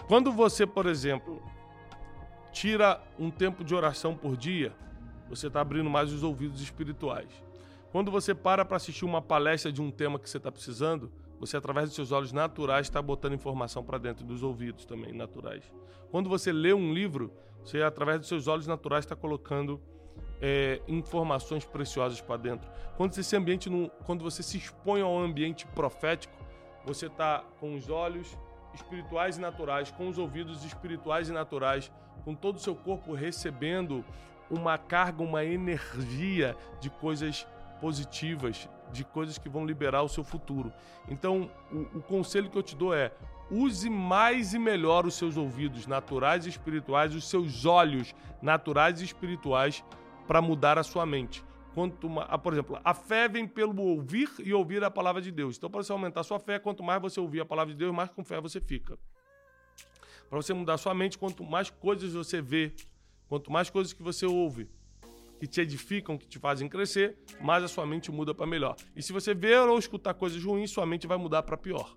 Quando 0.08 0.32
você, 0.32 0.68
por 0.68 0.86
exemplo, 0.86 1.42
tira 2.52 3.02
um 3.18 3.32
tempo 3.32 3.64
de 3.64 3.74
oração 3.74 4.16
por 4.16 4.36
dia, 4.36 4.74
você 5.36 5.48
está 5.48 5.62
abrindo 5.62 5.90
mais 5.90 6.12
os 6.12 6.24
ouvidos 6.24 6.62
espirituais. 6.62 7.30
Quando 7.92 8.12
você 8.12 8.34
para 8.34 8.66
para 8.66 8.78
assistir 8.78 9.06
uma 9.06 9.22
palestra 9.22 9.72
de 9.72 9.82
um 9.82 9.92
tema 9.92 10.18
que 10.18 10.30
você 10.30 10.38
está 10.38 10.52
precisando, 10.52 11.12
você, 11.40 11.58
através 11.58 11.90
dos 11.90 11.96
seus 11.96 12.12
olhos 12.12 12.32
naturais, 12.32 12.88
está 12.88 13.02
botando 13.02 13.34
informação 13.34 13.84
para 13.84 13.98
dentro 13.98 14.26
dos 14.26 14.42
ouvidos 14.44 14.86
também, 14.86 15.12
naturais. 15.12 15.64
Quando 16.10 16.30
você 16.30 16.52
lê 16.52 16.74
um 16.74 16.94
livro, 16.94 17.32
você, 17.64 17.82
através 17.82 18.20
dos 18.20 18.30
seus 18.30 18.48
olhos 18.48 18.66
naturais, 18.66 19.04
está 19.04 19.16
colocando 19.16 19.82
é, 20.42 20.82
informações 20.88 21.66
preciosas 21.66 22.22
para 22.22 22.38
dentro. 22.38 22.70
Quando 22.96 23.14
você, 23.14 23.24
se 23.24 23.36
ambiente 23.36 23.70
num, 23.70 23.90
quando 24.06 24.24
você 24.24 24.42
se 24.42 24.58
expõe 24.58 25.02
ao 25.02 25.18
ambiente 25.18 25.66
profético, 25.68 26.34
você 26.86 27.08
está 27.08 27.44
com 27.60 27.76
os 27.76 27.90
olhos 27.90 28.38
espirituais 28.74 29.38
e 29.38 29.42
naturais, 29.42 29.92
com 29.92 30.08
os 30.08 30.18
ouvidos 30.18 30.64
espirituais 30.64 31.30
e 31.30 31.32
naturais, 31.32 31.92
com 32.24 32.34
todo 32.34 32.58
o 32.58 32.60
seu 32.60 32.76
corpo 32.76 33.14
recebendo 33.14 34.04
uma 34.54 34.78
carga, 34.78 35.24
uma 35.24 35.44
energia 35.44 36.56
de 36.80 36.90
coisas 36.90 37.48
positivas, 37.82 38.70
de 38.92 39.04
coisas 39.04 39.38
que 39.38 39.50
vão 39.50 39.66
liberar 39.66 40.04
o 40.04 40.10
seu 40.10 40.24
futuro. 40.24 40.72
Então, 41.10 41.52
o, 41.72 41.98
o, 41.98 42.02
conselho 42.02 42.50
que 42.50 42.58
eu 42.58 42.64
te 42.64 42.76
dou 42.76 42.94
é: 42.94 43.12
use 43.52 43.90
mais 43.90 44.54
e 44.54 44.60
melhor 44.60 45.06
os 45.06 45.16
seus 45.16 45.36
ouvidos 45.36 45.88
naturais 45.88 46.46
e 46.46 46.50
espirituais, 46.50 47.14
os 47.14 47.28
seus 47.28 47.66
olhos 47.66 48.16
naturais 48.42 49.02
e 49.02 49.04
espirituais 49.04 49.84
para 50.28 50.42
mudar 50.42 50.78
a 50.78 50.84
sua 50.84 51.06
mente. 51.06 51.44
Quanto 51.74 52.08
mais, 52.08 52.28
ah, 52.30 52.38
por 52.38 52.54
exemplo, 52.54 52.80
a 52.84 52.94
fé 52.94 53.28
vem 53.28 53.48
pelo 53.48 53.82
ouvir 53.82 54.30
e 54.40 54.54
ouvir 54.54 54.84
a 54.84 54.92
palavra 54.92 55.22
de 55.22 55.32
Deus. 55.32 55.58
Então, 55.58 55.70
para 55.70 55.82
você 55.82 55.92
aumentar 55.92 56.22
a 56.22 56.24
sua 56.24 56.40
fé, 56.40 56.60
quanto 56.60 56.84
mais 56.84 57.02
você 57.02 57.20
ouvir 57.20 57.42
a 57.42 57.46
palavra 57.46 57.74
de 57.74 57.80
Deus, 57.80 57.94
mais 57.94 58.10
com 58.12 58.24
fé 58.24 58.40
você 58.40 58.62
fica. 58.62 58.98
Para 60.30 60.42
você 60.42 60.54
mudar 60.54 60.76
a 60.76 60.78
sua 60.78 60.94
mente, 60.94 61.18
quanto 61.18 61.44
mais 61.44 61.70
coisas 61.70 62.14
você 62.14 62.42
vê, 62.42 62.74
Quanto 63.34 63.52
mais 63.52 63.68
coisas 63.68 63.92
que 63.92 64.04
você 64.04 64.28
ouve 64.28 64.70
que 65.40 65.48
te 65.48 65.60
edificam, 65.60 66.20
que 66.20 66.28
te 66.28 66.38
fazem 66.38 66.70
crescer, 66.70 67.18
mais 67.42 67.64
a 67.64 67.68
sua 67.68 67.84
mente 67.84 68.12
muda 68.12 68.32
para 68.32 68.46
melhor. 68.46 68.76
E 68.96 69.02
se 69.02 69.12
você 69.12 69.34
ver 69.34 69.58
ou 69.68 69.80
escutar 69.80 70.14
coisas 70.14 70.44
ruins, 70.44 70.70
sua 70.70 70.86
mente 70.86 71.08
vai 71.08 71.18
mudar 71.18 71.42
para 71.42 71.58
pior. 71.58 71.96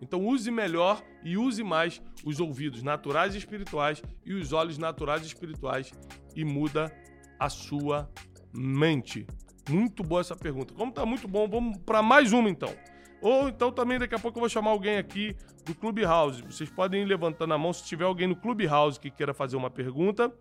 Então 0.00 0.26
use 0.26 0.50
melhor 0.50 1.04
e 1.22 1.36
use 1.36 1.62
mais 1.62 2.00
os 2.24 2.40
ouvidos 2.40 2.82
naturais 2.82 3.34
e 3.34 3.38
espirituais 3.38 4.02
e 4.24 4.32
os 4.32 4.54
olhos 4.54 4.78
naturais 4.78 5.24
e 5.24 5.26
espirituais 5.26 5.92
e 6.34 6.42
muda 6.42 6.90
a 7.38 7.50
sua 7.50 8.10
mente. 8.50 9.26
Muito 9.68 10.02
boa 10.02 10.22
essa 10.22 10.34
pergunta. 10.34 10.72
Como 10.72 10.90
tá 10.90 11.04
muito 11.04 11.28
bom, 11.28 11.46
vamos 11.46 11.76
para 11.84 12.00
mais 12.00 12.32
uma 12.32 12.48
então. 12.48 12.74
Ou 13.20 13.46
então 13.46 13.70
também 13.70 13.98
daqui 13.98 14.14
a 14.14 14.18
pouco 14.18 14.38
eu 14.38 14.40
vou 14.40 14.48
chamar 14.48 14.70
alguém 14.70 14.96
aqui 14.96 15.36
do 15.66 15.74
Clubhouse. 15.74 16.40
Vocês 16.40 16.70
podem 16.70 17.02
ir 17.02 17.04
levantando 17.04 17.52
a 17.52 17.58
mão 17.58 17.74
se 17.74 17.84
tiver 17.84 18.04
alguém 18.04 18.26
no 18.26 18.36
Clubhouse 18.36 18.98
que 18.98 19.10
queira 19.10 19.34
fazer 19.34 19.58
uma 19.58 19.68
pergunta. 19.68 20.32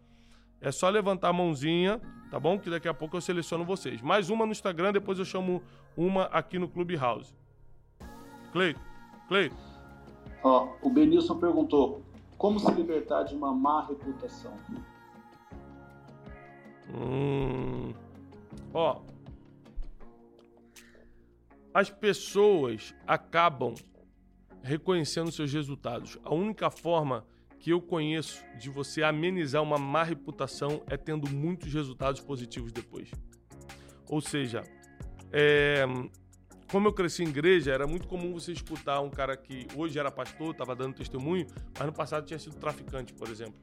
É 0.61 0.71
só 0.71 0.87
levantar 0.89 1.29
a 1.29 1.33
mãozinha, 1.33 1.99
tá 2.29 2.39
bom? 2.39 2.59
Que 2.59 2.69
daqui 2.69 2.87
a 2.87 2.93
pouco 2.93 3.17
eu 3.17 3.21
seleciono 3.21 3.65
vocês. 3.65 3.99
Mais 3.99 4.29
uma 4.29 4.45
no 4.45 4.51
Instagram, 4.51 4.93
depois 4.93 5.17
eu 5.17 5.25
chamo 5.25 5.63
uma 5.97 6.25
aqui 6.25 6.59
no 6.59 6.69
Clubhouse. 6.69 7.33
Cleito, 8.51 8.79
Cleito. 9.27 9.55
Ó, 10.43 10.69
o 10.83 10.89
Benilson 10.89 11.39
perguntou: 11.39 12.03
como 12.37 12.59
se 12.59 12.71
libertar 12.71 13.23
de 13.23 13.35
uma 13.35 13.51
má 13.53 13.85
reputação? 13.87 14.53
Hum. 16.93 17.93
Ó. 18.73 19.01
As 21.73 21.89
pessoas 21.89 22.93
acabam 23.07 23.73
reconhecendo 24.61 25.31
seus 25.31 25.51
resultados. 25.51 26.19
A 26.23 26.33
única 26.33 26.69
forma 26.69 27.25
que 27.61 27.69
eu 27.69 27.79
conheço 27.79 28.43
de 28.57 28.71
você 28.71 29.03
amenizar 29.03 29.61
uma 29.61 29.77
má 29.77 30.01
reputação 30.03 30.81
é 30.87 30.97
tendo 30.97 31.29
muitos 31.29 31.71
resultados 31.71 32.19
positivos 32.19 32.71
depois. 32.71 33.11
Ou 34.09 34.19
seja, 34.19 34.63
é, 35.31 35.85
como 36.71 36.87
eu 36.87 36.91
cresci 36.91 37.23
em 37.23 37.27
igreja, 37.27 37.71
era 37.71 37.85
muito 37.85 38.07
comum 38.07 38.33
você 38.33 38.51
escutar 38.51 38.99
um 39.01 39.11
cara 39.11 39.37
que 39.37 39.67
hoje 39.75 39.99
era 39.99 40.09
pastor, 40.09 40.51
estava 40.51 40.75
dando 40.75 40.95
testemunho, 40.95 41.45
mas 41.77 41.85
no 41.85 41.93
passado 41.93 42.25
tinha 42.25 42.39
sido 42.39 42.55
traficante, 42.55 43.13
por 43.13 43.29
exemplo. 43.29 43.61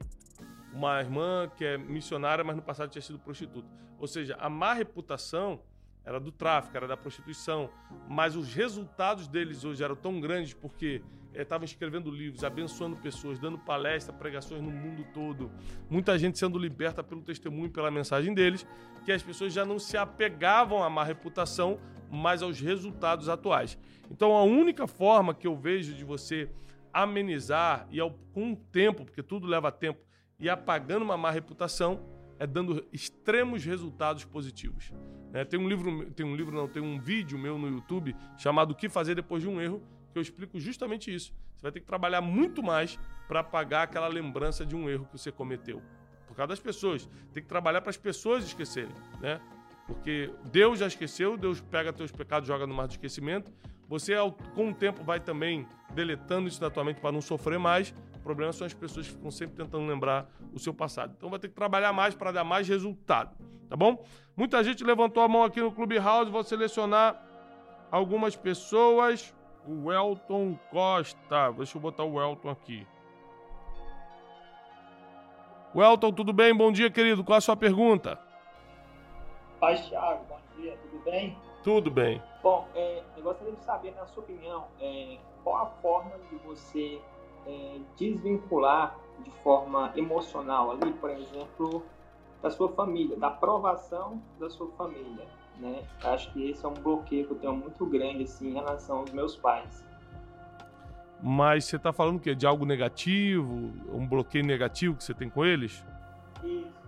Uma 0.73 1.01
irmã 1.01 1.51
que 1.57 1.65
é 1.65 1.77
missionária, 1.77 2.41
mas 2.41 2.55
no 2.55 2.61
passado 2.61 2.89
tinha 2.89 3.01
sido 3.01 3.19
prostituta. 3.19 3.67
Ou 3.97 4.07
seja, 4.07 4.37
a 4.39 4.49
má 4.49 4.73
reputação 4.73 5.61
era 6.03 6.19
do 6.19 6.31
tráfico, 6.31 6.75
era 6.75 6.87
da 6.87 6.97
prostituição, 6.97 7.69
mas 8.07 8.35
os 8.35 8.53
resultados 8.53 9.27
deles 9.27 9.63
hoje 9.63 9.83
eram 9.83 9.95
tão 9.95 10.19
grandes 10.19 10.53
porque 10.53 11.01
estavam 11.33 11.63
eh, 11.63 11.65
escrevendo 11.65 12.09
livros, 12.09 12.43
abençoando 12.43 12.95
pessoas, 12.97 13.37
dando 13.39 13.59
palestras, 13.59 14.17
pregações 14.17 14.61
no 14.61 14.71
mundo 14.71 15.05
todo, 15.13 15.51
muita 15.89 16.17
gente 16.17 16.39
sendo 16.39 16.57
liberta 16.57 17.03
pelo 17.03 17.21
testemunho, 17.21 17.69
pela 17.69 17.91
mensagem 17.91 18.33
deles, 18.33 18.65
que 19.05 19.11
as 19.11 19.21
pessoas 19.21 19.53
já 19.53 19.65
não 19.65 19.77
se 19.77 19.97
apegavam 19.97 20.83
à 20.83 20.89
má 20.89 21.03
reputação, 21.03 21.79
mas 22.09 22.41
aos 22.41 22.59
resultados 22.59 23.29
atuais. 23.29 23.77
Então 24.09 24.35
a 24.35 24.43
única 24.43 24.87
forma 24.87 25.33
que 25.33 25.45
eu 25.45 25.55
vejo 25.55 25.93
de 25.93 26.03
você 26.03 26.49
amenizar 26.91 27.87
e 27.91 27.99
ao, 27.99 28.11
com 28.33 28.53
o 28.53 28.55
tempo, 28.55 29.05
porque 29.05 29.21
tudo 29.21 29.45
leva 29.45 29.71
tempo, 29.71 29.99
e 30.39 30.49
apagando 30.49 31.03
uma 31.03 31.17
má 31.17 31.29
reputação 31.29 31.99
é 32.39 32.47
dando 32.47 32.85
extremos 32.91 33.63
resultados 33.65 34.23
positivos. 34.23 34.91
É, 35.33 35.45
tem 35.45 35.59
um 35.59 35.67
livro, 35.67 36.05
tem 36.11 36.25
um 36.25 36.35
livro 36.35 36.55
não, 36.55 36.67
tem 36.67 36.81
um 36.81 36.99
vídeo 36.99 37.37
meu 37.37 37.57
no 37.57 37.67
YouTube 37.67 38.15
chamado 38.37 38.71
O 38.71 38.75
que 38.75 38.89
fazer 38.89 39.15
depois 39.15 39.43
de 39.43 39.49
um 39.49 39.61
erro, 39.61 39.81
que 40.11 40.17
eu 40.17 40.21
explico 40.21 40.59
justamente 40.59 41.13
isso. 41.13 41.33
Você 41.55 41.63
vai 41.63 41.71
ter 41.71 41.79
que 41.81 41.85
trabalhar 41.85 42.21
muito 42.21 42.63
mais 42.63 42.97
para 43.27 43.41
apagar 43.41 43.83
aquela 43.83 44.07
lembrança 44.07 44.65
de 44.65 44.75
um 44.75 44.89
erro 44.89 45.05
que 45.05 45.17
você 45.17 45.31
cometeu. 45.31 45.81
Por 46.27 46.35
causa 46.35 46.49
das 46.49 46.59
pessoas. 46.59 47.07
Tem 47.33 47.43
que 47.43 47.49
trabalhar 47.49 47.81
para 47.81 47.89
as 47.89 47.97
pessoas 47.97 48.45
esquecerem, 48.45 48.93
né? 49.19 49.39
Porque 49.85 50.31
Deus 50.45 50.79
já 50.79 50.87
esqueceu, 50.87 51.35
Deus 51.35 51.59
pega 51.59 51.91
teus 51.91 52.11
pecados, 52.11 52.47
joga 52.47 52.65
no 52.65 52.73
mar 52.73 52.87
do 52.87 52.91
esquecimento. 52.91 53.51
Você, 53.87 54.13
com 54.53 54.69
o 54.69 54.73
tempo, 54.73 55.03
vai 55.03 55.19
também 55.19 55.67
deletando 55.93 56.47
isso 56.47 56.61
da 56.61 56.69
tua 56.69 56.83
mente 56.83 57.01
para 57.01 57.11
não 57.11 57.21
sofrer 57.21 57.57
mais. 57.57 57.93
O 58.19 58.21
problema 58.21 58.51
são 58.51 58.67
as 58.67 58.73
pessoas 58.73 59.07
que 59.07 59.13
ficam 59.13 59.31
sempre 59.31 59.55
tentando 59.55 59.85
lembrar 59.87 60.29
o 60.53 60.59
seu 60.59 60.73
passado. 60.73 61.13
Então 61.17 61.29
vai 61.29 61.39
ter 61.39 61.47
que 61.47 61.55
trabalhar 61.55 61.93
mais 61.93 62.13
para 62.13 62.31
dar 62.31 62.43
mais 62.43 62.67
resultado, 62.67 63.35
tá 63.69 63.75
bom? 63.75 64.03
Muita 64.35 64.63
gente 64.63 64.83
levantou 64.83 65.23
a 65.23 65.27
mão 65.27 65.43
aqui 65.43 65.61
no 65.61 65.71
Clubhouse, 65.71 66.29
vou 66.29 66.43
selecionar 66.43 67.21
algumas 67.89 68.35
pessoas. 68.35 69.33
O 69.65 69.91
Elton 69.91 70.57
Costa, 70.71 71.51
deixa 71.51 71.77
eu 71.77 71.81
botar 71.81 72.03
o 72.03 72.19
Elton 72.19 72.49
aqui. 72.49 72.87
O 75.73 75.83
Elton, 75.83 76.11
tudo 76.11 76.33
bem? 76.33 76.55
Bom 76.55 76.71
dia, 76.71 76.89
querido. 76.89 77.23
Qual 77.23 77.37
a 77.37 77.41
sua 77.41 77.55
pergunta? 77.55 78.19
Paz, 79.59 79.87
Thiago. 79.87 80.25
Bom 80.27 80.39
dia, 80.57 80.75
tudo 80.77 81.03
bem? 81.03 81.37
Tudo 81.63 81.91
bem. 81.91 82.23
Bom, 82.41 82.67
é, 82.73 83.03
eu 83.15 83.21
gostaria 83.21 83.53
de 83.53 83.63
saber, 83.63 83.93
na 83.93 84.05
sua 84.07 84.23
opinião, 84.23 84.67
é, 84.79 85.17
qual 85.43 85.57
a 85.57 85.65
forma 85.81 86.17
de 86.29 86.35
você 86.37 86.99
é, 87.49 87.79
desvincular 87.97 88.97
de 89.23 89.31
forma 89.43 89.91
emocional 89.95 90.71
ali, 90.71 90.93
por 90.93 91.09
exemplo, 91.09 91.83
da 92.41 92.49
sua 92.49 92.69
família, 92.69 93.17
da 93.17 93.27
aprovação 93.27 94.21
da 94.39 94.49
sua 94.49 94.69
família, 94.71 95.27
né? 95.57 95.83
Acho 96.03 96.31
que 96.31 96.49
esse 96.49 96.63
é 96.63 96.67
um 96.67 96.73
bloqueio 96.73 97.25
que 97.25 97.33
eu 97.33 97.37
tenho 97.37 97.55
muito 97.55 97.85
grande 97.85 98.23
assim 98.23 98.49
em 98.49 98.53
relação 98.53 98.99
aos 98.99 99.11
meus 99.11 99.35
pais. 99.35 99.85
Mas 101.21 101.65
você 101.65 101.75
está 101.75 101.91
falando 101.91 102.17
o 102.17 102.19
quê? 102.19 102.33
De 102.33 102.45
algo 102.45 102.65
negativo? 102.65 103.73
Um 103.91 104.07
bloqueio 104.07 104.45
negativo 104.45 104.95
que 104.95 105.03
você 105.03 105.13
tem 105.13 105.29
com 105.29 105.43
eles? 105.43 105.83
Isso. 106.43 106.79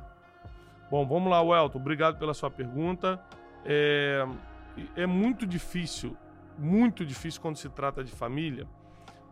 Bom, 0.90 1.06
vamos 1.06 1.30
lá, 1.30 1.42
Welton. 1.42 1.80
Obrigado 1.80 2.18
pela 2.18 2.34
sua 2.34 2.50
pergunta. 2.50 3.22
É, 3.66 4.26
é 4.96 5.06
muito 5.06 5.46
difícil, 5.46 6.16
muito 6.58 7.06
difícil 7.06 7.42
quando 7.42 7.58
se 7.58 7.70
trata 7.70 8.04
de 8.04 8.12
família, 8.12 8.66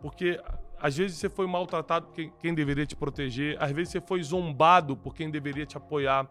porque 0.02 0.38
às 0.80 0.96
vezes 0.96 1.18
você 1.18 1.28
foi 1.28 1.46
maltratado 1.46 2.06
por 2.06 2.14
quem, 2.14 2.54
deveria 2.54 2.86
te 2.86 2.96
proteger, 2.96 3.56
às 3.60 3.70
vezes 3.70 3.92
você 3.92 4.00
foi 4.00 4.22
zombado 4.22 4.96
por 4.96 5.14
quem 5.14 5.30
deveria 5.30 5.66
te 5.66 5.76
apoiar. 5.76 6.26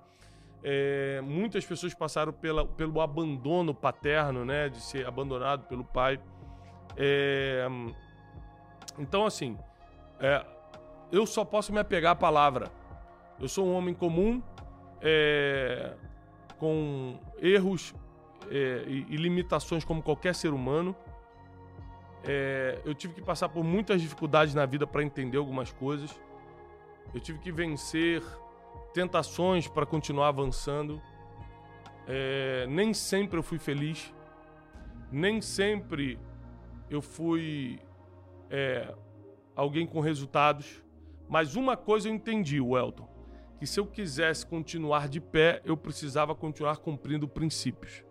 É, 0.64 1.22
muitas 1.24 1.66
pessoas 1.66 1.93
passaram 1.93 2.34
pela, 2.34 2.66
pelo 2.66 3.00
abandono 3.00 3.74
paterno, 3.74 4.43
né, 4.43 4.68
de 4.68 4.82
ser 4.82 5.08
abandonado 5.08 5.68
pelo 5.68 5.86
pai. 5.86 6.20
É, 6.97 7.66
então, 8.97 9.26
assim, 9.26 9.58
é, 10.20 10.45
eu 11.12 11.26
só 11.26 11.45
posso 11.45 11.72
me 11.72 11.80
apegar 11.80 12.14
à 12.14 12.16
palavra. 12.16 12.72
Eu 13.39 13.47
sou 13.47 13.66
um 13.66 13.74
homem 13.74 13.93
comum, 13.93 14.41
é, 15.02 15.93
com 16.58 17.18
erros 17.39 17.93
é, 18.50 18.84
e, 18.88 19.06
e 19.10 19.16
limitações 19.16 19.86
como 19.86 20.02
qualquer 20.02 20.36
ser 20.36 20.54
humano. 20.54 20.95
É, 22.24 22.82
eu 22.86 22.93
tive 22.93 23.13
que 23.13 23.22
passar 23.22 23.49
por 23.49 23.63
muitas 23.63 24.01
dificuldades 24.01 24.53
na 24.53 24.65
vida 24.65 24.86
para 24.86 25.03
entender 25.03 25.38
algumas 25.38 25.72
coisas. 25.72 26.20
Eu 27.13 27.20
tive 27.20 27.39
que 27.39 27.51
vencer 27.51 28.22
tentações 28.93 29.67
para 29.67 29.86
continuar 29.86 30.28
avançando. 30.28 31.01
É, 32.07 32.65
nem 32.67 32.93
sempre 32.93 33.38
eu 33.38 33.43
fui 33.43 33.57
feliz. 33.57 34.13
Nem 35.11 35.41
sempre 35.41 36.20
eu 36.89 37.01
fui 37.01 37.80
é, 38.49 38.93
alguém 39.55 39.86
com 39.88 39.99
resultados. 39.99 40.84
Mas 41.28 41.55
uma 41.55 41.78
coisa 41.78 42.09
eu 42.09 42.13
entendi, 42.13 42.59
Welton: 42.59 43.07
que 43.59 43.67
se 43.67 43.80
eu 43.80 43.86
quisesse 43.86 44.45
continuar 44.45 45.07
de 45.07 45.20
pé, 45.20 45.61
eu 45.63 45.78
precisava 45.78 46.34
continuar 46.34 46.78
cumprindo 46.78 47.28
princípios. 47.28 48.03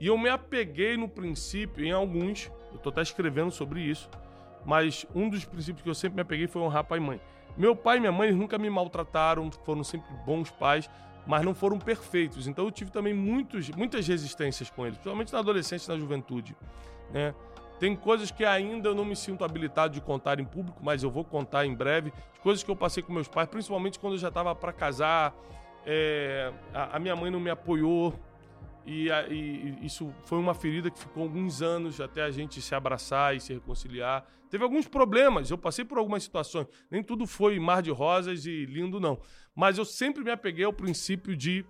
E 0.00 0.08
eu 0.08 0.18
me 0.18 0.28
apeguei 0.28 0.96
no 0.96 1.08
princípio, 1.08 1.84
em 1.84 1.92
alguns, 1.92 2.50
eu 2.74 2.78
estou 2.78 2.90
até 2.90 3.02
escrevendo 3.02 3.50
sobre 3.50 3.80
isso, 3.80 4.10
mas 4.64 5.06
um 5.14 5.28
dos 5.28 5.44
princípios 5.44 5.82
que 5.82 5.88
eu 5.88 5.94
sempre 5.94 6.16
me 6.16 6.22
apeguei 6.22 6.46
foi 6.46 6.60
honrar 6.60 6.84
pai 6.84 6.98
e 6.98 7.00
mãe. 7.00 7.20
Meu 7.56 7.76
pai 7.76 7.98
e 7.98 8.00
minha 8.00 8.12
mãe 8.12 8.32
nunca 8.32 8.58
me 8.58 8.68
maltrataram, 8.68 9.50
foram 9.64 9.84
sempre 9.84 10.12
bons 10.26 10.50
pais, 10.50 10.90
mas 11.26 11.44
não 11.44 11.54
foram 11.54 11.78
perfeitos. 11.78 12.46
Então 12.48 12.64
eu 12.64 12.70
tive 12.70 12.90
também 12.90 13.14
muitos, 13.14 13.70
muitas 13.70 14.06
resistências 14.06 14.68
com 14.70 14.84
eles, 14.84 14.98
principalmente 14.98 15.32
na 15.32 15.38
adolescência 15.38 15.90
e 15.90 15.94
na 15.94 16.00
juventude. 16.00 16.56
Né? 17.12 17.34
Tem 17.78 17.94
coisas 17.94 18.30
que 18.30 18.44
ainda 18.44 18.88
eu 18.88 18.94
não 18.94 19.04
me 19.04 19.14
sinto 19.14 19.44
habilitado 19.44 19.94
de 19.94 20.00
contar 20.00 20.40
em 20.40 20.44
público, 20.44 20.80
mas 20.82 21.02
eu 21.02 21.10
vou 21.10 21.24
contar 21.24 21.64
em 21.64 21.74
breve. 21.74 22.12
Coisas 22.42 22.62
que 22.62 22.70
eu 22.70 22.76
passei 22.76 23.02
com 23.02 23.12
meus 23.12 23.28
pais, 23.28 23.48
principalmente 23.48 23.98
quando 23.98 24.14
eu 24.14 24.18
já 24.18 24.28
estava 24.28 24.54
para 24.54 24.72
casar. 24.72 25.34
É, 25.86 26.52
a, 26.72 26.96
a 26.96 26.98
minha 26.98 27.14
mãe 27.14 27.30
não 27.30 27.40
me 27.40 27.50
apoiou, 27.50 28.14
e, 28.86 29.08
e, 29.08 29.78
isso 29.86 30.12
foi 30.24 30.38
uma 30.38 30.54
ferida 30.54 30.90
que 30.90 30.98
ficou 30.98 31.22
alguns 31.22 31.62
anos 31.62 32.00
até 32.00 32.22
a 32.22 32.30
gente 32.30 32.60
se 32.60 32.74
abraçar 32.74 33.34
e 33.34 33.40
se 33.40 33.54
reconciliar. 33.54 34.26
Teve 34.50 34.62
alguns 34.62 34.86
problemas, 34.86 35.50
eu 35.50 35.58
passei 35.58 35.84
por 35.84 35.98
algumas 35.98 36.22
situações. 36.22 36.66
Nem 36.90 37.02
tudo 37.02 37.26
foi 37.26 37.58
mar 37.58 37.82
de 37.82 37.90
rosas 37.90 38.46
e 38.46 38.66
lindo, 38.66 39.00
não. 39.00 39.18
Mas 39.54 39.78
eu 39.78 39.84
sempre 39.84 40.22
me 40.22 40.30
apeguei 40.30 40.64
ao 40.64 40.72
princípio 40.72 41.36
de 41.36 41.64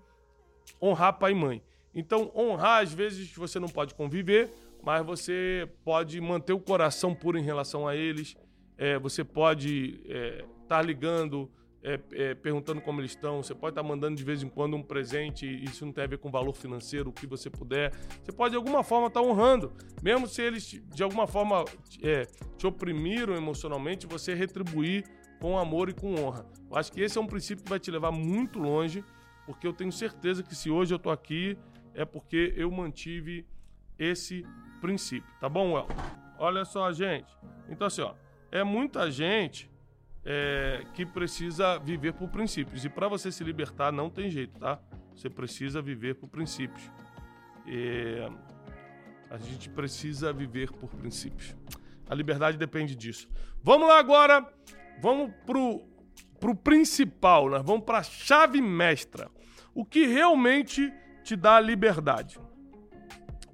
honrar 0.83 1.19
pai 1.19 1.33
e 1.33 1.35
mãe. 1.35 1.63
Então, 1.95 2.33
honrar, 2.35 2.83
às 2.83 2.93
vezes, 2.93 3.33
você 3.35 3.61
não 3.61 3.69
pode 3.69 3.95
conviver, 3.95 4.51
mas 4.83 5.07
você 5.07 5.69
pode 5.85 6.21
manter 6.21 6.53
o 6.53 6.61
coração 6.61 7.15
puro 7.15 7.39
em 7.39 7.43
relação 7.43 7.87
a 7.87 7.95
eles. 7.95 8.37
É, 8.77 8.99
você 8.99 9.23
pode 9.23 10.01
estar 10.05 10.15
é, 10.15 10.45
tá 10.69 10.83
ligando 10.83 11.51
é, 11.85 12.01
é, 12.13 12.35
perguntando 12.35 12.81
como 12.81 13.01
eles 13.01 13.11
estão. 13.11 13.43
Você 13.43 13.55
pode 13.55 13.73
estar 13.73 13.83
tá 13.83 13.89
mandando 13.89 14.17
de 14.17 14.25
vez 14.25 14.43
em 14.43 14.49
quando 14.49 14.75
um 14.75 14.83
presente, 14.83 15.47
isso 15.47 15.85
não 15.85 15.93
tem 15.93 16.05
a 16.05 16.07
ver 16.07 16.19
com 16.19 16.31
valor 16.31 16.55
financeiro, 16.55 17.11
o 17.11 17.13
que 17.13 17.27
você 17.27 17.51
puder. 17.51 17.95
Você 18.23 18.33
pode 18.33 18.53
de 18.53 18.57
alguma 18.57 18.83
forma 18.83 19.09
estar 19.09 19.21
tá 19.21 19.27
honrando, 19.27 19.73
mesmo 20.03 20.27
se 20.27 20.41
eles 20.41 20.83
de 20.93 21.03
alguma 21.03 21.27
forma 21.27 21.65
é, 22.03 22.27
te 22.57 22.67
oprimiram 22.67 23.37
emocionalmente, 23.37 24.07
você 24.07 24.35
retribuir 24.35 25.05
com 25.41 25.59
amor 25.59 25.91
e 25.91 25.93
com 25.93 26.15
honra. 26.15 26.47
Eu 26.71 26.77
acho 26.77 26.91
que 26.91 27.03
esse 27.03 27.19
é 27.19 27.21
um 27.21 27.27
princípio 27.27 27.63
que 27.63 27.71
vai 27.71 27.79
te 27.79 27.91
levar 27.91 28.11
muito 28.11 28.59
longe, 28.59 29.05
porque 29.45 29.67
eu 29.67 29.75
tenho 29.75 29.93
certeza 29.93 30.43
que 30.43 30.55
se 30.55 30.71
hoje 30.71 30.95
eu 30.95 30.97
estou 30.97 31.13
aqui 31.13 31.59
é 31.95 32.05
porque 32.05 32.55
eu 32.57 32.71
mantive 32.71 33.47
esse 33.99 34.45
princípio, 34.81 35.31
tá 35.39 35.49
bom, 35.49 35.77
El? 35.77 35.87
Olha 36.39 36.65
só, 36.65 36.91
gente. 36.93 37.37
Então 37.69 37.87
assim, 37.87 38.01
ó, 38.01 38.15
é 38.51 38.65
muita 38.65 39.11
gente 39.11 39.71
é, 40.25 40.85
que 40.95 41.05
precisa 41.05 41.79
viver 41.79 42.15
por 42.15 42.29
princípios. 42.29 42.85
E 42.85 42.89
para 42.89 43.09
você 43.09 43.31
se 43.31 43.45
libertar, 43.45 43.93
não 43.93 44.09
tem 44.09 44.31
jeito, 44.31 44.59
tá? 44.59 44.81
Você 45.15 45.29
precisa 45.29 45.83
viver 45.83 46.15
por 46.15 46.29
princípios. 46.29 46.91
É, 47.67 48.29
a 49.31 49.39
gente 49.39 49.69
precisa 49.69 50.33
viver 50.33 50.71
por 50.73 50.89
princípios. 50.91 51.55
A 52.09 52.15
liberdade 52.15 52.57
depende 52.57 52.95
disso. 52.95 53.29
Vamos 53.63 53.89
lá 53.89 53.99
agora. 53.99 54.47
Vamos 55.01 55.33
pro, 55.45 55.83
pro 56.39 56.55
principal, 56.55 57.51
né? 57.51 57.63
Vamos 57.65 57.85
para 57.85 57.99
a 57.99 58.03
chave 58.03 58.61
mestra. 58.61 59.31
o 59.75 59.85
que 59.85 60.07
realmente 60.07 60.93
te 61.25 61.35
dá 61.35 61.59
liberdade. 61.59 62.39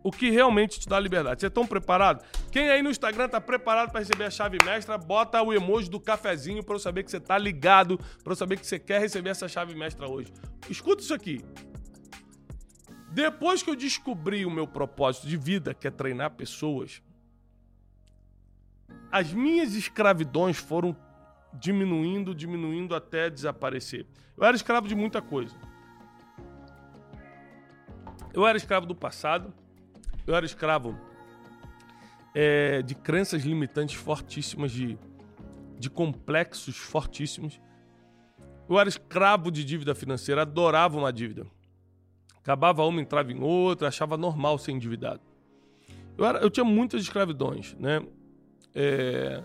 O 0.03 0.11
que 0.11 0.31
realmente 0.31 0.81
te 0.81 0.89
dá 0.89 0.99
liberdade. 0.99 1.41
Você 1.41 1.49
estão 1.49 1.67
preparado? 1.67 2.25
Quem 2.51 2.71
aí 2.71 2.83
no 2.83 2.91
Instagram 2.91 3.29
tá 3.29 3.41
preparado 3.41 3.91
para 3.91 4.01
receber 4.01 4.25
a 4.25 4.31
chave 4.31 4.59
mestra, 4.65 4.97
bota 4.97 5.43
o 5.43 5.53
emoji 5.53 5.91
do 5.91 6.01
cafezinho 6.01 6.65
para 6.65 6.75
eu 6.75 6.79
saber 6.79 7.05
que 7.05 7.11
você 7.11 7.21
tá 7.21 7.37
ligado, 7.37 7.99
para 8.25 8.33
eu 8.33 8.37
saber 8.37 8.59
que 8.59 8.67
você 8.67 8.79
quer 8.79 9.01
receber 9.01 9.31
essa 9.31 9.47
chave 9.47 9.75
mestra 9.75 10.11
hoje. 10.11 10.33
Escuta 10.69 11.03
isso 11.03 11.13
aqui. 11.13 11.45
Depois 13.13 13.63
que 13.63 13.69
eu 13.69 13.77
descobri 13.77 14.47
o 14.47 14.51
meu 14.51 14.67
propósito 14.67 15.27
de 15.27 15.37
vida, 15.37 15.75
que 15.75 15.87
é 15.87 15.91
treinar 15.91 16.31
pessoas, 16.31 17.03
as 19.11 19.33
minhas 19.33 19.75
escravidões 19.75 20.57
foram 20.57 20.97
diminuindo, 21.53 22.35
diminuindo 22.35 22.95
até 22.95 23.29
desaparecer. 23.29 24.07
Eu 24.37 24.45
era 24.45 24.57
escravo 24.57 24.87
de 24.87 24.95
muita 24.95 25.21
coisa. 25.21 25.55
Eu 28.33 28.47
era 28.47 28.57
escravo 28.57 28.87
do 28.87 28.95
passado, 28.95 29.53
eu 30.27 30.35
era 30.35 30.45
escravo 30.47 30.99
é, 32.35 32.83
de 32.83 32.95
crenças 32.95 33.43
limitantes 33.43 33.97
fortíssimas, 33.97 34.71
de, 34.73 34.99
de 35.79 35.91
complexos 35.91 36.77
fortíssimos. 36.77 37.61
Eu 38.69 38.79
era 38.79 38.89
escravo 38.89 39.51
de 39.51 39.65
dívida 39.65 39.95
financeira, 39.95 40.43
adorava 40.43 40.97
uma 40.97 41.13
dívida. 41.13 41.47
Acabava 42.39 42.85
uma, 42.85 43.01
entrava 43.01 43.33
em 43.33 43.43
outra, 43.43 43.89
achava 43.89 44.17
normal 44.17 44.59
ser 44.59 44.73
endividado. 44.73 45.21
Eu, 46.17 46.25
era, 46.25 46.39
eu 46.39 46.51
tinha 46.51 46.65
muitas 46.65 47.03
escravidões, 47.03 47.75
né? 47.75 48.01
É, 48.75 49.43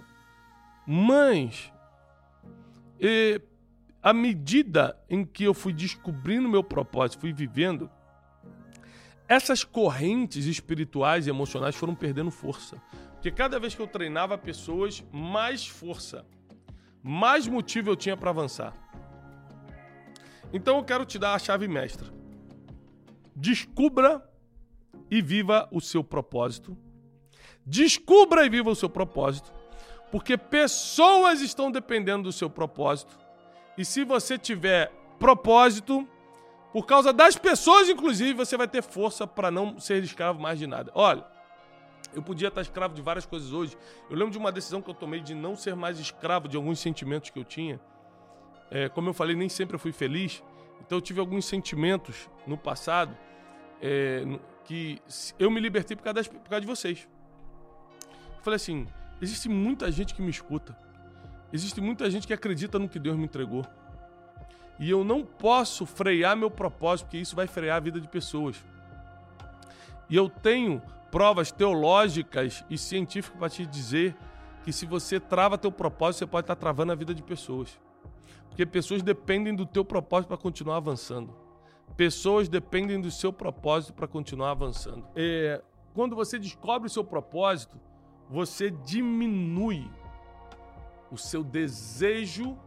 mas, 0.85 1.71
e, 2.99 3.41
à 4.01 4.13
medida 4.13 4.97
em 5.09 5.25
que 5.25 5.43
eu 5.43 5.53
fui 5.53 5.73
descobrindo 5.73 6.47
meu 6.47 6.63
propósito, 6.63 7.21
fui 7.21 7.33
vivendo, 7.33 7.89
essas 9.27 9.63
correntes 9.63 10.45
espirituais 10.45 11.25
e 11.25 11.29
emocionais 11.29 11.75
foram 11.75 11.95
perdendo 11.95 12.29
força. 12.29 12.81
Porque 13.13 13.31
cada 13.31 13.59
vez 13.59 13.73
que 13.73 13.81
eu 13.81 13.87
treinava 13.87 14.37
pessoas, 14.37 15.03
mais 15.11 15.65
força, 15.65 16.25
mais 17.01 17.47
motivo 17.47 17.89
eu 17.89 17.95
tinha 17.95 18.15
para 18.15 18.29
avançar. 18.29 18.73
Então 20.53 20.77
eu 20.77 20.83
quero 20.83 21.05
te 21.05 21.17
dar 21.17 21.33
a 21.33 21.39
chave 21.39 21.67
mestra. 21.67 22.13
Descubra 23.35 24.23
e 25.09 25.21
viva 25.21 25.67
o 25.71 25.81
seu 25.81 26.03
propósito. 26.03 26.77
Descubra 27.65 28.45
e 28.45 28.49
viva 28.49 28.69
o 28.69 28.75
seu 28.75 28.89
propósito, 28.89 29.51
porque 30.11 30.37
pessoas 30.37 31.41
estão 31.41 31.71
dependendo 31.71 32.23
do 32.23 32.31
seu 32.31 32.49
propósito. 32.49 33.17
E 33.75 33.83
se 33.83 34.03
você 34.03 34.37
tiver 34.37 34.91
propósito, 35.17 36.07
por 36.75 36.85
causa 36.85 37.13
das 37.13 37.37
pessoas, 37.37 37.87
inclusive, 37.87 38.33
você 38.33 38.57
vai 38.57 38.67
ter 38.67 38.83
força 38.83 39.25
para 39.25 39.49
não 39.49 39.79
ser 39.79 40.03
escravo 40.03 40.41
mais 40.41 40.59
de 40.59 40.67
nada. 40.67 40.91
Olha, 40.93 41.25
eu 42.13 42.21
podia 42.21 42.49
estar 42.49 42.59
escravo 42.59 42.93
de 42.93 43.01
várias 43.01 43.25
coisas 43.25 43.53
hoje. 43.53 43.77
Eu 44.09 44.17
lembro 44.17 44.33
de 44.33 44.37
uma 44.37 44.51
decisão 44.51 44.81
que 44.81 44.89
eu 44.89 44.93
tomei 44.93 45.21
de 45.21 45.33
não 45.33 45.55
ser 45.55 45.73
mais 45.73 46.01
escravo 46.01 46.49
de 46.49 46.57
alguns 46.57 46.79
sentimentos 46.79 47.29
que 47.29 47.39
eu 47.39 47.45
tinha. 47.45 47.79
É, 48.69 48.89
como 48.89 49.07
eu 49.07 49.13
falei, 49.13 49.37
nem 49.37 49.47
sempre 49.47 49.75
eu 49.75 49.79
fui 49.79 49.93
feliz. 49.93 50.43
Então 50.81 50.97
eu 50.97 51.01
tive 51.01 51.21
alguns 51.21 51.45
sentimentos 51.45 52.29
no 52.45 52.57
passado 52.57 53.15
é, 53.81 54.25
que 54.65 55.01
eu 55.39 55.49
me 55.49 55.61
libertei 55.61 55.95
por 55.95 56.03
causa, 56.03 56.15
das, 56.15 56.27
por 56.27 56.41
causa 56.41 56.59
de 56.59 56.67
vocês. 56.67 57.07
Eu 58.35 58.43
falei 58.43 58.57
assim: 58.57 58.85
existe 59.21 59.47
muita 59.47 59.89
gente 59.89 60.13
que 60.13 60.21
me 60.21 60.29
escuta. 60.29 60.77
Existe 61.53 61.79
muita 61.79 62.11
gente 62.11 62.27
que 62.27 62.33
acredita 62.33 62.77
no 62.77 62.89
que 62.89 62.99
Deus 62.99 63.15
me 63.15 63.23
entregou. 63.23 63.65
E 64.79 64.89
eu 64.89 65.03
não 65.03 65.23
posso 65.23 65.85
frear 65.85 66.35
meu 66.35 66.51
propósito, 66.51 67.05
porque 67.05 67.17
isso 67.17 67.35
vai 67.35 67.47
frear 67.47 67.77
a 67.77 67.79
vida 67.79 67.99
de 67.99 68.07
pessoas. 68.07 68.63
E 70.09 70.15
eu 70.15 70.29
tenho 70.29 70.81
provas 71.09 71.51
teológicas 71.51 72.63
e 72.69 72.77
científicas 72.77 73.39
para 73.39 73.49
te 73.49 73.65
dizer 73.65 74.15
que 74.63 74.73
se 74.73 74.85
você 74.85 75.19
trava 75.19 75.57
teu 75.57 75.71
propósito, 75.71 76.19
você 76.19 76.27
pode 76.27 76.43
estar 76.43 76.55
travando 76.55 76.91
a 76.91 76.95
vida 76.95 77.13
de 77.13 77.23
pessoas. 77.23 77.79
Porque 78.49 78.65
pessoas 78.65 79.01
dependem 79.01 79.55
do 79.55 79.65
teu 79.65 79.85
propósito 79.85 80.29
para 80.29 80.37
continuar 80.37 80.77
avançando. 80.77 81.33
Pessoas 81.95 82.49
dependem 82.49 82.99
do 82.99 83.11
seu 83.11 83.31
propósito 83.31 83.93
para 83.93 84.07
continuar 84.07 84.51
avançando. 84.51 85.07
É, 85.15 85.61
quando 85.93 86.15
você 86.15 86.37
descobre 86.37 86.87
o 86.87 86.89
seu 86.89 87.03
propósito, 87.03 87.79
você 88.29 88.69
diminui 88.69 89.89
o 91.11 91.17
seu 91.17 91.43
desejo 91.43 92.57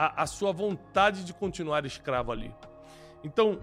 a, 0.00 0.22
a 0.22 0.26
sua 0.26 0.50
vontade 0.50 1.24
de 1.24 1.34
continuar 1.34 1.84
escravo 1.84 2.32
ali. 2.32 2.54
Então, 3.22 3.60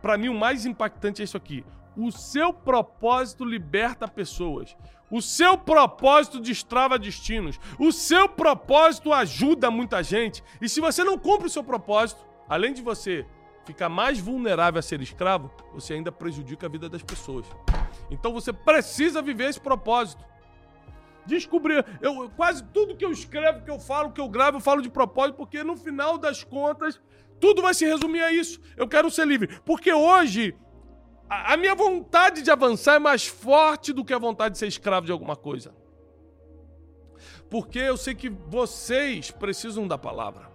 para 0.00 0.16
mim, 0.16 0.30
o 0.30 0.34
mais 0.34 0.64
impactante 0.64 1.20
é 1.20 1.24
isso 1.24 1.36
aqui. 1.36 1.62
O 1.94 2.10
seu 2.10 2.54
propósito 2.54 3.44
liberta 3.44 4.08
pessoas. 4.08 4.74
O 5.10 5.20
seu 5.20 5.58
propósito 5.58 6.40
destrava 6.40 6.98
destinos. 6.98 7.60
O 7.78 7.92
seu 7.92 8.26
propósito 8.30 9.12
ajuda 9.12 9.70
muita 9.70 10.02
gente. 10.02 10.42
E 10.58 10.70
se 10.70 10.80
você 10.80 11.04
não 11.04 11.18
cumpre 11.18 11.48
o 11.48 11.50
seu 11.50 11.62
propósito, 11.62 12.24
além 12.48 12.72
de 12.72 12.80
você 12.80 13.26
ficar 13.66 13.90
mais 13.90 14.18
vulnerável 14.18 14.78
a 14.78 14.82
ser 14.82 15.02
escravo, 15.02 15.50
você 15.74 15.92
ainda 15.92 16.10
prejudica 16.10 16.66
a 16.66 16.70
vida 16.70 16.88
das 16.88 17.02
pessoas. 17.02 17.44
Então 18.10 18.32
você 18.32 18.54
precisa 18.54 19.20
viver 19.20 19.50
esse 19.50 19.60
propósito 19.60 20.24
descobrir. 21.28 21.84
Eu, 22.00 22.28
quase 22.30 22.64
tudo 22.64 22.96
que 22.96 23.04
eu 23.04 23.12
escrevo, 23.12 23.62
que 23.62 23.70
eu 23.70 23.78
falo, 23.78 24.10
que 24.10 24.20
eu 24.20 24.28
gravo, 24.28 24.56
eu 24.56 24.60
falo 24.60 24.82
de 24.82 24.88
propósito, 24.88 25.36
porque 25.36 25.62
no 25.62 25.76
final 25.76 26.18
das 26.18 26.42
contas, 26.42 27.00
tudo 27.38 27.62
vai 27.62 27.74
se 27.74 27.84
resumir 27.84 28.22
a 28.22 28.32
isso. 28.32 28.60
Eu 28.76 28.88
quero 28.88 29.10
ser 29.10 29.26
livre. 29.26 29.60
Porque 29.64 29.92
hoje, 29.92 30.56
a, 31.28 31.54
a 31.54 31.56
minha 31.56 31.74
vontade 31.74 32.42
de 32.42 32.50
avançar 32.50 32.96
é 32.96 32.98
mais 32.98 33.26
forte 33.26 33.92
do 33.92 34.04
que 34.04 34.14
a 34.14 34.18
vontade 34.18 34.52
de 34.52 34.58
ser 34.58 34.66
escravo 34.66 35.06
de 35.06 35.12
alguma 35.12 35.36
coisa. 35.36 35.74
Porque 37.50 37.78
eu 37.78 37.96
sei 37.96 38.14
que 38.14 38.28
vocês 38.28 39.30
precisam 39.30 39.86
da 39.86 39.96
palavra. 39.96 40.48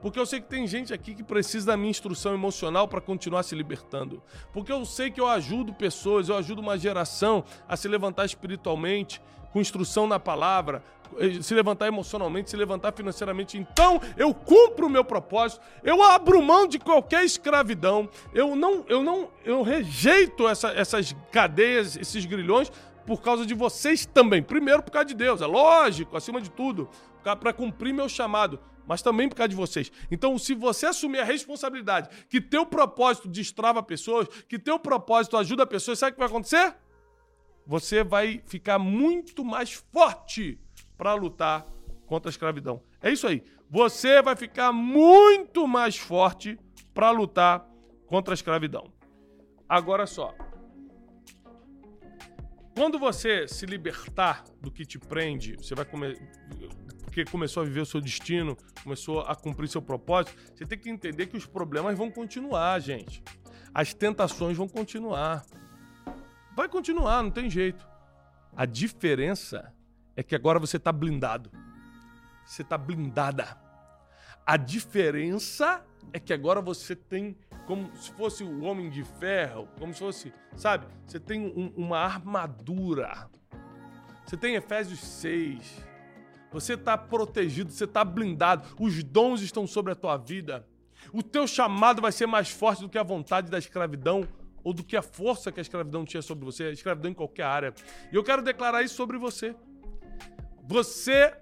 Porque 0.00 0.18
eu 0.18 0.26
sei 0.26 0.40
que 0.40 0.48
tem 0.48 0.66
gente 0.66 0.92
aqui 0.92 1.14
que 1.14 1.22
precisa 1.22 1.66
da 1.66 1.76
minha 1.76 1.90
instrução 1.90 2.34
emocional 2.34 2.86
para 2.86 3.00
continuar 3.00 3.42
se 3.42 3.54
libertando. 3.54 4.22
Porque 4.52 4.70
eu 4.70 4.84
sei 4.84 5.10
que 5.10 5.20
eu 5.20 5.26
ajudo 5.26 5.72
pessoas, 5.72 6.28
eu 6.28 6.36
ajudo 6.36 6.60
uma 6.60 6.78
geração 6.78 7.44
a 7.66 7.76
se 7.76 7.88
levantar 7.88 8.24
espiritualmente, 8.24 9.20
com 9.56 9.60
instrução 9.62 10.06
na 10.06 10.20
palavra, 10.20 10.84
eh, 11.18 11.40
se 11.40 11.54
levantar 11.54 11.86
emocionalmente, 11.86 12.50
se 12.50 12.56
levantar 12.58 12.92
financeiramente. 12.92 13.56
Então, 13.56 13.98
eu 14.14 14.34
cumpro 14.34 14.86
o 14.86 14.90
meu 14.90 15.02
propósito, 15.02 15.62
eu 15.82 16.02
abro 16.02 16.42
mão 16.42 16.66
de 16.66 16.78
qualquer 16.78 17.24
escravidão, 17.24 18.06
eu 18.34 18.54
não, 18.54 18.84
eu 18.86 19.02
não, 19.02 19.30
eu 19.46 19.62
rejeito 19.62 20.46
essa, 20.46 20.68
essas 20.72 21.16
cadeias, 21.32 21.96
esses 21.96 22.26
grilhões 22.26 22.70
por 23.06 23.22
causa 23.22 23.46
de 23.46 23.54
vocês 23.54 24.04
também. 24.04 24.42
Primeiro 24.42 24.82
por 24.82 24.90
causa 24.90 25.06
de 25.06 25.14
Deus, 25.14 25.40
é 25.40 25.46
lógico, 25.46 26.18
acima 26.18 26.38
de 26.38 26.50
tudo, 26.50 26.86
para 27.22 27.54
cumprir 27.54 27.94
meu 27.94 28.10
chamado, 28.10 28.60
mas 28.86 29.00
também 29.00 29.26
por 29.26 29.36
causa 29.36 29.48
de 29.48 29.56
vocês. 29.56 29.90
Então, 30.10 30.36
se 30.36 30.54
você 30.54 30.84
assumir 30.84 31.20
a 31.20 31.24
responsabilidade 31.24 32.10
que 32.28 32.42
teu 32.42 32.66
propósito 32.66 33.26
destrava 33.26 33.82
pessoas, 33.82 34.28
que 34.50 34.58
teu 34.58 34.78
propósito 34.78 35.34
ajuda 35.34 35.66
pessoas, 35.66 35.98
sabe 35.98 36.10
o 36.10 36.14
que 36.16 36.20
vai 36.20 36.28
acontecer? 36.28 36.74
Você 37.66 38.04
vai 38.04 38.42
ficar 38.46 38.78
muito 38.78 39.44
mais 39.44 39.72
forte 39.72 40.58
para 40.96 41.14
lutar 41.14 41.66
contra 42.06 42.28
a 42.28 42.32
escravidão. 42.32 42.82
É 43.02 43.10
isso 43.10 43.26
aí. 43.26 43.42
Você 43.68 44.22
vai 44.22 44.36
ficar 44.36 44.72
muito 44.72 45.66
mais 45.66 45.96
forte 45.96 46.58
para 46.94 47.10
lutar 47.10 47.68
contra 48.06 48.32
a 48.32 48.36
escravidão. 48.36 48.92
Agora 49.68 50.06
só. 50.06 50.32
Quando 52.74 52.98
você 52.98 53.48
se 53.48 53.66
libertar 53.66 54.44
do 54.60 54.70
que 54.70 54.84
te 54.84 54.98
prende, 54.98 55.56
você 55.56 55.74
vai 55.74 55.84
comer 55.84 56.16
porque 57.16 57.24
começou 57.24 57.62
a 57.62 57.66
viver 57.66 57.80
o 57.80 57.86
seu 57.86 57.98
destino, 57.98 58.54
começou 58.82 59.20
a 59.20 59.34
cumprir 59.34 59.68
seu 59.68 59.80
propósito, 59.80 60.36
você 60.54 60.66
tem 60.66 60.78
que 60.78 60.90
entender 60.90 61.26
que 61.26 61.36
os 61.36 61.46
problemas 61.46 61.96
vão 61.96 62.10
continuar, 62.10 62.78
gente. 62.78 63.22
As 63.72 63.94
tentações 63.94 64.54
vão 64.54 64.68
continuar. 64.68 65.46
Vai 66.56 66.70
continuar, 66.70 67.22
não 67.22 67.30
tem 67.30 67.50
jeito. 67.50 67.86
A 68.56 68.64
diferença 68.64 69.74
é 70.16 70.22
que 70.22 70.34
agora 70.34 70.58
você 70.58 70.78
está 70.78 70.90
blindado. 70.90 71.50
Você 72.46 72.62
está 72.62 72.78
blindada. 72.78 73.58
A 74.46 74.56
diferença 74.56 75.84
é 76.14 76.18
que 76.18 76.32
agora 76.32 76.62
você 76.62 76.96
tem 76.96 77.36
como 77.66 77.94
se 77.96 78.10
fosse 78.12 78.42
o 78.42 78.62
homem 78.62 78.88
de 78.88 79.04
ferro, 79.04 79.68
como 79.78 79.92
se 79.92 80.00
fosse, 80.00 80.32
sabe? 80.54 80.86
Você 81.06 81.20
tem 81.20 81.46
um, 81.46 81.74
uma 81.76 81.98
armadura. 81.98 83.28
Você 84.24 84.38
tem 84.38 84.54
Efésios 84.54 85.00
6. 85.00 85.84
Você 86.52 86.72
está 86.72 86.96
protegido, 86.96 87.70
você 87.70 87.84
está 87.84 88.02
blindado. 88.02 88.66
Os 88.80 89.04
dons 89.04 89.42
estão 89.42 89.66
sobre 89.66 89.92
a 89.92 89.96
tua 89.96 90.16
vida. 90.16 90.66
O 91.12 91.22
teu 91.22 91.46
chamado 91.46 92.00
vai 92.00 92.12
ser 92.12 92.26
mais 92.26 92.48
forte 92.48 92.80
do 92.80 92.88
que 92.88 92.96
a 92.96 93.02
vontade 93.02 93.50
da 93.50 93.58
escravidão 93.58 94.26
ou 94.66 94.72
do 94.72 94.82
que 94.82 94.96
a 94.96 95.02
força 95.02 95.52
que 95.52 95.60
a 95.60 95.62
escravidão 95.62 96.04
tinha 96.04 96.20
sobre 96.20 96.44
você, 96.44 96.64
a 96.64 96.70
escravidão 96.72 97.08
em 97.08 97.14
qualquer 97.14 97.44
área. 97.44 97.72
E 98.10 98.16
eu 98.16 98.24
quero 98.24 98.42
declarar 98.42 98.82
isso 98.82 98.96
sobre 98.96 99.16
você. 99.16 99.54
Você 100.66 101.32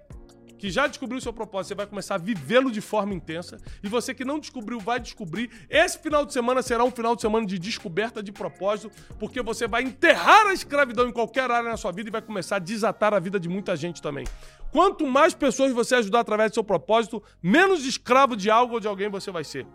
que 0.59 0.69
já 0.69 0.85
descobriu 0.85 1.17
o 1.17 1.21
seu 1.21 1.33
propósito, 1.33 1.69
você 1.69 1.75
vai 1.75 1.87
começar 1.87 2.15
a 2.15 2.17
vivê-lo 2.19 2.69
de 2.71 2.81
forma 2.81 3.15
intensa. 3.15 3.57
E 3.83 3.89
você 3.89 4.13
que 4.13 4.23
não 4.23 4.37
descobriu, 4.37 4.79
vai 4.79 4.99
descobrir. 4.99 5.49
Esse 5.67 5.97
final 5.97 6.23
de 6.23 6.33
semana 6.33 6.61
será 6.61 6.83
um 6.83 6.91
final 6.91 7.15
de 7.15 7.23
semana 7.23 7.47
de 7.47 7.57
descoberta 7.57 8.21
de 8.21 8.31
propósito, 8.31 8.91
porque 9.17 9.41
você 9.41 9.67
vai 9.67 9.81
enterrar 9.81 10.45
a 10.45 10.53
escravidão 10.53 11.09
em 11.09 11.11
qualquer 11.11 11.49
área 11.49 11.71
na 11.71 11.77
sua 11.77 11.91
vida 11.91 12.09
e 12.09 12.11
vai 12.11 12.21
começar 12.21 12.57
a 12.57 12.59
desatar 12.59 13.11
a 13.11 13.19
vida 13.19 13.39
de 13.39 13.49
muita 13.49 13.75
gente 13.75 14.03
também. 14.03 14.27
Quanto 14.71 15.07
mais 15.07 15.33
pessoas 15.33 15.71
você 15.71 15.95
ajudar 15.95 16.19
através 16.19 16.51
do 16.51 16.53
seu 16.53 16.63
propósito, 16.63 17.23
menos 17.41 17.87
escravo 17.87 18.37
de 18.37 18.51
algo 18.51 18.75
ou 18.75 18.79
de 18.79 18.87
alguém 18.87 19.09
você 19.09 19.31
vai 19.31 19.43
ser. 19.43 19.65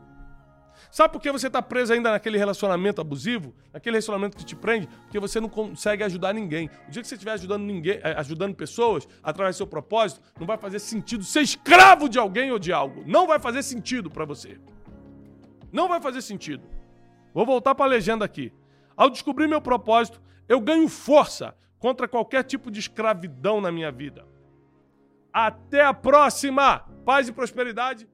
Sabe 0.90 1.12
por 1.12 1.22
que 1.22 1.30
você 1.30 1.46
está 1.46 1.62
preso 1.62 1.92
ainda 1.92 2.10
naquele 2.10 2.36
relacionamento 2.36 3.00
abusivo? 3.00 3.54
Naquele 3.72 3.94
relacionamento 3.94 4.36
que 4.36 4.44
te 4.44 4.56
prende? 4.56 4.88
Porque 4.88 5.20
você 5.20 5.40
não 5.40 5.48
consegue 5.48 6.02
ajudar 6.02 6.32
ninguém. 6.32 6.68
O 6.88 6.90
dia 6.90 7.00
que 7.00 7.06
você 7.06 7.14
estiver 7.14 7.32
ajudando 7.32 7.62
ninguém, 7.62 8.00
eh, 8.02 8.14
ajudando 8.16 8.56
pessoas 8.56 9.06
através 9.22 9.54
do 9.54 9.58
seu 9.58 9.66
propósito, 9.68 10.20
não 10.38 10.46
vai 10.46 10.58
fazer 10.58 10.80
sentido 10.80 11.22
ser 11.22 11.42
escravo 11.42 12.08
de 12.08 12.18
alguém 12.18 12.50
ou 12.50 12.58
de 12.58 12.72
algo. 12.72 13.04
Não 13.06 13.26
vai 13.26 13.38
fazer 13.38 13.62
sentido 13.62 14.10
para 14.10 14.24
você. 14.24 14.58
Não 15.72 15.88
vai 15.88 16.00
fazer 16.00 16.22
sentido. 16.22 16.64
Vou 17.32 17.46
voltar 17.46 17.76
para 17.76 17.86
a 17.86 17.88
legenda 17.88 18.24
aqui. 18.24 18.52
Ao 18.96 19.08
descobrir 19.08 19.46
meu 19.46 19.60
propósito, 19.60 20.20
eu 20.48 20.60
ganho 20.60 20.88
força 20.88 21.54
contra 21.78 22.08
qualquer 22.08 22.42
tipo 22.42 22.68
de 22.68 22.80
escravidão 22.80 23.60
na 23.60 23.70
minha 23.70 23.92
vida. 23.92 24.26
Até 25.32 25.84
a 25.84 25.94
próxima! 25.94 26.80
Paz 27.04 27.28
e 27.28 27.32
prosperidade 27.32 28.08